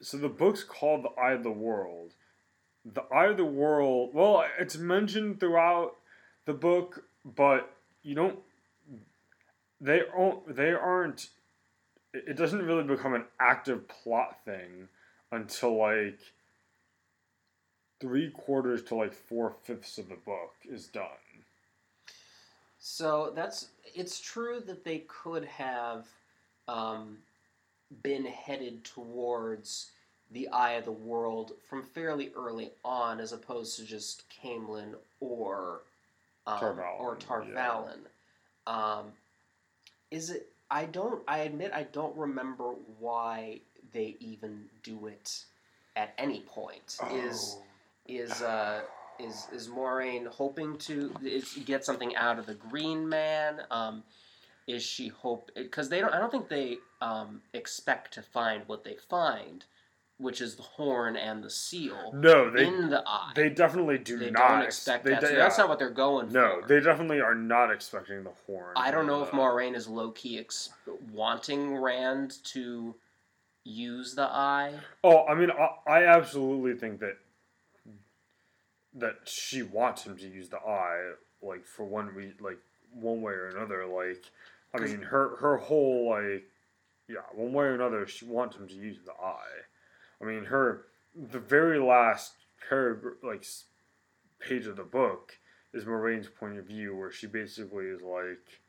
so 0.00 0.16
the 0.18 0.28
book's 0.28 0.62
called 0.64 1.04
The 1.04 1.20
Eye 1.20 1.32
of 1.32 1.42
the 1.42 1.50
World. 1.50 2.12
The 2.84 3.02
Eye 3.12 3.26
of 3.26 3.36
the 3.36 3.44
World. 3.44 4.10
Well, 4.12 4.44
it's 4.58 4.76
mentioned 4.76 5.40
throughout 5.40 5.92
the 6.44 6.52
book, 6.52 7.04
but 7.24 7.70
you 8.02 8.14
don't. 8.14 8.38
They 9.80 10.02
aren't. 10.16 10.54
They 10.56 10.72
aren't. 10.72 11.28
It 12.12 12.24
it 12.28 12.36
doesn't 12.36 12.62
really 12.64 12.82
become 12.84 13.14
an 13.14 13.24
active 13.40 13.88
plot 13.88 14.38
thing 14.44 14.88
until 15.32 15.76
like 15.76 16.18
three 18.00 18.30
quarters 18.30 18.82
to 18.84 18.94
like 18.94 19.12
four 19.12 19.54
fifths 19.62 19.98
of 19.98 20.08
the 20.08 20.16
book 20.16 20.54
is 20.68 20.86
done. 20.86 21.06
So 22.78 23.32
that's 23.34 23.68
it's 23.94 24.20
true 24.20 24.62
that 24.66 24.84
they 24.84 25.04
could 25.08 25.44
have 25.44 26.06
um, 26.68 27.18
been 28.02 28.24
headed 28.24 28.84
towards 28.84 29.90
the 30.32 30.48
eye 30.48 30.72
of 30.72 30.84
the 30.84 30.92
world 30.92 31.52
from 31.68 31.82
fairly 31.82 32.32
early 32.36 32.72
on, 32.84 33.20
as 33.20 33.32
opposed 33.32 33.76
to 33.78 33.84
just 33.84 34.24
Caemlyn 34.30 34.94
or 35.20 35.82
um, 36.46 36.58
Tar 36.58 36.74
Valon, 36.74 37.00
or 37.00 37.44
yeah. 37.52 37.82
Um, 38.66 39.06
is 40.10 40.30
it? 40.30 40.48
I 40.70 40.84
don't. 40.84 41.22
I 41.28 41.38
admit 41.38 41.72
I 41.74 41.84
don't 41.84 42.16
remember 42.16 42.74
why 42.98 43.60
they 43.92 44.16
even 44.20 44.64
do 44.82 45.06
it 45.06 45.44
at 45.94 46.12
any 46.18 46.40
point. 46.40 46.98
Oh. 47.02 47.16
is 47.16 47.56
uh, 48.42 48.80
is 49.18 49.46
is 49.52 49.68
Moiraine 49.68 50.26
hoping 50.26 50.76
to 50.78 51.12
is, 51.22 51.54
get 51.64 51.84
something 51.84 52.14
out 52.16 52.38
of 52.38 52.46
the 52.46 52.54
Green 52.54 53.08
Man? 53.08 53.60
Um, 53.70 54.02
is 54.66 54.82
she 54.82 55.08
hope 55.08 55.50
because 55.54 55.88
they 55.88 56.00
don't? 56.00 56.12
I 56.12 56.18
don't 56.18 56.30
think 56.30 56.48
they 56.48 56.78
um, 57.00 57.40
expect 57.54 58.14
to 58.14 58.22
find 58.22 58.62
what 58.66 58.82
they 58.84 58.96
find, 59.08 59.64
which 60.18 60.40
is 60.40 60.56
the 60.56 60.62
horn 60.62 61.16
and 61.16 61.42
the 61.44 61.50
seal 61.50 62.10
No, 62.14 62.50
they 62.50 62.66
in 62.66 62.90
the 62.90 63.02
eye. 63.06 63.32
they 63.36 63.48
definitely 63.48 63.98
do 63.98 64.18
They 64.18 64.30
not 64.30 64.64
expect 64.64 65.04
they 65.04 65.10
that. 65.12 65.20
de- 65.20 65.28
so 65.28 65.34
that's 65.36 65.56
yeah. 65.56 65.62
not 65.62 65.68
what 65.68 65.78
they're 65.78 65.90
going 65.90 66.26
for. 66.28 66.32
No, 66.34 66.60
for. 66.62 66.66
they 66.68 66.80
definitely 66.80 67.20
are 67.20 67.34
not 67.34 67.70
expecting 67.70 68.24
the 68.24 68.32
horn. 68.46 68.72
I 68.76 68.90
don't 68.90 69.06
know 69.06 69.18
from 69.24 69.26
if 69.26 69.30
the- 69.30 69.36
Moiraine 69.36 69.76
is 69.76 69.86
low 69.88 70.10
key 70.10 70.38
ex- 70.38 70.70
wanting 71.12 71.76
Rand 71.76 72.38
to 72.44 72.94
use 73.64 74.14
the 74.14 74.22
eye. 74.26 74.72
Oh, 75.04 75.24
I 75.26 75.34
mean, 75.34 75.50
I, 75.50 75.68
I 75.90 76.04
absolutely 76.06 76.74
think 76.74 77.00
that 77.00 77.18
that 78.96 79.16
she 79.24 79.62
wants 79.62 80.04
him 80.04 80.16
to 80.16 80.26
use 80.26 80.48
the 80.48 80.58
eye, 80.58 81.12
like 81.42 81.66
for 81.66 81.84
one 81.84 82.08
re- 82.08 82.34
like 82.40 82.58
one 82.92 83.22
way 83.22 83.32
or 83.32 83.48
another. 83.48 83.86
Like, 83.86 84.24
I 84.74 84.80
mean, 84.80 85.02
her 85.02 85.36
her 85.36 85.56
whole 85.56 86.10
like, 86.10 86.44
yeah, 87.08 87.20
one 87.34 87.52
way 87.52 87.66
or 87.66 87.74
another, 87.74 88.06
she 88.06 88.24
wants 88.24 88.56
him 88.56 88.66
to 88.68 88.74
use 88.74 88.98
the 89.04 89.12
eye. 89.12 89.64
I 90.20 90.24
mean, 90.24 90.44
her 90.44 90.86
the 91.14 91.38
very 91.38 91.78
last 91.78 92.34
paragraph, 92.68 93.14
like 93.22 93.44
page 94.38 94.66
of 94.66 94.76
the 94.76 94.82
book, 94.82 95.36
is 95.72 95.84
Moiraine's 95.84 96.28
point 96.28 96.58
of 96.58 96.66
view, 96.66 96.96
where 96.96 97.12
she 97.12 97.26
basically 97.26 97.86
is 97.86 98.00
like 98.02 98.60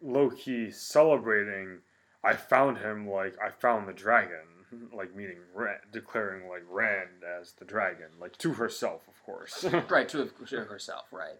low 0.00 0.30
key 0.30 0.70
celebrating. 0.70 1.78
I 2.24 2.34
found 2.34 2.78
him 2.78 3.08
like 3.08 3.36
I 3.44 3.50
found 3.50 3.88
the 3.88 3.92
dragon, 3.92 4.61
like 4.92 5.14
meaning 5.14 5.38
Rand, 5.54 5.80
declaring 5.92 6.48
like 6.48 6.64
Rand 6.70 7.22
as 7.40 7.52
the 7.52 7.64
dragon, 7.64 8.06
like 8.20 8.36
to 8.38 8.52
herself, 8.54 9.02
of 9.08 9.22
course. 9.24 9.64
right 9.90 10.08
to, 10.08 10.30
to 10.48 10.56
herself, 10.64 11.04
right? 11.12 11.38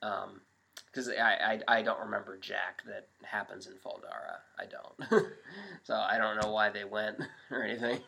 Because 0.00 1.08
I, 1.08 1.60
I 1.68 1.78
I 1.78 1.82
don't 1.82 2.00
remember 2.00 2.36
Jack 2.38 2.82
that 2.86 3.08
happens 3.24 3.66
in 3.66 3.74
Fal 3.82 4.00
Dara. 4.02 4.38
I 4.58 4.64
don't, 4.66 5.26
so 5.84 5.94
I 5.94 6.18
don't 6.18 6.40
know 6.40 6.50
why 6.52 6.70
they 6.70 6.84
went 6.84 7.18
or 7.50 7.62
anything. 7.62 8.00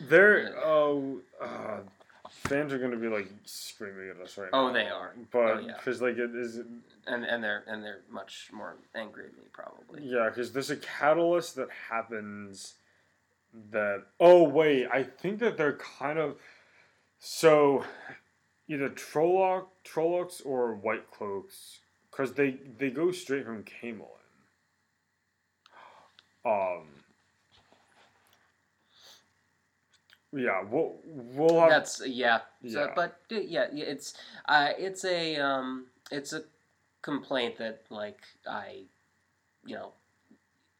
They're 0.00 0.54
oh, 0.64 1.20
uh, 1.42 1.80
fans 2.30 2.72
are 2.72 2.78
gonna 2.78 2.96
be 2.96 3.08
like 3.08 3.30
screaming 3.44 4.10
at 4.10 4.20
us 4.22 4.36
right 4.38 4.48
now. 4.52 4.68
Oh, 4.68 4.72
they 4.72 4.88
are. 4.88 5.14
But 5.30 5.38
Oh, 5.38 5.58
yeah. 5.60 5.74
because 5.78 6.00
like 6.02 6.16
it 6.16 6.34
is, 6.34 6.56
And 7.06 7.24
and 7.24 7.42
they're 7.44 7.62
and 7.66 7.82
they're 7.84 8.00
much 8.10 8.50
more 8.52 8.76
angry 8.94 9.26
at 9.26 9.32
me 9.36 9.44
probably. 9.52 10.02
yeah, 10.02 10.28
because 10.28 10.52
there's 10.52 10.70
a 10.70 10.76
catalyst 10.76 11.56
that 11.56 11.68
happens. 11.90 12.74
That 13.72 14.04
oh 14.20 14.42
wait, 14.44 14.86
I 14.92 15.02
think 15.02 15.40
that 15.40 15.56
they're 15.56 15.78
kind 15.98 16.18
of 16.18 16.36
so 17.18 17.84
either 18.68 18.90
Trolloc, 18.90 19.66
Trollocs 19.84 20.42
or 20.44 20.74
White 20.74 21.10
Cloaks, 21.10 21.80
because 22.10 22.34
they 22.34 22.58
they 22.78 22.90
go 22.90 23.12
straight 23.12 23.46
from 23.46 23.64
Caemlyn. 23.64 24.06
Um. 26.44 26.88
Yeah, 30.32 30.62
we'll 30.70 30.96
we'll 31.06 31.60
have 31.60 31.70
That's 31.70 32.02
yeah. 32.06 32.40
So, 32.68 32.84
Yeah. 32.84 32.92
but 32.94 33.20
uh, 33.32 33.36
yeah, 33.40 33.68
yeah, 33.72 33.84
it's 33.86 34.14
uh, 34.46 34.70
it's 34.78 35.04
a 35.04 35.36
um, 35.36 35.86
it's 36.10 36.32
a 36.34 36.42
complaint 37.02 37.58
that 37.58 37.84
like 37.90 38.20
I, 38.46 38.82
you 39.64 39.76
know, 39.76 39.92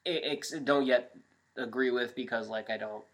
ex- 0.04 0.52
don't 0.64 0.86
yet 0.86 1.16
agree 1.56 1.90
with 1.90 2.14
because 2.14 2.48
like 2.48 2.70
I 2.70 2.76
don't 2.76 3.04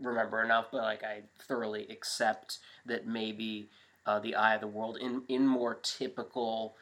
remember 0.00 0.42
enough, 0.42 0.66
but 0.72 0.82
like 0.82 1.02
I 1.04 1.22
thoroughly 1.46 1.86
accept 1.90 2.58
that 2.86 3.06
maybe 3.06 3.68
uh, 4.06 4.18
the 4.18 4.34
Eye 4.34 4.54
of 4.54 4.60
the 4.60 4.66
World 4.66 4.98
in 5.00 5.22
in 5.28 5.46
more 5.46 5.74
typical 5.82 6.74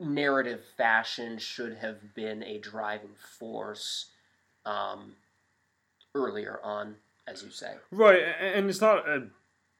narrative 0.00 0.62
fashion 0.76 1.38
should 1.38 1.76
have 1.76 2.14
been 2.14 2.42
a 2.42 2.58
driving 2.58 3.14
force 3.38 4.06
um, 4.66 5.12
earlier 6.14 6.60
on, 6.62 6.96
as 7.26 7.42
you 7.42 7.50
say. 7.50 7.74
Right, 7.90 8.20
and 8.40 8.68
it's 8.68 8.80
not 8.80 9.08
a 9.08 9.28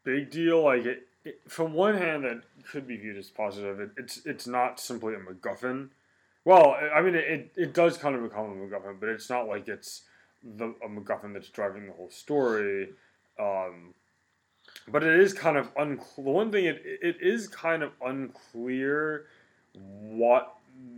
big 0.05 0.30
deal. 0.30 0.62
Like 0.62 0.85
it, 0.85 1.09
it 1.24 1.41
from 1.49 1.72
one 1.72 1.97
hand, 1.97 2.24
that 2.24 2.43
could 2.70 2.87
be 2.87 2.97
viewed 2.97 3.16
as 3.16 3.30
positive. 3.30 3.80
It, 3.80 3.91
it's 3.97 4.24
it's 4.24 4.47
not 4.47 4.80
simply 4.80 5.14
a 5.14 5.18
MacGuffin. 5.18 5.89
Well, 6.45 6.76
I 6.93 7.01
mean, 7.03 7.14
it, 7.14 7.53
it 7.57 7.72
does 7.72 7.97
kind 7.97 8.16
of 8.16 8.22
become 8.22 8.47
a 8.47 8.55
MacGuffin, 8.55 8.99
but 8.99 9.09
it's 9.09 9.30
not 9.30 9.47
like 9.47 9.68
it's 9.68 10.03
the 10.57 10.74
a 10.84 10.88
MacGuffin 10.88 11.32
that's 11.32 11.49
driving 11.49 11.86
the 11.86 11.93
whole 11.93 12.11
story. 12.11 12.90
Um, 13.38 13.95
but 14.88 15.03
it 15.03 15.18
is 15.20 15.32
kind 15.32 15.57
of 15.57 15.68
unclear. 15.76 16.24
The 16.24 16.30
one 16.30 16.51
thing 16.53 16.64
it 16.66 16.82
it 16.84 17.16
is 17.20 17.49
kind 17.49 17.82
of 17.82 17.93
unclear 18.05 19.26
what 19.74 20.55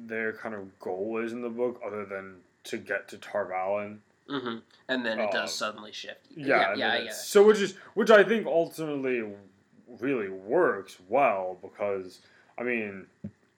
their 0.07 0.33
kind 0.33 0.55
of 0.55 0.79
goal 0.79 1.19
is 1.19 1.33
in 1.33 1.43
the 1.43 1.49
book, 1.49 1.81
other 1.87 2.05
than 2.05 2.37
to 2.65 2.79
get 2.79 3.09
to 3.09 3.19
Tar 3.19 3.47
Valon. 3.47 3.99
hmm 4.29 4.59
And 4.89 5.05
then 5.05 5.19
it 5.21 5.25
Um, 5.27 5.31
does 5.33 5.55
suddenly 5.55 5.93
shift. 5.93 6.27
Yeah, 6.35 6.47
yeah, 6.47 6.61
yeah, 6.61 6.75
then 6.77 6.83
I 6.91 6.95
it's- 6.97 7.05
get 7.05 7.11
it. 7.13 7.15
So 7.27 7.45
which 7.47 7.61
is 7.61 7.77
which 7.95 8.11
I 8.11 8.25
think 8.25 8.47
ultimately 8.47 9.23
really 10.01 10.29
works 10.29 10.99
well 11.09 11.59
because 11.63 12.21
I 12.59 12.63
mean, 12.63 13.07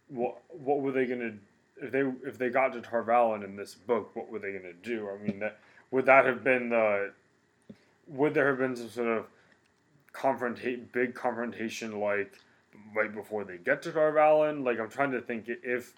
what 0.09 0.39
what 0.49 0.81
were 0.81 0.93
they 0.93 1.07
gonna 1.07 1.35
if 1.81 1.91
they 1.93 2.01
if 2.27 2.39
they 2.39 2.49
got 2.51 2.73
to 2.73 2.81
Tar 2.81 3.03
Valon 3.05 3.45
in 3.45 3.57
this 3.57 3.75
book? 3.75 4.15
What 4.17 4.29
were 4.31 4.39
they 4.39 4.53
gonna 4.53 4.73
do? 4.73 5.09
I 5.11 5.19
mean, 5.23 5.39
that 5.41 5.59
would 5.91 6.07
that 6.07 6.27
have 6.27 6.43
been 6.45 6.69
the 6.71 7.13
would 8.09 8.35
there 8.35 8.49
have 8.49 8.59
been 8.59 8.77
some 8.77 8.89
sort 8.89 9.09
of 9.09 9.27
confrontate 10.13 10.93
big 10.93 11.15
confrontation 11.15 12.01
like 12.01 12.33
right 12.95 13.13
before 13.15 13.45
they 13.45 13.57
get 13.57 13.83
to 13.83 13.93
Tar 13.93 14.13
Valon? 14.13 14.65
Like 14.65 14.79
I'm 14.81 14.91
trying 14.91 15.13
to 15.13 15.21
think 15.21 15.47
if 15.49 15.93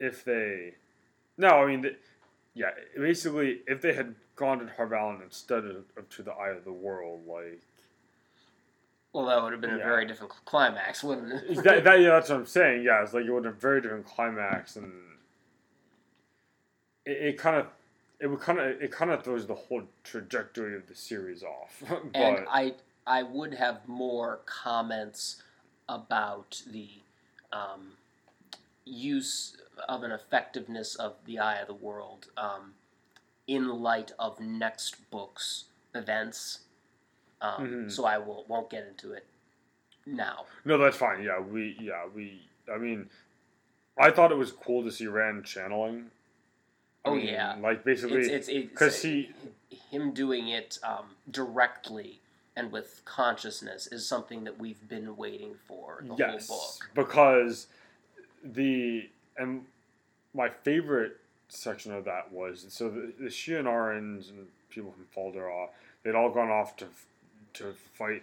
if 0.00 0.24
they 0.24 0.74
no, 1.36 1.48
I 1.48 1.66
mean. 1.66 1.82
th- 1.82 1.96
yeah, 2.58 2.70
basically, 2.96 3.60
if 3.68 3.80
they 3.80 3.94
had 3.94 4.16
gone 4.34 4.58
to 4.58 4.66
Tar 4.66 4.88
Valon 4.88 5.22
instead 5.22 5.64
of, 5.64 5.84
of 5.96 6.08
to 6.10 6.24
the 6.24 6.32
Eye 6.32 6.50
of 6.50 6.64
the 6.64 6.72
World, 6.72 7.20
like 7.28 7.60
Well, 9.12 9.26
that 9.26 9.40
would 9.40 9.52
have 9.52 9.60
been 9.60 9.74
a 9.74 9.78
very 9.78 10.06
different 10.06 10.32
climax, 10.44 11.04
wouldn't 11.04 11.32
it? 11.32 11.62
that, 11.62 11.84
that, 11.84 12.00
yeah, 12.00 12.08
that's 12.08 12.30
what 12.30 12.40
I'm 12.40 12.46
saying. 12.46 12.82
Yeah, 12.82 13.02
it's 13.04 13.14
like 13.14 13.24
it 13.26 13.30
would 13.30 13.44
have 13.44 13.54
been 13.54 13.58
a 13.58 13.60
very 13.60 13.80
different 13.80 14.06
climax, 14.06 14.74
and 14.74 14.92
it, 17.06 17.12
it 17.12 17.38
kind 17.38 17.56
of 17.56 17.66
it 18.20 18.26
would 18.26 18.40
kind 18.40 18.58
of 18.58 18.82
it 18.82 18.90
kind 18.90 19.10
of 19.10 19.22
throws 19.22 19.46
the 19.46 19.54
whole 19.54 19.82
trajectory 20.04 20.76
of 20.76 20.86
the 20.88 20.94
series 20.94 21.42
off. 21.42 21.82
but 21.88 22.02
and 22.14 22.46
I 22.50 22.74
I 23.06 23.22
would 23.22 23.54
have 23.54 23.86
more 23.86 24.40
comments 24.46 25.42
about 25.88 26.62
the 26.70 26.88
um, 27.52 27.92
use 28.84 29.56
of 29.88 30.02
an 30.02 30.10
effectiveness 30.10 30.94
of 30.96 31.14
the 31.24 31.38
Eye 31.38 31.56
of 31.60 31.68
the 31.68 31.74
World 31.74 32.26
um, 32.36 32.74
in 33.46 33.68
light 33.68 34.12
of 34.18 34.40
next 34.40 35.10
book's 35.10 35.64
events. 35.94 36.60
Um, 37.40 37.66
Mhm. 37.86 37.92
So 37.92 38.04
I 38.04 38.18
will 38.18 38.44
won't 38.48 38.68
get 38.68 38.86
into 38.86 39.12
it 39.12 39.24
now. 40.04 40.46
no, 40.64 40.76
that's 40.76 40.96
fine. 40.96 41.22
Yeah, 41.22 41.38
we 41.40 41.76
yeah 41.80 42.06
we. 42.12 42.42
I 42.72 42.76
mean, 42.78 43.08
I 43.96 44.10
thought 44.10 44.32
it 44.32 44.36
was 44.36 44.52
cool 44.52 44.82
to 44.84 44.90
see 44.90 45.06
Rand 45.06 45.44
channeling. 45.46 46.10
Oh, 47.04 47.14
mean, 47.14 47.26
yeah. 47.26 47.56
like 47.60 47.84
basically 47.84 48.18
It's 48.20 48.28
it's, 48.28 48.48
it's 48.48 48.78
'cause 48.78 49.02
he- 49.02 49.30
him 49.90 50.12
doing 50.12 50.48
it 50.48 50.78
um, 50.82 51.16
directly 51.30 52.20
and 52.56 52.72
with 52.72 53.02
consciousness 53.04 53.86
is 53.86 54.06
something 54.06 54.44
that 54.44 54.58
we've 54.58 54.88
been 54.88 55.16
waiting 55.16 55.54
for 55.66 56.02
the 56.06 56.14
yes, 56.16 56.48
whole 56.48 56.58
book. 56.94 57.06
because 57.08 57.68
the 58.44 59.08
and 59.36 59.64
my 60.34 60.48
favorite 60.48 61.16
section 61.48 61.92
of 61.92 62.04
that 62.04 62.30
was 62.32 62.66
so 62.68 62.90
the, 62.90 63.12
the 63.18 63.28
Shienarans 63.28 64.28
and 64.30 64.46
people 64.68 64.90
from 64.92 65.04
Fal 65.14 65.32
Dara 65.32 65.68
they'd 66.02 66.14
all 66.14 66.30
gone 66.30 66.50
off 66.50 66.76
to 66.76 66.86
to 67.54 67.72
fight 67.94 68.22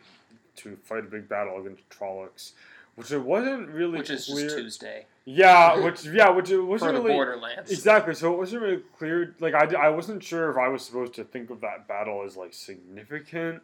to 0.58 0.76
fight 0.84 1.00
a 1.00 1.08
big 1.08 1.28
battle 1.28 1.60
against 1.60 1.88
Trollocs, 1.90 2.52
which 2.96 3.12
it 3.12 3.22
wasn't 3.22 3.70
really 3.70 4.00
Which 4.00 4.10
is 4.10 4.26
clear. 4.26 4.46
just 4.46 4.58
Tuesday 4.58 5.06
Yeah, 5.26 5.80
which 5.84 6.06
yeah, 6.06 6.30
which 6.30 6.50
it 6.52 6.60
wasn't 6.62 6.93
really 6.93 7.12
Borderlands. 7.14 7.72
exactly. 7.72 8.14
So 8.16 8.34
it 8.34 8.38
wasn't 8.38 8.62
really 8.62 8.84
clear. 8.98 9.36
Like 9.39 9.54
I, 9.54 9.66
I 9.76 9.89
wasn't 9.89 10.24
sure 10.24 10.50
if 10.52 10.58
I 10.58 10.68
was 10.70 10.84
supposed 10.86 11.14
to 11.16 11.24
think 11.24 11.50
of 11.50 11.62
that 11.62 11.88
battle 11.88 12.24
as 12.26 12.36
like 12.38 12.54
significant, 12.54 13.62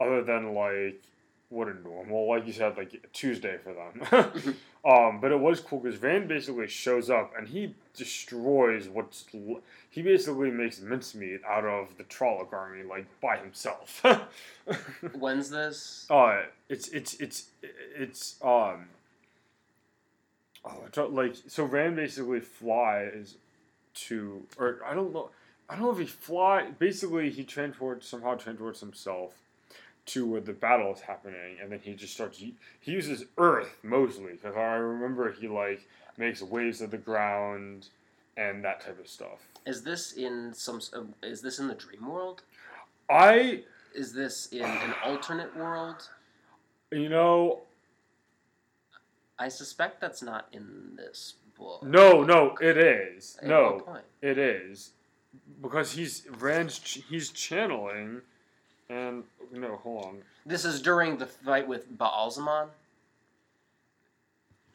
other 0.00 0.22
than 0.24 0.54
like 0.54 1.00
what 1.52 1.68
a 1.68 1.74
normal, 1.74 2.28
like 2.30 2.46
you 2.46 2.52
said, 2.52 2.76
like 2.76 3.06
Tuesday 3.12 3.58
for 3.62 3.74
them. 3.74 4.56
um, 4.84 5.20
but 5.20 5.30
it 5.32 5.38
was 5.38 5.60
cool 5.60 5.80
because 5.80 6.00
Rand 6.00 6.26
basically 6.26 6.66
shows 6.66 7.10
up 7.10 7.32
and 7.36 7.46
he 7.46 7.74
destroys 7.94 8.88
what's. 8.88 9.26
l- 9.34 9.60
He 9.90 10.00
basically 10.02 10.50
makes 10.50 10.80
mincemeat 10.80 11.42
out 11.44 11.64
of 11.64 11.96
the 11.98 12.04
Trolloc 12.04 12.52
army 12.52 12.82
like 12.82 13.04
by 13.20 13.36
himself. 13.36 14.02
When's 15.14 15.50
this? 15.50 16.06
Uh, 16.08 16.42
it's 16.70 16.88
it's 16.88 17.14
it's 17.20 17.48
it's 17.94 18.36
um. 18.42 18.86
Oh, 20.64 21.06
like 21.10 21.34
so. 21.48 21.64
Rand 21.64 21.96
basically 21.96 22.40
flies 22.40 23.34
to, 23.94 24.42
or 24.58 24.78
I 24.86 24.94
don't 24.94 25.12
know. 25.12 25.28
I 25.68 25.74
don't 25.74 25.84
know 25.84 25.90
if 25.92 25.98
he 25.98 26.06
fly. 26.06 26.68
Basically, 26.78 27.30
he 27.30 27.44
transports 27.44 28.08
somehow 28.08 28.36
transports 28.36 28.80
himself 28.80 29.34
to 30.06 30.26
where 30.26 30.40
the 30.40 30.52
battle 30.52 30.92
is 30.92 31.00
happening, 31.00 31.56
and 31.62 31.70
then 31.70 31.78
he 31.80 31.94
just 31.94 32.14
starts. 32.14 32.38
He, 32.38 32.54
he 32.80 32.92
uses 32.92 33.24
Earth 33.38 33.78
mostly 33.82 34.32
because 34.32 34.56
I 34.56 34.74
remember 34.74 35.30
he 35.32 35.48
like 35.48 35.86
makes 36.16 36.42
waves 36.42 36.80
of 36.80 36.90
the 36.90 36.98
ground 36.98 37.88
and 38.36 38.64
that 38.64 38.80
type 38.80 38.98
of 38.98 39.08
stuff. 39.08 39.38
Is 39.66 39.82
this 39.82 40.12
in 40.14 40.52
some? 40.54 40.80
uh, 40.92 41.02
Is 41.22 41.40
this 41.40 41.58
in 41.58 41.68
the 41.68 41.74
dream 41.74 42.08
world? 42.08 42.42
I 43.08 43.62
Is 43.94 44.12
this 44.12 44.46
in 44.46 44.62
an 44.64 44.94
alternate 45.04 45.54
world? 45.56 46.08
you 46.90 47.08
know 47.08 47.60
I 49.38 49.48
suspect 49.48 50.00
that's 50.00 50.22
not 50.22 50.46
in 50.52 50.94
this 50.96 51.34
book. 51.58 51.82
no 51.82 52.22
no 52.22 52.54
it 52.60 52.76
is 52.76 53.38
At 53.40 53.48
no? 53.48 53.98
It 54.20 54.36
is 54.38 54.90
because 55.62 55.92
he's 55.92 56.26
Rand's 56.38 56.78
he's 57.08 57.30
channeling, 57.30 58.20
and 58.92 59.24
no, 59.52 59.76
hold 59.76 60.04
on. 60.04 60.18
This 60.44 60.64
is 60.64 60.82
during 60.82 61.16
the 61.16 61.26
fight 61.26 61.66
with 61.66 61.90
Baalzamon. 61.98 62.68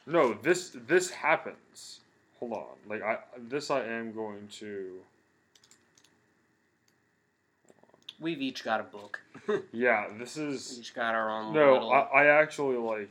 No, 0.06 0.34
this 0.34 0.76
this 0.88 1.10
happens. 1.10 2.00
Hold 2.40 2.54
on, 2.54 2.66
like 2.88 3.02
I 3.04 3.20
this 3.38 3.70
I 3.70 3.84
am 3.84 4.14
going 4.14 4.48
to. 4.60 5.00
We've 8.20 8.42
each 8.42 8.64
got 8.64 8.80
a 8.80 8.84
book. 8.84 9.20
Yeah, 9.72 10.08
this 10.18 10.38
is 10.38 10.74
we 10.74 10.80
each 10.82 10.96
got 10.96 11.14
our 11.14 11.30
own 11.30 11.54
no. 11.54 11.74
little 11.74 11.92
I, 11.92 12.00
I 12.00 12.26
actually 12.42 12.78
like. 12.78 13.10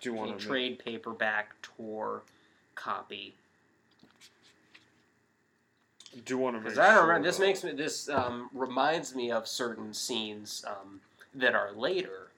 Do 0.00 0.12
want 0.12 0.38
to 0.38 0.46
trade 0.46 0.78
paperback 0.78 1.54
tour 1.76 2.22
copy. 2.74 3.34
Do 6.22 6.38
want 6.38 6.56
to 6.56 6.62
Because 6.62 6.78
I 6.78 6.86
don't 6.86 6.94
sure, 6.94 7.06
remember. 7.06 7.28
This 7.28 7.38
makes 7.38 7.64
me. 7.64 7.72
This 7.72 8.08
um, 8.08 8.50
reminds 8.54 9.14
me 9.14 9.30
of 9.30 9.46
certain 9.46 9.92
scenes 9.92 10.64
um, 10.66 11.00
that 11.34 11.54
are 11.54 11.72
later. 11.72 12.28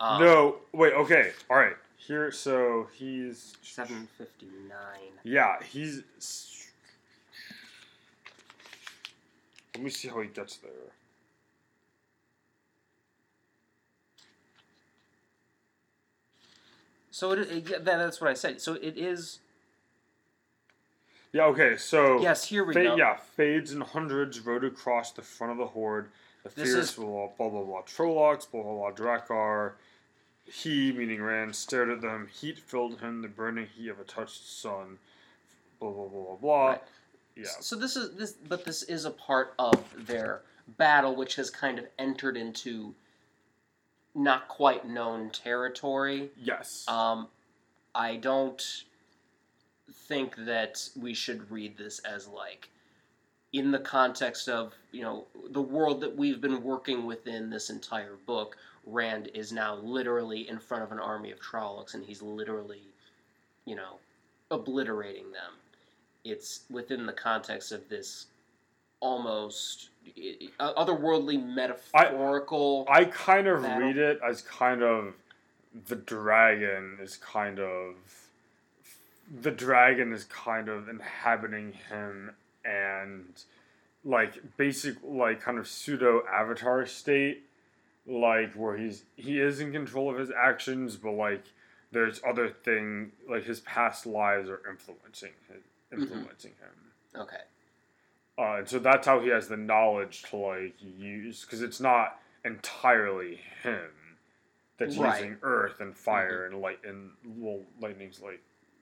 Um, 0.00 0.22
no, 0.22 0.56
wait. 0.72 0.92
Okay, 0.94 1.32
all 1.48 1.56
right. 1.56 1.76
Here, 1.96 2.32
so 2.32 2.88
he's 2.94 3.54
Seven 3.62 4.08
fifty 4.18 4.48
nine. 4.68 5.12
Yeah, 5.22 5.62
he's. 5.62 6.02
Let 9.74 9.84
me 9.84 9.90
see 9.90 10.08
how 10.08 10.20
he 10.20 10.28
gets 10.28 10.56
there. 10.56 10.70
So 17.10 17.32
it, 17.32 17.40
it, 17.40 17.68
yeah, 17.70 17.78
that, 17.78 17.84
that's 17.84 18.20
what 18.20 18.30
I 18.30 18.34
said. 18.34 18.60
So 18.60 18.74
it 18.74 18.96
is. 18.96 19.40
Yeah, 21.32 21.44
okay, 21.46 21.76
so. 21.76 22.20
Yes, 22.20 22.44
here 22.44 22.64
we 22.64 22.74
Fa- 22.74 22.82
go. 22.82 22.96
yeah, 22.96 23.16
fades 23.16 23.72
and 23.72 23.82
hundreds 23.82 24.40
rode 24.40 24.64
across 24.64 25.12
the 25.12 25.22
front 25.22 25.52
of 25.52 25.58
the 25.58 25.66
horde. 25.66 26.10
The 26.42 26.48
This 26.50 26.72
fierce 26.72 26.90
is- 26.90 26.94
blah, 26.96 27.28
blah, 27.38 27.48
blah, 27.48 27.62
blah, 27.62 27.82
Trollocs, 27.82 28.50
blah, 28.50 28.62
blah, 28.62 28.90
blah, 28.90 28.92
Draghkar. 28.92 29.72
He, 30.44 30.90
meaning 30.92 31.22
Rand, 31.22 31.54
stared 31.54 31.90
at 31.90 32.00
them. 32.00 32.26
Heat 32.26 32.58
filled 32.58 33.00
him, 33.00 33.22
the 33.22 33.28
burning 33.28 33.66
heat 33.66 33.88
of 33.88 34.00
a 34.00 34.04
touched 34.04 34.44
sun. 34.44 34.98
Blah, 35.78 35.90
blah, 35.92 36.06
blah, 36.08 36.22
blah, 36.24 36.36
blah. 36.36 36.66
Right. 36.70 36.82
Yeah. 37.36 37.44
So 37.60 37.76
this 37.76 37.94
is 37.96 38.16
this, 38.16 38.32
but 38.32 38.64
this 38.64 38.82
is 38.82 39.04
a 39.04 39.10
part 39.12 39.54
of 39.58 39.84
their 40.06 40.42
battle, 40.76 41.14
which 41.14 41.36
has 41.36 41.48
kind 41.50 41.78
of 41.78 41.86
entered 41.98 42.36
into 42.36 42.94
not 44.14 44.48
quite 44.48 44.86
known 44.88 45.30
territory. 45.30 46.30
Yes. 46.36 46.84
Um, 46.88 47.28
I 47.94 48.16
don't 48.16 48.60
think 49.92 50.34
that 50.36 50.88
we 50.96 51.14
should 51.14 51.50
read 51.50 51.76
this 51.76 51.98
as 52.00 52.28
like 52.28 52.68
in 53.52 53.70
the 53.70 53.78
context 53.78 54.48
of 54.48 54.74
you 54.92 55.02
know 55.02 55.24
the 55.50 55.62
world 55.62 56.00
that 56.00 56.16
we've 56.16 56.40
been 56.40 56.62
working 56.62 57.06
within 57.06 57.50
this 57.50 57.70
entire 57.70 58.16
book. 58.26 58.56
Rand 58.86 59.30
is 59.34 59.52
now 59.52 59.74
literally 59.76 60.48
in 60.48 60.58
front 60.58 60.82
of 60.82 60.92
an 60.92 60.98
army 60.98 61.30
of 61.30 61.38
Trollocs, 61.40 61.94
and 61.94 62.04
he's 62.04 62.22
literally, 62.22 62.82
you 63.66 63.76
know, 63.76 63.98
obliterating 64.50 65.30
them. 65.32 65.52
It's 66.24 66.60
within 66.70 67.04
the 67.06 67.12
context 67.12 67.72
of 67.72 67.88
this 67.88 68.26
almost 69.00 69.90
otherworldly 70.58 71.44
metaphorical. 71.44 72.86
I 72.88 73.04
kind 73.04 73.46
of 73.46 73.62
battle. 73.62 73.86
read 73.86 73.96
it 73.96 74.20
as 74.26 74.42
kind 74.42 74.82
of 74.82 75.14
the 75.86 75.96
dragon 75.96 76.98
is 77.00 77.16
kind 77.16 77.58
of 77.58 77.94
the 79.30 79.50
dragon 79.50 80.12
is 80.12 80.24
kind 80.24 80.68
of 80.68 80.88
inhabiting 80.88 81.72
him 81.88 82.32
and 82.64 83.42
like 84.04 84.40
basic 84.56 84.96
like 85.04 85.40
kind 85.40 85.58
of 85.58 85.68
pseudo 85.68 86.22
avatar 86.26 86.84
state 86.86 87.44
like 88.06 88.52
where 88.54 88.76
he's 88.76 89.04
he 89.16 89.38
is 89.38 89.60
in 89.60 89.72
control 89.72 90.10
of 90.10 90.18
his 90.18 90.30
actions 90.30 90.96
but 90.96 91.12
like 91.12 91.44
there's 91.92 92.20
other 92.26 92.48
thing 92.48 93.12
like 93.28 93.44
his 93.44 93.60
past 93.60 94.06
lives 94.06 94.48
are 94.48 94.62
influencing 94.68 95.32
his, 95.48 95.62
influencing 95.92 96.52
him 96.52 97.20
okay. 97.20 97.36
uh, 98.38 98.58
and 98.58 98.68
so 98.68 98.78
that's 98.78 99.06
how 99.06 99.20
he 99.20 99.28
has 99.28 99.48
the 99.48 99.56
knowledge 99.56 100.22
to 100.22 100.36
like 100.36 100.74
use 100.80 101.44
because 101.44 101.62
it's 101.62 101.80
not 101.80 102.18
entirely 102.44 103.38
him 103.62 103.90
that's 104.78 104.96
Right. 104.96 105.20
using 105.20 105.36
earth 105.42 105.80
and 105.80 105.94
fire 105.94 106.46
and 106.46 106.60
light 106.60 106.80
and 106.84 107.10
well 107.36 107.60
lightning's 107.80 108.20
like 108.22 108.40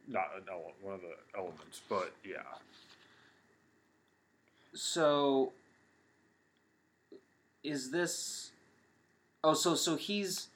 not 0.08 0.30
an 0.36 0.42
one 0.82 0.94
of 0.94 1.00
the 1.00 1.14
elements 1.38 1.80
but 1.88 2.12
yeah 2.24 2.38
So 4.74 5.52
is 7.64 7.90
this 7.90 8.50
Oh, 9.44 9.54
so 9.54 9.74
so 9.74 9.96
he's 9.96 10.48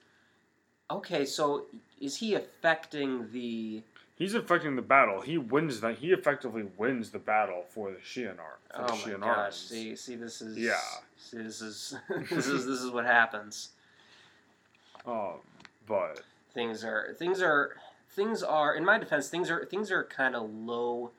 Okay, 0.90 1.24
so 1.24 1.66
is 2.00 2.16
he 2.18 2.34
affecting 2.34 3.30
the 3.32 3.82
he's 4.16 4.34
affecting 4.34 4.76
the 4.76 4.82
battle 4.82 5.20
he 5.20 5.38
wins 5.38 5.80
that 5.80 5.98
he 5.98 6.12
effectively 6.12 6.64
wins 6.76 7.10
the 7.10 7.18
battle 7.18 7.64
for 7.68 7.90
the 7.90 7.96
Shi'ar 7.98 8.34
for 8.74 8.82
Oh 8.82 8.86
the 8.86 8.92
my 8.92 8.98
Shienarans. 8.98 9.20
gosh. 9.36 9.54
See 9.56 9.96
see 9.96 10.16
this 10.16 10.42
is 10.42 10.56
Yeah. 10.58 10.76
See 11.18 11.38
this 11.38 11.60
is 11.62 11.94
this 12.30 12.46
is 12.46 12.66
this 12.66 12.80
is 12.80 12.90
what 12.90 13.04
happens. 13.06 13.70
um 15.06 15.40
but 15.86 16.22
Things 16.54 16.84
are 16.84 17.14
things 17.18 17.40
are 17.40 17.76
things 18.12 18.42
are 18.42 18.74
in 18.74 18.84
my 18.84 18.98
defense 18.98 19.28
things 19.28 19.50
are 19.50 19.64
things 19.64 19.90
are 19.90 20.04
kind 20.04 20.36
of 20.36 20.50
low 20.52 21.10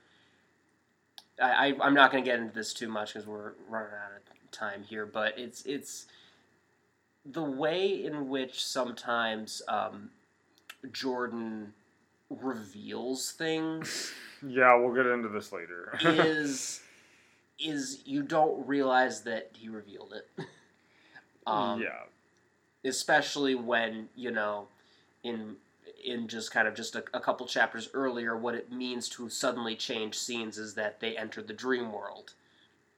I, 1.41 1.68
I 1.68 1.76
I'm 1.82 1.94
not 1.94 2.12
going 2.12 2.24
to 2.24 2.30
get 2.30 2.39
into 2.39 2.54
this 2.54 2.74
too 2.74 2.88
much 2.88 3.14
because 3.14 3.28
we're 3.28 3.54
running 3.68 3.89
out 3.94 4.12
of 4.16 4.52
time 4.52 4.84
here, 4.84 5.06
but 5.06 5.38
it's 5.38 5.66
it's 5.66 6.06
the 7.26 7.44
way 7.44 8.06
in 8.06 8.30
which 8.30 8.64
sometimes 8.64 9.62
um, 9.68 10.12
Jordan 10.91 11.74
reveals 12.30 13.32
things 13.32 14.14
Yeah, 14.46 14.76
we'll 14.76 14.94
get 14.94 15.06
into 15.06 15.30
this 15.30 15.52
later. 15.52 15.98
is 16.02 16.82
is 17.60 18.02
you 18.06 18.24
don't 18.24 18.68
realize 18.68 19.22
that 19.22 19.52
he 19.54 19.70
revealed 19.70 20.14
it. 20.14 20.46
Um, 21.46 21.82
yeah. 21.82 22.89
especially 22.89 23.54
when 23.54 24.08
you 24.16 24.32
know 24.32 24.68
in 25.24 25.58
in 26.04 26.28
just 26.28 26.51
kind 26.51 26.68
of 26.68 26.76
just 26.76 26.95
a, 26.95 27.04
a 27.14 27.20
couple 27.20 27.45
chapters 27.45 27.89
earlier 27.93 28.38
what 28.38 28.56
it 28.56 28.72
means 28.72 29.08
to 29.10 29.30
suddenly 29.30 29.76
change 29.76 30.18
scenes 30.18 30.58
is 30.58 30.74
that 30.76 30.99
they 30.99 31.16
enter 31.18 31.41
the 31.41 31.54
dream 31.54 31.91
world 31.91 32.34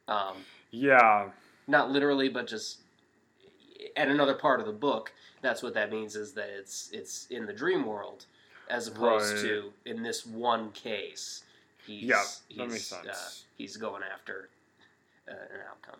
um, 0.07 0.37
Yeah. 0.71 1.29
not 1.67 1.91
literally 1.91 2.29
but 2.29 2.47
just 2.47 2.79
at 3.95 4.07
another 4.07 4.33
part 4.33 4.59
of 4.59 4.65
the 4.65 4.71
book 4.71 5.11
that's 5.41 5.61
what 5.61 5.73
that 5.73 5.91
means 5.91 6.15
is 6.15 6.33
that 6.33 6.49
it's 6.49 6.89
it's 6.91 7.27
in 7.29 7.45
the 7.45 7.53
dream 7.53 7.85
world 7.85 8.25
as 8.69 8.87
opposed 8.87 9.33
Right. 9.33 9.41
to 9.41 9.73
in 9.85 10.01
this 10.03 10.25
one 10.25 10.71
case 10.71 11.43
he's 11.85 12.07
Yeah, 12.07 12.23
he's, 12.47 12.57
that 12.57 12.67
makes 12.69 12.93
Uh, 12.93 13.29
he's 13.57 13.77
going 13.77 14.01
after 14.03 14.49
uh, 15.27 15.31
an 15.31 15.61
outcome 15.69 15.99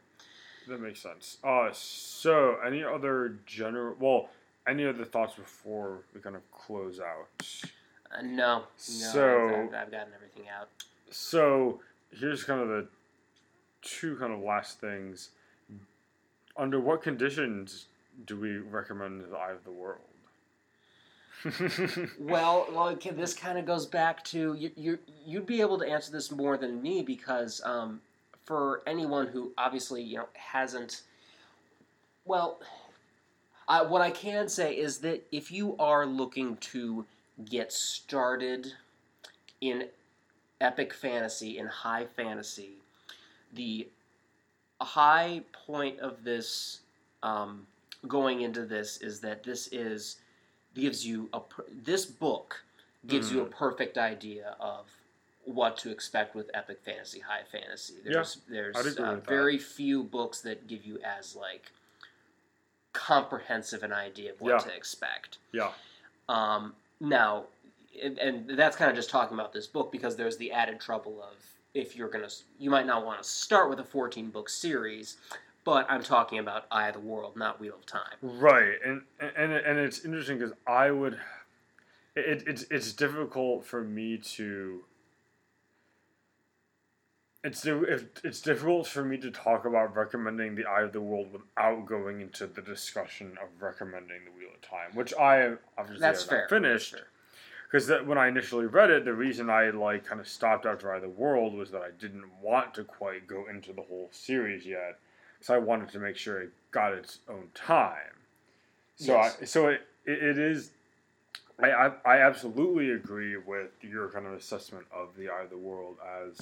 That 0.67 0.81
makes 0.81 0.99
sense. 0.99 1.37
Uh, 1.43 1.69
so 1.71 2.57
any 2.65 2.83
other 2.83 3.37
general? 3.45 3.95
Well, 3.99 4.29
any 4.67 4.85
other 4.85 5.05
thoughts 5.05 5.35
before 5.35 5.99
we 6.13 6.21
kind 6.21 6.35
of 6.35 6.41
close 6.51 6.99
out? 6.99 7.27
uh, 8.11 8.21
no 8.21 8.59
no 8.59 8.63
So- 8.77 9.47
I've, 9.47 9.73
I've, 9.73 9.91
gotten 9.91 10.13
everything 10.13 10.45
out 10.49 10.69
So 11.11 11.81
here's 12.11 12.43
kind 12.43 12.61
of 12.61 12.67
the 12.67 12.87
two 13.81 14.15
kind 14.17 14.33
of 14.33 14.39
last 14.39 14.79
things. 14.79 15.29
Under 16.57 16.79
what 16.79 17.01
conditions 17.01 17.85
do 18.25 18.39
we 18.39 18.57
recommend 18.57 19.21
the 19.21 19.35
Eye 19.35 19.51
of 19.51 19.63
the 19.63 19.71
World? 19.71 19.99
Well, 22.19 22.67
well, 22.71 22.97
this 23.15 23.35
kind 23.35 23.59
of 23.59 23.65
goes 23.65 23.85
back 23.85 24.23
to 24.25 24.55
you, 24.55 24.71
you. 24.75 24.99
You'd 25.25 25.45
be 25.45 25.61
able 25.61 25.77
to 25.77 25.85
answer 25.85 26.11
this 26.11 26.31
more 26.31 26.57
than 26.57 26.81
me 26.81 27.03
because 27.03 27.61
um, 27.63 28.01
for 28.45 28.81
anyone 28.87 29.27
who 29.27 29.51
obviously 29.57 30.01
you 30.01 30.17
know 30.17 30.27
hasn't, 30.33 31.03
well, 32.25 32.59
I, 33.67 33.81
what 33.81 34.01
I 34.01 34.11
can 34.11 34.47
say 34.47 34.73
is 34.73 34.99
that 34.99 35.25
if 35.31 35.51
you 35.51 35.75
are 35.79 36.05
looking 36.05 36.57
to 36.57 37.05
get 37.49 37.71
started 37.71 38.73
in 39.61 39.85
epic 40.61 40.93
fantasy 40.93 41.57
in 41.57 41.67
high 41.67 42.05
fantasy, 42.05 42.73
the 43.53 43.87
high 44.81 45.41
point 45.65 45.99
of 45.99 46.23
this 46.23 46.81
um, 47.23 47.65
going 48.07 48.41
into 48.41 48.65
this 48.65 48.97
is 49.01 49.19
that 49.21 49.43
this 49.43 49.67
is 49.71 50.17
gives 50.75 51.05
you 51.05 51.29
a 51.33 51.39
this 51.83 52.05
book 52.05 52.63
gives 53.07 53.31
you 53.31 53.41
a 53.41 53.45
perfect 53.45 53.97
idea 53.97 54.55
of 54.59 54.87
what 55.45 55.77
to 55.77 55.91
expect 55.91 56.35
with 56.35 56.49
epic 56.53 56.79
fantasy, 56.83 57.19
high 57.19 57.43
fantasy. 57.51 57.93
There's 58.03 58.37
I'd 58.47 58.53
there's 58.83 58.97
uh, 58.97 59.19
very 59.27 59.57
few 59.57 60.03
books 60.03 60.41
that 60.41 60.67
give 60.67 60.85
you 60.85 60.99
as 61.03 61.35
like 61.35 61.71
comprehensive 62.95 63.83
an 63.83 63.93
idea 63.93 64.31
of 64.31 64.41
what 64.41 64.49
Yeah. 64.51 64.57
to 64.59 64.75
expect. 64.75 65.37
yeah. 65.51 65.71
Um, 66.27 66.73
now, 66.99 67.45
and, 68.01 68.17
and 68.17 68.49
that's 68.57 68.75
kind 68.75 68.89
of 68.89 68.95
just 68.95 69.09
talking 69.11 69.37
about 69.37 69.53
this 69.53 69.67
book 69.67 69.91
because 69.91 70.15
there's 70.15 70.37
the 70.37 70.51
added 70.51 70.79
trouble 70.79 71.21
of 71.21 71.35
if 71.75 71.95
you're 71.95 72.09
gonna, 72.09 72.29
you 72.57 72.69
might 72.71 72.85
not 72.87 73.05
want 73.05 73.21
to 73.21 73.27
start 73.27 73.69
with 73.69 73.79
a 73.79 73.83
14 73.83 74.29
book 74.31 74.49
series, 74.49 75.17
but 75.65 75.85
I'm 75.89 76.01
talking 76.01 76.39
about 76.39 76.65
Eye 76.71 76.87
of 76.87 76.93
the 76.95 76.99
World, 77.01 77.35
not 77.35 77.59
Wheel 77.59 77.75
of 77.75 77.85
Time. 77.85 78.15
Right, 78.21 78.75
and 78.83 79.01
and 79.19 79.51
and 79.51 79.77
it's 79.79 80.03
interesting 80.05 80.37
because 80.39 80.53
I 80.65 80.89
would, 80.91 81.19
it, 82.15 82.43
it's 82.47 82.63
it's 82.71 82.93
difficult 82.93 83.65
for 83.65 83.83
me 83.83 84.17
to. 84.35 84.83
It's 87.45 87.63
it's 88.23 88.41
difficult 88.41 88.87
for 88.87 89.05
me 89.05 89.17
to 89.17 89.29
talk 89.29 89.65
about 89.65 89.95
recommending 89.95 90.55
the 90.55 90.65
Eye 90.65 90.81
of 90.81 90.93
the 90.93 90.99
World 91.01 91.31
without 91.31 91.85
going 91.85 92.19
into 92.19 92.47
the 92.47 92.61
discussion 92.61 93.37
of 93.39 93.61
recommending 93.61 94.25
the 94.25 94.31
Wheel 94.31 94.49
of 94.55 94.67
Time, 94.67 94.95
which 94.95 95.13
I 95.13 95.53
obviously 95.77 95.99
That's 96.01 96.21
have 96.21 96.29
fair. 96.29 96.39
not 96.41 96.49
finished. 96.49 96.95
Because 97.67 97.85
that 97.87 98.07
when 98.07 98.17
I 98.17 98.29
initially 98.29 98.65
read 98.65 98.89
it, 98.89 99.05
the 99.05 99.13
reason 99.13 99.51
I 99.51 99.69
like 99.69 100.05
kind 100.05 100.19
of 100.19 100.27
stopped 100.27 100.65
after 100.65 100.91
Eye 100.91 100.95
of 100.95 101.03
the 101.03 101.09
World 101.09 101.53
was 101.53 101.69
that 101.69 101.81
I 101.83 101.91
didn't 101.99 102.25
want 102.41 102.73
to 102.75 102.83
quite 102.83 103.27
go 103.27 103.45
into 103.47 103.73
the 103.73 103.81
whole 103.83 104.09
series 104.11 104.65
yet, 104.65 104.97
because 105.37 105.51
I 105.51 105.59
wanted 105.59 105.89
to 105.89 105.99
make 105.99 106.17
sure 106.17 106.41
it 106.41 106.51
got 106.71 106.93
its 106.93 107.19
own 107.29 107.49
time. 107.53 108.15
So 108.95 109.13
Yes. 109.17 109.37
I, 109.39 109.45
so 109.45 109.67
it, 109.67 109.81
it, 110.05 110.23
it 110.23 110.37
is. 110.39 110.71
I, 111.61 111.69
I 111.71 111.91
I 112.05 112.17
absolutely 112.21 112.89
agree 112.89 113.37
with 113.37 113.69
your 113.81 114.09
kind 114.09 114.25
of 114.25 114.33
assessment 114.33 114.85
of 114.91 115.15
the 115.15 115.29
Eye 115.29 115.43
of 115.43 115.51
the 115.51 115.57
World 115.59 115.97
as 116.23 116.41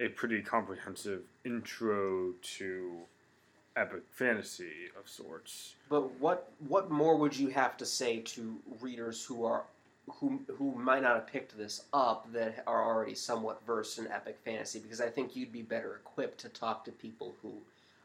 a 0.00 0.08
pretty 0.08 0.40
comprehensive 0.42 1.22
intro 1.44 2.32
to 2.42 3.00
epic 3.76 4.02
fantasy 4.10 4.88
of 4.98 5.08
sorts. 5.08 5.74
But 5.88 6.18
what 6.18 6.50
what 6.66 6.90
more 6.90 7.16
would 7.16 7.36
you 7.36 7.48
have 7.48 7.76
to 7.76 7.86
say 7.86 8.20
to 8.20 8.56
readers 8.80 9.24
who 9.24 9.44
are 9.44 9.64
who 10.08 10.40
who 10.56 10.74
might 10.74 11.02
not 11.02 11.14
have 11.14 11.26
picked 11.26 11.56
this 11.56 11.84
up 11.92 12.32
that 12.32 12.64
are 12.66 12.84
already 12.84 13.14
somewhat 13.14 13.64
versed 13.66 13.98
in 13.98 14.08
epic 14.08 14.38
fantasy? 14.44 14.78
Because 14.80 15.00
I 15.00 15.08
think 15.08 15.36
you'd 15.36 15.52
be 15.52 15.62
better 15.62 15.96
equipped 15.96 16.40
to 16.40 16.48
talk 16.48 16.84
to 16.86 16.92
people 16.92 17.34
who 17.42 17.52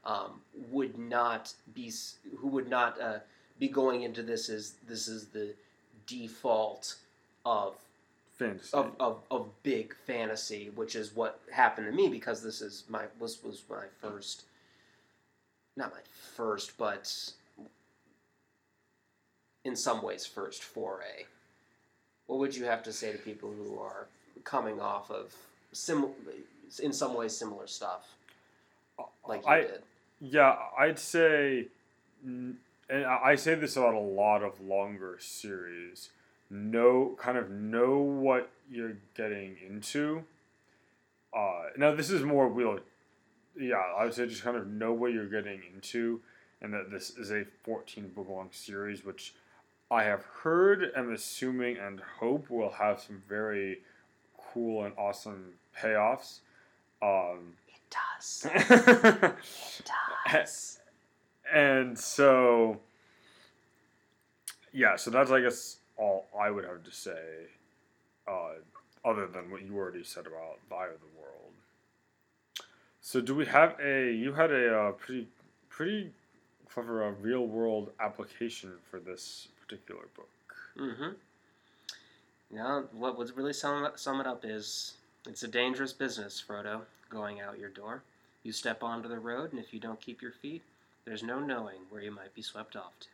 um, 0.05 0.41
would 0.69 0.97
not 0.97 1.53
be 1.73 1.91
who 2.37 2.47
would 2.49 2.69
not 2.69 2.99
uh, 3.01 3.19
be 3.57 3.67
going 3.67 4.03
into 4.03 4.21
this 4.21 4.49
as 4.49 4.73
this 4.87 5.07
is 5.07 5.27
the 5.27 5.53
default 6.05 6.97
of 7.45 7.75
Fantasy. 8.37 8.69
of, 8.73 8.91
of, 8.99 9.21
of 9.31 9.47
big 9.63 9.95
fantasy, 10.05 10.69
which 10.75 10.95
is 10.95 11.15
what 11.15 11.39
happened 11.51 11.87
to 11.87 11.93
me 11.93 12.09
because 12.09 12.43
this 12.43 12.61
is 12.61 12.83
my 12.89 13.03
was 13.19 13.41
was 13.43 13.63
my 13.69 13.85
first, 14.01 14.43
not 15.77 15.91
my 15.91 16.01
first, 16.35 16.77
but 16.77 17.31
in 19.63 19.75
some 19.75 20.01
ways 20.01 20.25
first 20.25 20.63
foray. 20.63 21.23
What 22.27 22.39
would 22.39 22.55
you 22.55 22.65
have 22.65 22.83
to 22.83 22.91
say 22.93 23.11
to 23.13 23.17
people 23.17 23.51
who 23.51 23.79
are 23.79 24.07
coming 24.43 24.81
off 24.81 25.09
of 25.11 25.33
sim, 25.71 26.07
in 26.83 26.91
some 26.91 27.13
ways 27.13 27.35
similar 27.37 27.67
stuff, 27.67 28.15
uh, 28.99 29.03
like 29.27 29.43
you 29.43 29.47
I- 29.51 29.61
did? 29.61 29.81
Yeah, 30.21 30.55
I'd 30.77 30.97
say, 30.97 31.67
and 32.23 32.57
I 32.89 33.19
I 33.23 33.35
say 33.35 33.55
this 33.55 33.75
about 33.77 33.93
a 33.93 33.99
lot 33.99 34.43
of 34.43 34.59
longer 34.61 35.17
series. 35.19 36.09
Know, 36.49 37.15
kind 37.19 37.37
of 37.37 37.49
know 37.49 37.97
what 37.97 38.49
you're 38.69 38.97
getting 39.15 39.57
into. 39.67 40.23
Uh, 41.35 41.63
now 41.77 41.93
this 41.93 42.09
is 42.09 42.23
more 42.23 42.47
wheel. 42.47 42.79
Yeah, 43.59 43.81
I 43.97 44.03
would 44.05 44.13
say 44.13 44.27
just 44.27 44.43
kind 44.43 44.57
of 44.57 44.67
know 44.67 44.93
what 44.93 45.11
you're 45.13 45.29
getting 45.29 45.61
into, 45.73 46.21
and 46.61 46.73
that 46.73 46.91
this 46.91 47.11
is 47.11 47.31
a 47.31 47.45
14 47.63 48.09
book 48.09 48.27
long 48.29 48.49
series, 48.51 49.03
which 49.05 49.33
I 49.89 50.03
have 50.03 50.23
heard, 50.43 50.91
am 50.95 51.13
assuming, 51.13 51.77
and 51.77 51.99
hope 52.19 52.49
will 52.49 52.71
have 52.71 52.99
some 53.01 53.21
very 53.27 53.79
cool 54.53 54.83
and 54.85 54.93
awesome 54.97 55.53
payoffs. 55.77 56.39
Um, 57.01 57.53
It 57.67 57.81
does. 57.91 58.47
It 58.53 59.85
does. 59.85 60.31
Yes. 60.31 60.79
And 61.53 61.97
so, 61.97 62.79
yeah, 64.73 64.95
so 64.95 65.11
that's 65.11 65.29
I 65.31 65.41
guess 65.41 65.77
all 65.97 66.25
I 66.37 66.51
would 66.51 66.65
have 66.65 66.83
to 66.83 66.91
say, 66.91 67.47
uh, 68.27 68.53
other 69.03 69.27
than 69.27 69.51
what 69.51 69.61
you 69.61 69.75
already 69.77 70.03
said 70.03 70.25
about 70.27 70.59
the 70.69 70.75
Eye 70.75 70.87
of 70.87 70.99
the 70.99 71.19
World. 71.19 71.53
So, 73.01 73.21
do 73.21 73.35
we 73.35 73.45
have 73.45 73.75
a? 73.79 74.11
You 74.11 74.33
had 74.33 74.51
a 74.51 74.77
uh, 74.77 74.91
pretty, 74.93 75.27
pretty 75.69 76.11
clever 76.67 77.03
uh, 77.03 77.11
real 77.21 77.47
world 77.47 77.91
application 77.99 78.73
for 78.89 78.99
this 78.99 79.47
particular 79.61 80.07
book. 80.15 80.29
Mm-hmm. 80.77 81.11
Yeah, 82.51 82.81
what 82.91 83.17
would 83.17 83.35
really 83.37 83.53
sum 83.53 83.87
sum 83.95 84.21
it 84.21 84.27
up 84.27 84.43
is 84.43 84.93
it's 85.27 85.43
a 85.43 85.47
dangerous 85.47 85.93
business, 85.93 86.43
Frodo, 86.45 86.81
going 87.09 87.41
out 87.41 87.59
your 87.59 87.69
door. 87.69 88.03
You 88.43 88.51
step 88.51 88.83
onto 88.83 89.09
the 89.09 89.19
road, 89.19 89.51
and 89.51 89.59
if 89.59 89.73
you 89.73 89.79
don't 89.79 89.99
keep 89.99 90.21
your 90.21 90.31
feet, 90.31 90.61
there's 91.05 91.23
no 91.23 91.39
knowing 91.39 91.79
where 91.89 92.01
you 92.01 92.11
might 92.11 92.33
be 92.33 92.41
swept 92.41 92.75
off 92.75 92.99
to. 92.99 93.07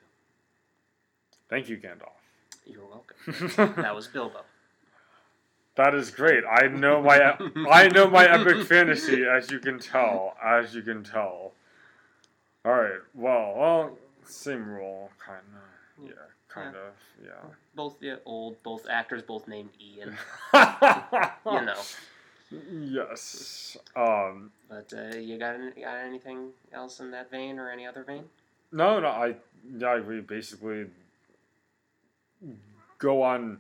Thank 1.50 1.70
you, 1.70 1.78
Gandalf. 1.78 2.21
You're 2.66 2.86
welcome. 2.86 3.76
That 3.82 3.96
was 3.96 4.08
Bilbo. 4.08 4.42
That 5.76 5.96
is 5.96 6.12
great. 6.12 6.44
I 6.50 6.68
know 6.68 7.02
my 7.02 7.38
I 7.72 7.88
know 7.88 8.10
my 8.10 8.26
epic 8.30 8.66
fantasy, 8.68 9.26
as 9.26 9.50
you 9.52 9.60
can 9.60 9.80
tell. 9.80 10.36
As 10.44 10.76
you 10.76 10.82
can 10.82 11.04
tell. 11.04 11.54
All 12.66 12.74
right. 12.74 13.00
Well, 13.16 13.54
well, 13.58 13.98
same 14.26 14.68
rule, 14.68 15.10
kind 15.26 15.40
of. 15.56 16.08
Yeah, 16.08 16.14
kind 16.50 16.76
of. 16.76 16.94
Yeah. 17.24 17.50
Both 17.74 17.96
yeah, 18.02 18.16
old, 18.26 18.62
both 18.64 18.86
actors, 18.90 19.24
both 19.24 19.48
named 19.48 19.70
Ian. 19.80 20.16
You 21.46 21.62
know. 21.66 21.82
Yes. 22.70 23.78
Um, 23.96 24.52
But 24.70 24.94
uh, 24.94 25.18
you 25.18 25.38
got 25.40 25.56
any, 25.56 25.72
got 25.82 25.98
anything 25.98 26.50
else 26.74 27.00
in 27.00 27.12
that 27.12 27.32
vein 27.32 27.58
or 27.60 27.70
any 27.72 27.88
other 27.88 28.04
vein? 28.04 28.26
no, 28.74 29.00
no, 29.00 29.08
I, 29.08 29.36
yeah, 29.78 29.88
I 29.88 29.98
agree. 29.98 30.22
Basically, 30.22 30.86
go 32.98 33.22
on. 33.24 33.60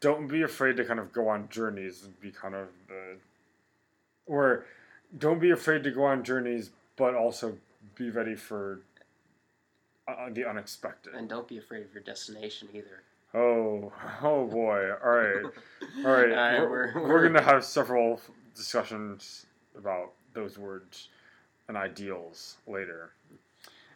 Don't 0.00 0.26
be 0.26 0.42
afraid 0.42 0.76
to 0.76 0.84
kind 0.84 1.00
of 1.00 1.12
go 1.12 1.28
on 1.28 1.48
journeys. 1.48 2.04
and 2.04 2.18
Be 2.20 2.30
kind 2.30 2.54
of 2.54 2.68
the, 2.88 3.16
or 4.26 4.64
don't 5.18 5.38
be 5.40 5.50
afraid 5.50 5.82
to 5.84 5.90
go 5.90 6.04
on 6.04 6.22
journeys, 6.24 6.70
but 6.96 7.14
also 7.14 7.56
be 7.94 8.10
ready 8.10 8.34
for 8.34 8.80
uh, 10.06 10.28
the 10.32 10.44
unexpected. 10.48 11.14
And 11.14 11.28
don't 11.28 11.48
be 11.48 11.58
afraid 11.58 11.84
of 11.84 11.92
your 11.94 12.02
destination 12.02 12.68
either. 12.74 13.02
Oh, 13.34 13.92
oh 14.22 14.46
boy! 14.46 14.90
All 15.04 15.10
right. 15.10 15.44
All 16.04 16.12
right, 16.12 16.60
we're, 16.60 16.92
we're- 16.94 16.94
we're, 16.94 17.22
gonna 17.28 17.42
have 17.42 17.62
several 17.64 18.20
discussions 18.54 19.46
about 19.76 20.12
those 20.32 20.58
words 20.58 21.08
and 21.68 21.76
ideals 21.76 22.56
later. 22.66 23.10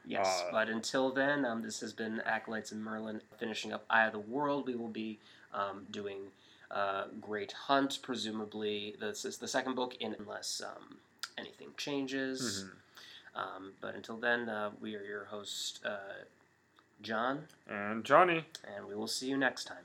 Yes, 0.04 0.42
Uh, 0.46 0.50
but 0.50 0.68
until 0.68 1.10
then, 1.10 1.44
um, 1.44 1.62
this 1.62 1.80
has 1.80 1.92
been 1.92 2.20
Acolytes 2.22 2.72
and 2.72 2.82
Merlin 2.82 3.20
finishing 3.38 3.72
up 3.72 3.84
Eye 3.88 4.06
of 4.06 4.12
the 4.12 4.18
World. 4.18 4.66
We 4.66 4.74
will 4.74 4.88
be 4.88 5.18
um, 5.54 5.86
doing 5.90 6.32
uh, 6.70 7.04
Great 7.20 7.52
Hunt, 7.52 7.98
presumably. 8.02 8.96
This 8.98 9.24
is 9.24 9.36
the 9.38 9.46
second 9.48 9.74
book, 9.74 9.94
in, 10.00 10.14
unless 10.18 10.62
um, 10.64 10.96
anything 11.36 11.68
changes. 11.76 12.64
Mhm. 12.64 13.38
Um, 13.40 13.72
but 13.80 13.94
until 13.94 14.16
then, 14.16 14.48
uh, 14.48 14.70
we 14.80 14.94
are 14.96 15.02
your 15.04 15.24
host, 15.26 15.80
uh, 15.84 16.24
John, 17.02 17.46
And 17.66 18.04
Johnny. 18.04 18.46
and 18.64 18.86
we 18.86 18.94
will 18.94 19.06
see 19.08 19.28
you 19.28 19.36
next 19.36 19.64
time. 19.64 19.84